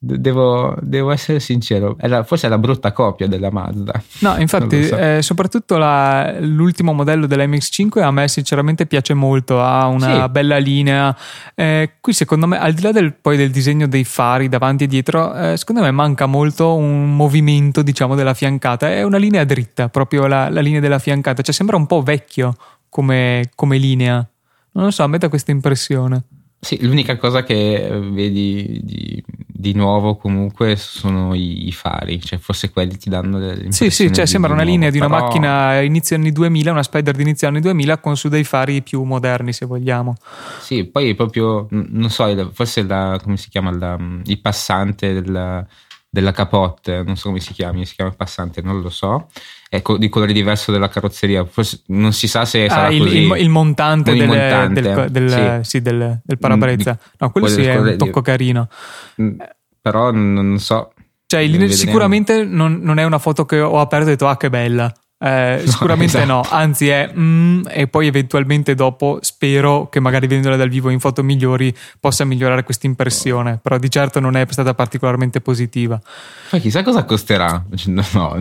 Devo, 0.00 0.76
devo, 0.80 1.10
essere 1.10 1.40
sincero, 1.40 1.96
è 1.98 2.06
la, 2.06 2.22
forse 2.22 2.46
è 2.46 2.50
la 2.50 2.58
brutta 2.58 2.92
copia 2.92 3.26
della 3.26 3.50
Mazda. 3.50 4.00
No, 4.20 4.36
infatti, 4.36 4.84
so. 4.84 4.96
eh, 4.96 5.22
soprattutto 5.22 5.76
la, 5.76 6.36
l'ultimo 6.38 6.92
modello 6.92 7.26
della 7.26 7.44
MX5 7.44 8.00
a 8.00 8.12
me 8.12 8.28
sinceramente 8.28 8.86
piace 8.86 9.14
molto, 9.14 9.60
ha 9.60 9.86
una 9.88 10.22
sì. 10.22 10.30
bella 10.30 10.58
linea. 10.58 11.16
Eh, 11.52 11.94
qui 12.00 12.12
secondo 12.12 12.46
me, 12.46 12.60
al 12.60 12.74
di 12.74 12.82
là 12.82 12.92
del, 12.92 13.12
poi 13.12 13.36
del 13.36 13.50
disegno 13.50 13.88
dei 13.88 14.04
fari 14.04 14.48
davanti 14.48 14.84
e 14.84 14.86
dietro, 14.86 15.34
eh, 15.34 15.56
secondo 15.56 15.82
me 15.82 15.90
manca 15.90 16.26
molto 16.26 16.76
un 16.76 17.16
movimento, 17.16 17.82
diciamo, 17.82 18.14
della 18.14 18.34
fiancata. 18.34 18.88
È 18.88 19.02
una 19.02 19.18
linea 19.18 19.42
dritta, 19.42 19.88
proprio 19.88 20.28
la, 20.28 20.48
la 20.48 20.60
linea 20.60 20.78
della 20.78 21.00
fiancata, 21.00 21.42
cioè 21.42 21.52
sembra 21.52 21.76
un 21.76 21.86
po' 21.86 22.02
vecchio 22.02 22.54
come, 22.88 23.50
come 23.56 23.78
linea. 23.78 24.24
Non 24.72 24.84
lo 24.84 24.90
so, 24.92 25.02
a 25.02 25.08
me 25.08 25.18
dà 25.18 25.28
questa 25.28 25.50
impressione. 25.50 26.22
Sì, 26.60 26.84
l'unica 26.84 27.16
cosa 27.16 27.44
che 27.44 27.88
vedi 27.88 28.80
di, 28.82 29.24
di 29.46 29.74
nuovo 29.74 30.16
comunque 30.16 30.74
sono 30.74 31.32
i, 31.32 31.68
i, 31.68 31.72
fari, 31.72 32.20
cioè 32.20 32.38
forse 32.40 32.70
quelli 32.70 32.96
ti 32.96 33.08
danno 33.08 33.38
delle 33.38 33.70
Sì, 33.70 33.90
sì, 33.90 34.12
cioè 34.12 34.26
sembra 34.26 34.52
una 34.52 34.64
linea 34.64 34.90
di 34.90 34.98
una 34.98 35.06
però... 35.06 35.20
macchina 35.20 35.80
inizio 35.80 36.16
anni 36.16 36.32
2000, 36.32 36.72
una 36.72 36.82
Spider 36.82 37.14
di 37.14 37.22
inizio 37.22 37.46
anni 37.46 37.60
2000 37.60 37.98
con 37.98 38.16
su 38.16 38.28
dei 38.28 38.42
fari 38.42 38.82
più 38.82 39.04
moderni 39.04 39.52
se 39.52 39.66
vogliamo. 39.66 40.16
Sì, 40.60 40.84
poi 40.84 41.14
proprio, 41.14 41.68
non 41.70 42.10
so, 42.10 42.50
forse 42.52 42.82
la, 42.82 43.20
come 43.22 43.36
si 43.36 43.48
chiama, 43.50 43.70
la, 43.70 43.96
il 44.24 44.40
passante 44.40 45.12
della, 45.12 45.64
della 46.18 46.32
capote, 46.32 47.02
non 47.02 47.16
so 47.16 47.28
come 47.28 47.40
si 47.40 47.52
chiami, 47.52 47.86
si 47.86 47.94
chiama 47.94 48.12
passante, 48.12 48.60
non 48.60 48.80
lo 48.80 48.90
so 48.90 49.28
è 49.70 49.82
di 49.98 50.08
colore 50.08 50.32
diverso 50.32 50.72
della 50.72 50.88
carrozzeria. 50.88 51.44
Forse 51.44 51.82
non 51.88 52.12
si 52.12 52.26
sa 52.26 52.44
se 52.44 52.68
sarà 52.68 52.88
il, 52.88 52.98
così. 53.00 53.18
Il, 53.18 53.36
il 53.36 53.48
montante, 53.50 54.14
del, 54.14 54.26
montante. 54.26 54.80
Del, 54.80 55.10
del, 55.10 55.60
sì. 55.62 55.70
Sì, 55.70 55.82
del, 55.82 56.20
del 56.24 56.38
parabrezza. 56.38 56.98
No, 57.18 57.30
quello 57.30 57.48
sì 57.48 57.62
è 57.62 57.76
un 57.76 57.96
tocco 57.96 58.22
carino. 58.22 58.68
Mm, 59.20 59.40
però 59.80 60.10
non 60.10 60.58
so. 60.58 60.92
Cioè, 61.26 61.68
sicuramente 61.68 62.44
non, 62.44 62.80
non, 62.80 62.98
è 62.98 63.04
una 63.04 63.18
foto 63.18 63.44
che 63.44 63.60
ho 63.60 63.80
aperto 63.80 64.06
e 64.06 64.08
ho 64.08 64.12
detto, 64.12 64.28
ah, 64.28 64.38
che 64.38 64.48
bella. 64.48 64.90
Eh, 65.20 65.62
sicuramente 65.66 66.24
no, 66.24 66.42
esatto. 66.42 66.54
anzi 66.54 66.88
è 66.88 67.10
mm, 67.12 67.62
e 67.68 67.88
poi 67.88 68.06
eventualmente 68.06 68.74
dopo 68.74 69.18
spero 69.20 69.88
che 69.88 69.98
magari 69.98 70.28
vedendola 70.28 70.54
dal 70.54 70.68
vivo 70.68 70.90
in 70.90 71.00
foto 71.00 71.24
migliori 71.24 71.74
possa 71.98 72.24
migliorare 72.24 72.62
questa 72.62 72.86
impressione, 72.86 73.58
però 73.60 73.78
di 73.78 73.90
certo 73.90 74.20
non 74.20 74.36
è 74.36 74.46
stata 74.48 74.74
particolarmente 74.74 75.40
positiva. 75.40 76.00
Ma 76.50 76.58
chissà 76.58 76.82
cosa 76.82 77.04
costerà. 77.04 77.64
No, 77.88 78.04
no, 78.12 78.38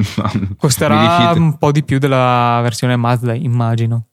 costerà 0.58 1.32
un 1.36 1.58
po' 1.58 1.72
di 1.72 1.84
più 1.84 2.00
della 2.00 2.60
versione 2.62 2.96
Mazda, 2.96 3.34
immagino 3.34 4.08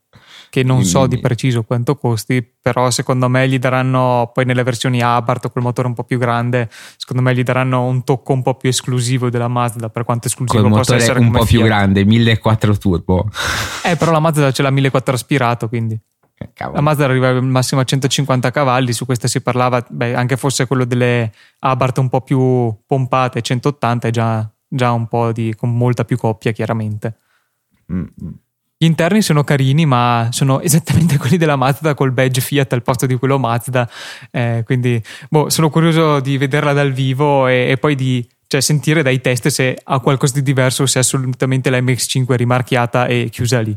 che 0.49 0.63
non 0.63 0.83
so 0.83 1.07
di 1.07 1.19
preciso 1.19 1.63
quanto 1.63 1.95
costi, 1.95 2.45
però 2.61 2.89
secondo 2.91 3.29
me 3.29 3.47
gli 3.47 3.59
daranno 3.59 4.31
poi 4.33 4.45
nelle 4.45 4.63
versioni 4.63 5.01
Abarth 5.01 5.51
col 5.51 5.61
motore 5.61 5.87
un 5.87 5.93
po' 5.93 6.03
più 6.03 6.17
grande, 6.17 6.69
secondo 6.97 7.21
me 7.21 7.35
gli 7.35 7.43
daranno 7.43 7.85
un 7.85 8.03
tocco 8.03 8.33
un 8.33 8.41
po' 8.41 8.55
più 8.55 8.69
esclusivo 8.69 9.29
della 9.29 9.47
Mazda, 9.47 9.89
per 9.89 10.03
quanto 10.03 10.27
esclusivo 10.27 10.61
col 10.63 10.71
possa 10.71 10.95
essere 10.95 11.19
un 11.19 11.31
po' 11.31 11.45
più 11.45 11.59
Fiat. 11.59 11.65
grande, 11.65 12.05
1400 12.05 12.77
turbo. 12.77 13.29
Eh, 13.83 13.95
però 13.95 14.11
la 14.11 14.19
Mazda 14.19 14.51
ce 14.51 14.61
l'ha 14.61 14.71
1400 14.71 15.11
aspirato, 15.11 15.67
quindi 15.67 15.99
eh, 16.37 16.49
la 16.57 16.81
Mazda 16.81 17.05
arriva 17.05 17.29
al 17.29 17.43
massimo 17.43 17.81
a 17.81 17.83
150 17.83 18.51
cavalli, 18.51 18.91
su 18.91 19.05
questa 19.05 19.27
si 19.27 19.41
parlava, 19.41 19.85
beh, 19.87 20.15
anche 20.15 20.35
forse 20.35 20.67
quello 20.67 20.83
delle 20.85 21.31
Abarth 21.59 21.97
un 21.99 22.09
po' 22.09 22.21
più 22.21 22.75
pompate, 22.85 23.41
180 23.41 24.07
è 24.07 24.11
già, 24.11 24.49
già 24.67 24.91
un 24.91 25.07
po' 25.07 25.31
di, 25.31 25.53
con 25.55 25.75
molta 25.75 26.03
più 26.03 26.17
coppia 26.17 26.51
chiaramente. 26.51 27.17
Mm-hmm. 27.91 28.33
Gli 28.77 28.85
interni 28.85 29.21
sono 29.21 29.43
carini, 29.43 29.85
ma 29.85 30.27
sono 30.31 30.59
esattamente 30.61 31.17
quelli 31.17 31.37
della 31.37 31.55
Mazda 31.55 31.93
col 31.93 32.11
badge 32.11 32.41
Fiat 32.41 32.73
al 32.73 32.83
posto 32.83 33.05
di 33.05 33.15
quello 33.15 33.39
Mazda. 33.39 33.89
Eh, 34.31 34.63
quindi 34.65 35.01
boh, 35.29 35.49
sono 35.49 35.69
curioso 35.69 36.19
di 36.19 36.37
vederla 36.37 36.73
dal 36.73 36.91
vivo 36.91 37.47
e, 37.47 37.69
e 37.69 37.77
poi 37.77 37.95
di 37.95 38.27
cioè, 38.47 38.61
sentire 38.61 39.01
dai 39.01 39.21
test 39.21 39.47
se 39.47 39.79
ha 39.81 39.99
qualcosa 39.99 40.33
di 40.33 40.43
diverso 40.43 40.83
o 40.83 40.85
se 40.85 40.99
è 40.99 41.01
assolutamente 41.01 41.69
la 41.69 41.79
MX5 41.79 42.35
rimarchiata 42.35 43.07
e 43.07 43.29
chiusa 43.31 43.61
lì. 43.61 43.75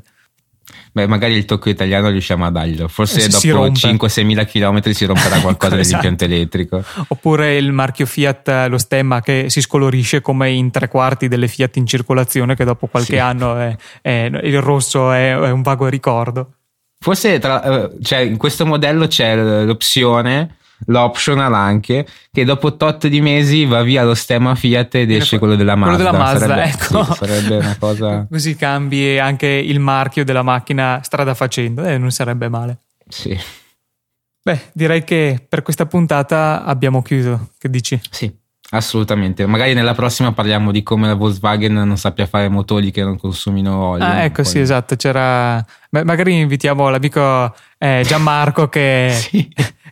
Beh, 0.93 1.07
magari 1.07 1.35
il 1.35 1.45
tocco 1.45 1.69
italiano 1.69 2.09
riusciamo 2.09 2.45
a 2.45 2.51
darglielo. 2.51 2.89
Forse 2.89 3.25
eh, 3.25 3.29
dopo 3.29 3.67
5-6 3.67 4.25
mila 4.25 4.45
km 4.45 4.91
si 4.91 5.05
romperà 5.05 5.39
qualcosa 5.41 5.79
esatto. 5.79 6.03
dell'impianto 6.03 6.25
elettrico. 6.25 6.85
Oppure 7.09 7.57
il 7.57 7.73
marchio 7.73 8.07
Fiat, 8.07 8.67
lo 8.69 8.79
stemma 8.79 9.21
che 9.21 9.47
si 9.49 9.61
scolorisce 9.61 10.21
come 10.21 10.51
in 10.51 10.71
tre 10.71 10.89
quarti 10.89 11.29
delle 11.29 11.49
Fiat 11.49 11.77
in 11.77 11.87
circolazione, 11.87 12.57
che 12.57 12.65
dopo 12.65 12.87
qualche 12.87 13.15
sì. 13.15 13.19
anno 13.19 13.57
è, 13.57 13.77
è, 14.03 14.31
il 14.43 14.61
rosso 14.61 15.13
è, 15.13 15.33
è, 15.33 15.51
un 15.51 15.63
vago 15.63 15.87
ricordo. 15.87 16.53
Forse 17.01 17.39
tra, 17.39 17.63
eh, 17.63 17.91
cioè, 18.03 18.19
in 18.21 18.37
questo 18.37 18.67
modello 18.67 19.07
c'è 19.07 19.37
l'opzione 19.37 20.57
l'optional 20.87 21.53
anche, 21.55 22.07
che 22.31 22.45
dopo 22.45 22.77
tot 22.77 23.07
di 23.07 23.21
mesi 23.21 23.65
va 23.65 23.83
via 23.83 24.05
lo 24.05 24.15
stemma 24.15 24.55
Fiat 24.55 24.95
ed 24.97 25.11
esce 25.11 25.39
quello 25.39 25.57
della 25.57 25.75
Mazda. 25.75 25.97
Quello 25.97 26.11
della 26.11 26.25
Mazda, 26.25 26.47
sarebbe, 26.47 26.69
ecco. 26.69 27.05
Sì, 27.05 27.13
sarebbe 27.15 27.57
una 27.57 27.77
cosa... 27.81 28.27
Così 28.31 28.57
cambi 28.57 29.19
anche 29.19 29.47
il 29.47 29.81
marchio 29.81 30.25
della 30.25 30.43
macchina 30.43 31.01
strada 31.03 31.35
facendo, 31.35 31.85
eh, 31.85 31.99
non 31.99 32.11
sarebbe 32.11 32.49
male. 32.49 32.79
Sì. 33.09 33.39
Beh, 34.43 34.61
direi 34.73 35.05
che 35.05 35.45
per 35.47 35.63
questa 35.63 35.87
puntata 35.87 36.65
abbiamo 36.65 37.03
chiuso, 37.03 37.51
che 37.59 37.69
dici? 37.69 38.01
Sì. 38.11 38.35
Assolutamente, 38.71 39.47
magari 39.47 39.73
nella 39.73 39.95
prossima 39.95 40.33
parliamo 40.33 40.73
di 40.73 40.83
come 40.83 41.07
la 41.07 41.15
Volkswagen 41.15 41.73
non 41.73 41.97
sappia 41.97 42.27
fare 42.27 42.51
motori 42.51 42.91
che 42.91 43.03
non 43.03 43.19
consumino 43.19 43.75
olio. 43.75 44.05
Ah, 44.05 44.25
ecco, 44.25 44.43
poi... 44.43 44.45
sì, 44.45 44.59
esatto. 44.59 44.95
C'era. 44.95 45.65
Magari 45.89 46.39
invitiamo 46.39 46.91
l'amico 46.91 47.55
eh, 47.79 48.03
Gianmarco 48.05 48.69
che 48.69 49.09
sì 49.17 49.49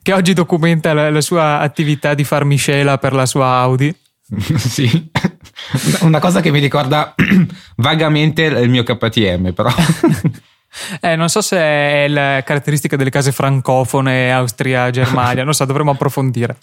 che 0.06 0.12
oggi 0.12 0.34
documenta 0.34 0.92
la, 0.92 1.10
la 1.10 1.20
sua 1.20 1.58
attività 1.58 2.14
di 2.14 2.22
far 2.22 2.44
miscela 2.44 2.96
per 2.96 3.12
la 3.12 3.26
sua 3.26 3.46
Audi. 3.56 3.92
sì, 4.56 5.10
una 6.02 6.20
cosa 6.20 6.40
che 6.40 6.52
mi 6.52 6.60
ricorda 6.60 7.12
vagamente 7.78 8.42
il 8.44 8.70
mio 8.70 8.84
KTM, 8.84 9.52
però. 9.52 9.68
Eh, 11.00 11.16
non 11.16 11.30
so 11.30 11.40
se 11.40 11.56
è 11.56 12.06
la 12.06 12.42
caratteristica 12.44 12.96
delle 12.96 13.08
case 13.08 13.32
francofone 13.32 14.30
Austria-Germania, 14.30 15.42
non 15.42 15.54
so, 15.54 15.64
dovremmo 15.64 15.92
approfondire. 15.92 16.58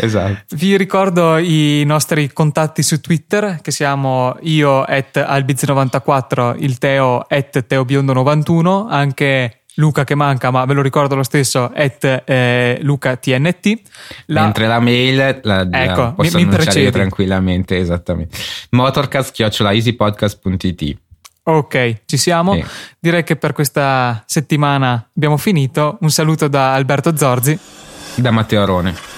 Esatto. 0.00 0.56
Vi 0.56 0.76
ricordo 0.76 1.36
i 1.36 1.84
nostri 1.86 2.32
contatti 2.32 2.82
su 2.82 3.00
Twitter, 3.00 3.60
che 3.62 3.70
siamo 3.70 4.36
io 4.40 4.82
at 4.82 5.18
albiz94, 5.18 6.56
il 6.58 6.78
Teo 6.78 7.24
at 7.28 7.64
teobiondo91, 7.68 8.86
anche 8.88 9.63
Luca 9.76 10.04
che 10.04 10.14
manca, 10.14 10.50
ma 10.50 10.64
ve 10.64 10.74
lo 10.74 10.82
ricordo 10.82 11.14
lo 11.14 11.24
stesso, 11.24 11.70
at 11.74 12.22
eh, 12.24 12.78
LucaTNT. 12.82 13.80
La... 14.26 14.42
Mentre 14.42 14.68
la 14.68 14.80
mail 14.80 15.40
la, 15.42 15.66
ecco, 15.70 16.00
la 16.00 16.12
posso 16.12 16.38
mi, 16.38 16.46
mi 16.46 16.90
tranquillamente, 16.90 17.78
esattamente. 17.78 18.38
motorcast.easypodcast.it 18.70 21.02
Ok, 21.46 22.04
ci 22.06 22.16
siamo. 22.16 22.54
Sì. 22.54 22.64
Direi 22.98 23.22
che 23.22 23.36
per 23.36 23.52
questa 23.52 24.22
settimana 24.26 25.10
abbiamo 25.14 25.36
finito. 25.36 25.98
Un 26.00 26.10
saluto 26.10 26.48
da 26.48 26.72
Alberto 26.72 27.14
Zorzi. 27.16 27.58
Da 28.14 28.30
Matteo 28.30 28.62
Arone. 28.62 29.13